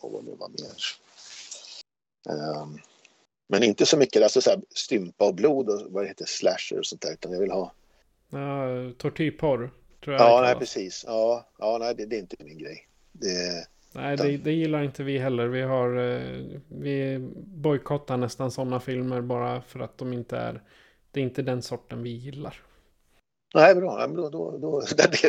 och 0.00 0.12
vad 0.12 0.24
det 0.24 0.34
var 0.34 0.48
mer. 0.48 0.76
Um, 2.62 2.78
men 3.46 3.62
inte 3.62 3.86
så 3.86 3.96
mycket 3.96 4.22
alltså 4.22 4.40
så 4.40 4.50
här, 4.50 4.60
stympa 4.70 5.28
och 5.28 5.34
blod 5.34 5.68
och 5.68 5.92
vad 5.92 6.04
det 6.04 6.08
heter 6.08 6.24
slasher 6.24 6.78
och 6.78 6.86
sånt 6.86 7.02
där 7.02 7.12
utan 7.12 7.32
jag 7.32 7.40
vill 7.40 7.50
ha. 7.50 7.72
Ja, 8.30 8.66
tortyrporr. 8.98 9.70
Tror 10.04 10.16
jag 10.16 10.22
ja, 10.22 10.40
nej, 10.42 10.54
precis. 10.54 11.04
Ja, 11.06 11.48
ja 11.58 11.78
nej, 11.80 11.94
det, 11.94 12.06
det, 12.06 12.16
är 12.16 12.20
inte 12.20 12.36
min 12.44 12.58
grej. 12.58 12.88
Det, 13.12 13.66
nej, 13.92 14.16
det, 14.16 14.36
det, 14.36 14.52
gillar 14.52 14.82
inte 14.82 15.02
vi 15.02 15.18
heller. 15.18 15.46
Vi 15.46 15.62
har 15.62 15.96
eh, 15.96 16.60
vi 16.68 17.18
bojkottar 17.38 18.16
nästan 18.16 18.50
sådana 18.50 18.80
filmer 18.80 19.20
bara 19.20 19.62
för 19.62 19.80
att 19.80 19.98
de 19.98 20.12
inte 20.12 20.36
är 20.36 20.62
det 21.10 21.20
är 21.20 21.24
inte 21.24 21.42
den 21.42 21.62
sorten 21.62 22.02
vi 22.02 22.10
gillar. 22.10 22.62
Nej, 23.54 23.74
bra. 23.74 24.06
Då, 24.06 24.30
då, 24.30 24.58
då, 24.58 24.80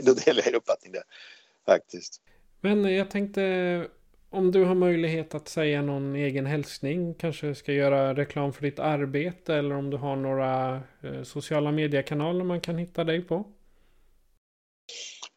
då, 0.02 0.14
delar 0.14 0.44
jag 0.46 0.56
uppfattning 0.56 0.92
där. 0.92 1.04
Faktiskt. 1.66 2.22
Men 2.62 2.96
jag 2.96 3.12
tänkte 3.12 3.88
om 4.34 4.52
du 4.52 4.64
har 4.64 4.76
möjlighet 4.76 5.36
att 5.36 5.48
säga 5.48 5.82
någon 5.82 6.16
egen 6.16 6.46
hälsning, 6.46 7.14
kanske 7.14 7.56
ska 7.56 7.74
göra 7.74 8.14
reklam 8.14 8.54
för 8.54 8.62
ditt 8.62 8.80
arbete 8.80 9.56
eller 9.56 9.76
om 9.76 9.90
du 9.90 9.98
har 9.98 10.16
några 10.16 10.76
eh, 10.76 11.24
sociala 11.24 11.72
mediekanaler 11.72 12.44
man 12.44 12.62
kan 12.62 12.78
hitta 12.78 13.04
dig 13.04 13.22
på? 13.22 13.46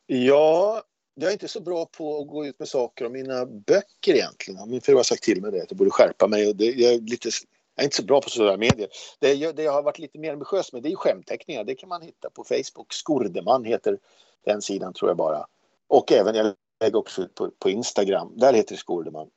Ja, 0.06 0.82
jag 1.14 1.28
är 1.28 1.32
inte 1.32 1.48
så 1.48 1.60
bra 1.60 1.86
på 1.86 2.20
att 2.20 2.28
gå 2.28 2.46
ut 2.46 2.58
med 2.58 2.68
saker 2.68 3.06
om 3.06 3.12
mina 3.12 3.46
böcker 3.46 4.14
egentligen. 4.14 4.70
Min 4.70 4.80
fru 4.80 4.94
har 4.94 5.02
sagt 5.02 5.22
till 5.22 5.42
mig 5.42 5.50
det, 5.50 5.62
att 5.62 5.70
jag 5.70 5.78
borde 5.78 5.90
skärpa 5.90 6.28
mig 6.28 6.48
och 6.48 6.56
det, 6.56 6.64
jag 6.64 6.94
är 6.94 7.00
lite 7.00 7.30
jag 7.74 7.82
är 7.82 7.84
inte 7.84 7.96
så 7.96 8.04
bra 8.04 8.20
på 8.20 8.30
sociala 8.30 8.56
medier. 8.56 8.88
Det, 9.18 9.52
det 9.52 9.62
jag 9.62 9.72
har 9.72 9.82
varit 9.82 9.98
lite 9.98 10.18
mer 10.18 10.32
ambitiös 10.32 10.72
med 10.72 10.82
det 10.82 10.92
är 10.92 10.96
skämtteckningar. 10.96 11.64
Det 11.64 11.74
kan 11.74 11.88
man 11.88 12.02
hitta 12.02 12.30
på 12.30 12.44
Facebook. 12.44 12.92
Skordeman 12.92 13.64
heter 13.64 13.98
den 14.44 14.62
sidan 14.62 14.92
tror 14.92 15.10
jag 15.10 15.16
bara. 15.16 15.46
Och 15.88 16.12
även, 16.12 16.34
jag 16.34 16.54
lägger 16.80 16.98
också 16.98 17.22
ut 17.22 17.34
på, 17.34 17.50
på 17.58 17.70
Instagram. 17.70 18.32
Där 18.36 18.52
heter 18.52 18.74
det 18.74 18.80
Skordeman. 18.80 19.30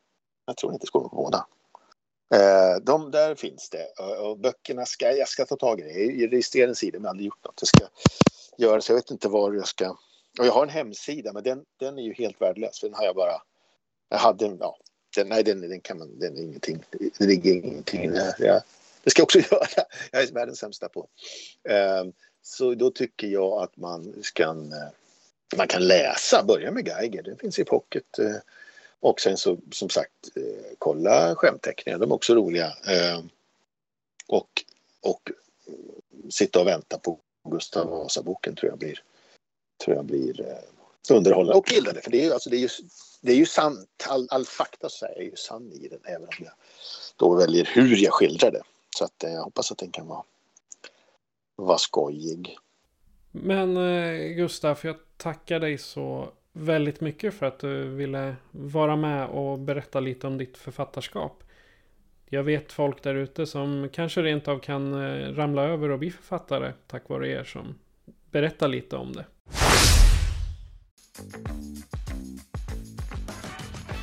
Jag 0.45 0.57
tror 0.57 0.69
det 0.69 0.75
heter 0.75 0.87
Skordeman 0.87 1.09
på 1.09 1.15
båda. 1.15 1.47
Eh, 2.33 2.81
de, 2.83 3.11
där 3.11 3.35
finns 3.35 3.69
det. 3.69 3.85
Och, 3.99 4.29
och 4.29 4.39
böckerna 4.39 4.85
ska 4.85 5.11
jag 5.11 5.27
ska 5.27 5.45
ta 5.45 5.55
tag 5.55 5.79
i. 5.79 5.83
Det. 5.83 6.21
Jag 6.23 6.33
registrerar 6.33 6.67
en 6.67 6.75
sida 6.75 6.99
men 6.99 7.03
jag 7.03 7.07
har 7.07 7.11
aldrig 7.11 7.25
gjort 7.25 7.45
något. 7.45 7.59
Jag 7.61 7.67
ska 7.67 7.83
göra 8.57 8.81
så 8.81 8.91
jag 8.91 8.97
vet 8.97 9.11
inte 9.11 9.29
var 9.29 9.53
jag 9.53 9.67
ska. 9.67 9.89
Och 10.39 10.45
jag 10.45 10.53
har 10.53 10.63
en 10.63 10.69
hemsida 10.69 11.33
men 11.33 11.43
den, 11.43 11.65
den 11.79 11.99
är 11.99 12.03
ju 12.03 12.13
helt 12.13 12.41
värdelös. 12.41 12.79
För 12.79 12.87
den 12.87 12.95
har 12.95 13.05
jag 13.05 13.15
bara. 13.15 13.41
Jag 14.09 14.17
hade 14.17 14.57
ja, 14.59 14.77
den, 15.15 15.29
nej, 15.29 15.43
den, 15.43 15.61
den 15.61 15.81
kan 15.81 15.97
man, 15.97 16.19
den 16.19 16.37
är 16.37 16.41
ingenting. 16.41 16.83
Det 17.17 17.25
ligger 17.25 17.53
ingenting 17.53 18.11
där. 18.11 18.35
Ja, 18.39 18.61
det 19.03 19.09
ska 19.09 19.19
jag 19.19 19.25
också 19.25 19.39
göra. 19.51 19.67
Jag 20.11 20.23
är 20.23 20.31
världens 20.31 20.59
sämsta 20.59 20.89
på. 20.89 21.07
Um, 22.01 22.13
så 22.41 22.75
då 22.75 22.91
tycker 22.91 23.27
jag 23.27 23.63
att 23.63 23.77
man 23.77 24.13
ska 24.23 24.43
eh, 24.43 24.89
man 25.55 25.67
kan 25.67 25.87
läsa, 25.87 26.43
börja 26.43 26.71
med 26.71 26.87
Geiger, 26.87 27.23
den 27.23 27.37
finns 27.37 27.59
i 27.59 27.63
pocket. 27.63 28.19
Eh, 28.19 28.35
och 28.99 29.21
sen 29.21 29.37
så 29.37 29.57
som 29.71 29.89
sagt 29.89 30.11
eh, 30.35 30.75
kolla 30.77 31.35
skämtteckningar, 31.35 31.99
de 31.99 32.11
är 32.11 32.15
också 32.15 32.35
roliga. 32.35 32.73
Ehm, 32.87 33.29
och, 34.27 34.63
och 35.01 35.31
sitta 36.29 36.59
och 36.59 36.67
vänta 36.67 36.99
på 36.99 37.19
Gustav 37.49 37.89
Vasa-boken 37.89 38.55
tror 38.55 38.71
jag 38.71 38.79
blir, 38.79 39.03
tror 39.83 39.95
jag 39.95 40.05
blir 40.05 40.57
underhållande 41.09 41.59
och 41.59 41.71
gillande. 41.71 42.01
För 42.01 42.11
det 42.11 42.25
är, 42.25 42.31
alltså, 42.31 42.49
det 42.49 42.57
är 42.57 42.59
just 42.59 42.79
det 43.21 43.31
är 43.31 43.35
ju 43.35 43.45
sant, 43.45 44.05
all, 44.09 44.27
all 44.31 44.45
fakta 44.45 44.89
så 44.89 45.05
är 45.05 45.21
ju 45.21 45.35
sann 45.35 45.71
i 45.71 45.87
den 45.87 45.99
även 46.05 46.27
om 46.27 46.45
jag 46.45 46.53
då 47.15 47.35
väljer 47.35 47.69
hur 47.73 48.03
jag 48.03 48.13
skildrar 48.13 48.51
det. 48.51 48.63
Så 48.97 49.03
att 49.03 49.23
eh, 49.23 49.31
jag 49.31 49.43
hoppas 49.43 49.71
att 49.71 49.77
den 49.77 49.91
kan 49.91 50.07
vara, 50.07 50.23
vara 51.55 51.77
skojig. 51.77 52.57
Men 53.31 53.77
eh, 53.77 54.35
Gustaf, 54.35 54.85
jag 54.85 54.95
tackar 55.17 55.59
dig 55.59 55.77
så 55.77 56.29
väldigt 56.51 57.01
mycket 57.01 57.33
för 57.33 57.45
att 57.45 57.59
du 57.59 57.95
ville 57.95 58.35
vara 58.51 58.95
med 58.95 59.29
och 59.29 59.59
berätta 59.59 59.99
lite 59.99 60.27
om 60.27 60.37
ditt 60.37 60.57
författarskap. 60.57 61.43
Jag 62.25 62.43
vet 62.43 62.71
folk 62.71 63.03
där 63.03 63.15
ute 63.15 63.45
som 63.45 63.89
kanske 63.93 64.21
rent 64.21 64.47
av 64.47 64.59
kan 64.59 64.93
eh, 64.93 65.33
ramla 65.33 65.63
över 65.63 65.89
och 65.89 65.99
bli 65.99 66.11
författare 66.11 66.73
tack 66.87 67.09
vare 67.09 67.29
er 67.29 67.43
som 67.43 67.79
berättar 68.31 68.67
lite 68.67 68.95
om 68.95 69.13
det. 69.13 69.25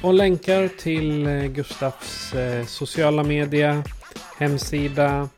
Och 0.04 0.14
länkar 0.14 0.68
till 0.68 1.24
Gustavs 1.24 1.54
Gustafs 1.54 2.34
eh, 2.34 2.66
sociala 2.66 3.22
media, 3.22 3.82
hemsida 4.38 5.28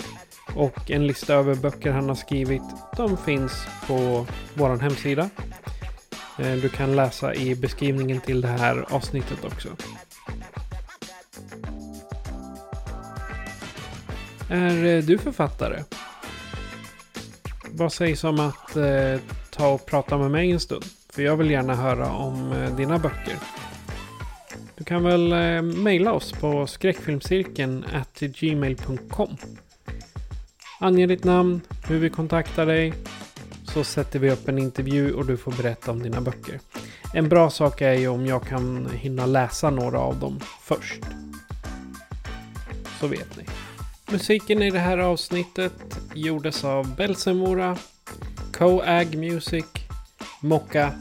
och 0.55 0.91
en 0.91 1.07
lista 1.07 1.35
över 1.35 1.55
böcker 1.55 1.91
han 1.91 2.09
har 2.09 2.17
skrivit. 2.17 2.63
De 2.97 3.17
finns 3.17 3.67
på 3.87 4.27
vår 4.55 4.77
hemsida. 4.77 5.31
Eh, 6.39 6.53
du 6.53 6.69
kan 6.69 6.97
läsa 6.97 7.35
i 7.35 7.55
beskrivningen 7.55 8.21
till 8.21 8.41
det 8.41 8.49
här 8.49 8.85
avsnittet 8.91 9.45
också. 9.45 9.69
Är 14.51 15.03
du 15.03 15.19
författare? 15.19 15.83
Vad 17.71 17.93
sägs 17.93 18.25
om 18.25 18.41
att 18.41 18.77
eh, 18.77 19.21
ta 19.51 19.69
och 19.69 19.87
prata 19.87 20.19
med 20.19 20.31
mig 20.31 20.51
en 20.51 20.61
stund? 20.61 20.85
För 21.11 21.23
jag 21.23 21.37
vill 21.37 21.51
gärna 21.51 21.75
höra 21.75 22.11
om 22.11 22.53
eh, 22.53 22.77
dina 22.77 22.99
böcker. 22.99 23.37
Du 24.87 24.89
kan 24.89 25.03
väl 25.03 25.33
eh, 25.33 25.63
mejla 25.63 26.13
oss 26.13 26.33
på 26.33 26.67
skräckfilmscirkeln 26.67 27.85
gmail.com. 28.21 29.37
Ange 30.81 31.07
ditt 31.07 31.25
namn, 31.25 31.61
hur 31.89 31.99
vi 31.99 32.11
kontaktar 32.11 32.67
dig, 32.67 32.93
så 33.65 33.85
sätter 33.85 34.19
vi 34.19 34.31
upp 34.31 34.49
en 34.49 34.59
intervju 34.59 35.13
och 35.13 35.27
du 35.27 35.37
får 35.37 35.53
berätta 35.53 35.91
om 35.91 36.03
dina 36.03 36.21
böcker. 36.21 36.61
En 37.15 37.29
bra 37.29 37.51
sak 37.51 37.81
är 37.81 37.93
ju 37.93 38.09
om 38.09 38.27
jag 38.27 38.43
kan 38.43 38.91
hinna 38.95 39.27
läsa 39.27 39.71
några 39.71 39.99
av 39.99 40.21
dem 40.21 40.41
först. 40.63 41.03
Så 43.01 43.07
vet 43.07 43.37
ni. 43.37 43.45
Musiken 44.13 44.63
i 44.63 44.71
det 44.71 44.79
här 44.79 44.99
avsnittet 44.99 45.99
gjordes 46.15 46.65
av 46.65 46.97
Belsemora, 46.97 47.77
Coag 48.53 49.17
Music, 49.17 49.67
Mocka. 50.41 50.93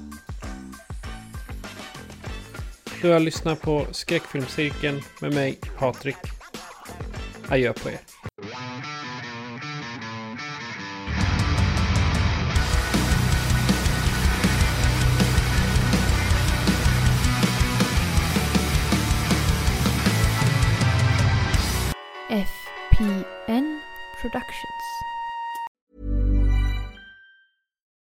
Du 3.06 3.12
har 3.12 3.20
lyssnat 3.20 3.62
på 3.62 3.86
Skräckfilmscirkeln 3.92 5.02
med 5.22 5.34
mig, 5.34 5.60
Patrik. 5.78 6.16
Adjö 7.50 7.74
på 7.74 7.90
er. 7.90 8.00
FPN 22.30 23.80
Productions. 24.22 24.86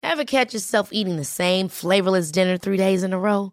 Ever 0.03 0.25
catch 0.25 0.55
yourself 0.55 0.89
eating 0.93 1.17
the 1.17 1.25
same 1.25 1.69
flavorless 1.69 2.33
dinner 2.33 2.59
three 2.59 2.77
days 2.77 3.03
in 3.03 3.13
a 3.13 3.19
row? 3.19 3.53